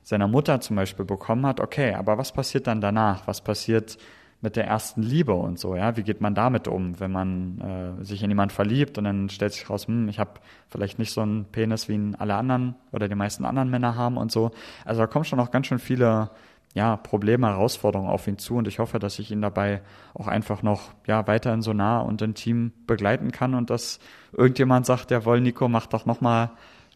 seiner 0.08 0.30
Mutter 0.30 0.62
zum 0.62 0.78
Beispiel 0.78 1.04
bekommen 1.04 1.46
hat, 1.46 1.60
okay, 1.60 1.94
aber 1.94 2.18
was 2.18 2.32
passiert 2.32 2.66
dann 2.66 2.80
danach? 2.80 3.28
Was 3.28 3.42
passiert 3.42 3.98
mit 4.40 4.56
der 4.56 4.66
ersten 4.66 5.02
Liebe 5.04 5.34
und 5.34 5.60
so, 5.60 5.76
ja? 5.76 5.98
Wie 5.98 6.04
geht 6.04 6.22
man 6.22 6.34
damit 6.34 6.70
um, 6.70 6.98
wenn 7.02 7.12
man 7.12 7.98
äh, 8.00 8.06
sich 8.06 8.24
in 8.24 8.30
jemanden 8.30 8.56
verliebt 8.56 8.98
und 8.98 9.04
dann 9.04 9.28
stellt 9.28 9.52
sich 9.52 9.70
raus, 9.70 9.86
hm, 9.88 10.08
ich 10.08 10.18
habe 10.18 10.40
vielleicht 10.70 10.98
nicht 10.98 11.12
so 11.12 11.20
einen 11.20 11.44
Penis, 11.44 11.90
wie 11.90 11.96
ihn 11.96 12.16
alle 12.16 12.36
anderen 12.36 12.76
oder 12.94 13.10
die 13.10 13.16
meisten 13.16 13.44
anderen 13.44 13.70
Männer 13.70 13.96
haben 13.96 14.16
und 14.16 14.32
so. 14.32 14.52
Also 14.86 15.02
da 15.02 15.08
kommen 15.08 15.26
schon 15.26 15.40
noch 15.40 15.52
ganz 15.52 15.68
schön 15.68 15.80
viele 15.80 16.30
ja, 16.74 16.96
Probleme, 16.96 17.48
Herausforderungen 17.48 18.10
auf 18.10 18.30
ihn 18.30 18.38
zu 18.38 18.56
und 18.56 18.66
ich 18.70 18.80
hoffe, 18.80 19.00
dass 19.00 19.20
ich 19.20 19.30
ihn 19.30 19.42
dabei 19.42 19.82
auch 20.14 20.28
einfach 20.28 20.64
noch 20.64 20.94
ja, 21.06 21.28
weiterhin 21.28 21.62
so 21.62 21.74
nah 21.74 22.00
und 22.00 22.22
intim 22.22 22.72
begleiten 22.86 23.34
kann 23.34 23.56
und 23.56 23.70
dass 23.70 24.00
irgendjemand 24.32 24.86
sagt, 24.86 25.12
jawohl, 25.12 25.42
Nico, 25.42 25.68
mach 25.68 25.88
doch 25.88 26.06
nochmal 26.06 26.52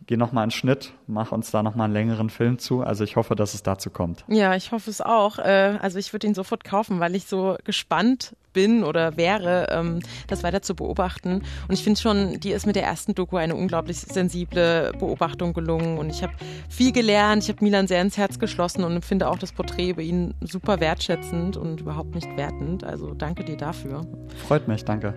geh 0.08 0.18
nochmal 0.18 0.44
einen 0.44 0.52
Schnitt, 0.52 0.94
mach 1.08 1.32
uns 1.32 1.52
da 1.52 1.64
nochmal 1.64 1.86
einen 1.86 1.94
längeren 1.94 2.30
Film 2.30 2.60
zu. 2.60 2.82
Also 2.82 3.04
ich 3.04 3.16
hoffe, 3.16 3.36
dass 3.36 3.54
es 3.54 3.64
dazu 3.64 3.90
kommt. 3.90 4.26
Ja, 4.28 4.56
ich 4.56 4.72
hoffe 4.72 4.90
es 4.90 5.02
auch. 5.02 5.40
Äh, 5.40 5.78
also 5.82 6.00
ich 6.00 6.14
würde 6.14 6.28
ihn 6.28 6.34
sofort 6.34 6.64
kaufen, 6.64 7.00
weil 7.00 7.16
ich 7.16 7.26
so 7.26 7.58
gespannt 7.64 8.36
bin 8.54 8.84
oder 8.84 9.16
wäre, 9.18 9.68
ähm, 9.72 10.00
das 10.28 10.44
weiter 10.44 10.62
zu 10.62 10.76
beobachten. 10.76 11.44
Und 11.68 11.74
ich 11.74 11.84
finde 11.84 12.00
schon, 12.00 12.40
die 12.40 12.52
ist 12.52 12.66
mit 12.66 12.76
der 12.76 12.84
ersten 12.84 13.16
Doku 13.16 13.38
eine 13.38 13.56
unglaublich 13.56 14.00
sensible 14.00 14.92
Beobachtung 15.00 15.54
gelungen. 15.54 15.98
Und 15.98 16.10
ich 16.10 16.24
habe 16.24 16.34
viel 16.70 16.92
gelernt. 16.92 17.44
Ich 17.44 17.50
habe 17.50 17.64
Milan 17.64 17.88
sehr 17.88 18.02
ins 18.02 18.18
Herz 18.18 18.40
geschlossen 18.40 18.84
und 18.84 19.06
finde 19.06 19.30
auch 19.30 19.38
das 19.38 19.54
Porträt 19.54 19.90
über 19.90 20.02
ihn 20.02 20.34
super 20.42 20.80
wertschätzend 20.80 21.58
und 21.58 21.82
überhaupt 21.82 22.16
nicht 22.16 22.28
wertend. 22.38 22.84
Also 22.84 23.14
danke 23.14 23.44
dir 23.44 23.58
dafür. 23.58 24.06
Freut 24.48 24.68
mich, 24.68 24.84
danke. 24.84 25.14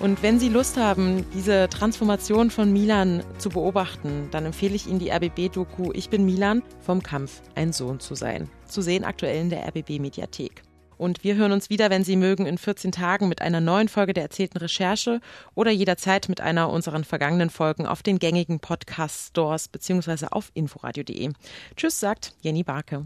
Und 0.00 0.22
wenn 0.22 0.38
Sie 0.38 0.48
Lust 0.48 0.76
haben, 0.76 1.24
diese 1.34 1.68
Transformation 1.68 2.50
von 2.50 2.72
Milan 2.72 3.24
zu 3.38 3.48
beobachten, 3.48 4.28
dann 4.30 4.46
empfehle 4.46 4.74
ich 4.76 4.86
Ihnen 4.86 5.00
die 5.00 5.10
RBB-Doku 5.10 5.90
Ich 5.92 6.08
bin 6.08 6.24
Milan 6.24 6.62
vom 6.80 7.02
Kampf, 7.02 7.42
ein 7.56 7.72
Sohn 7.72 7.98
zu 7.98 8.14
sein. 8.14 8.48
Zu 8.66 8.80
sehen 8.80 9.04
aktuell 9.04 9.40
in 9.40 9.50
der 9.50 9.66
RBB-Mediathek. 9.66 10.62
Und 10.98 11.22
wir 11.22 11.36
hören 11.36 11.52
uns 11.52 11.70
wieder, 11.70 11.90
wenn 11.90 12.04
Sie 12.04 12.16
mögen, 12.16 12.46
in 12.46 12.58
14 12.58 12.92
Tagen 12.92 13.28
mit 13.28 13.40
einer 13.40 13.60
neuen 13.60 13.88
Folge 13.88 14.12
der 14.12 14.24
erzählten 14.24 14.58
Recherche 14.58 15.20
oder 15.54 15.70
jederzeit 15.70 16.28
mit 16.28 16.40
einer 16.40 16.70
unserer 16.70 17.02
vergangenen 17.04 17.50
Folgen 17.50 17.86
auf 17.86 18.02
den 18.02 18.18
gängigen 18.18 18.58
Podcast-Stores 18.60 19.68
bzw. 19.68 20.26
auf 20.30 20.50
inforadio.de. 20.54 21.30
Tschüss, 21.76 22.00
sagt 22.00 22.34
Jenny 22.40 22.64
Barke. 22.64 23.04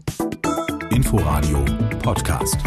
Inforadio 0.89 1.63
Podcast. 2.01 2.57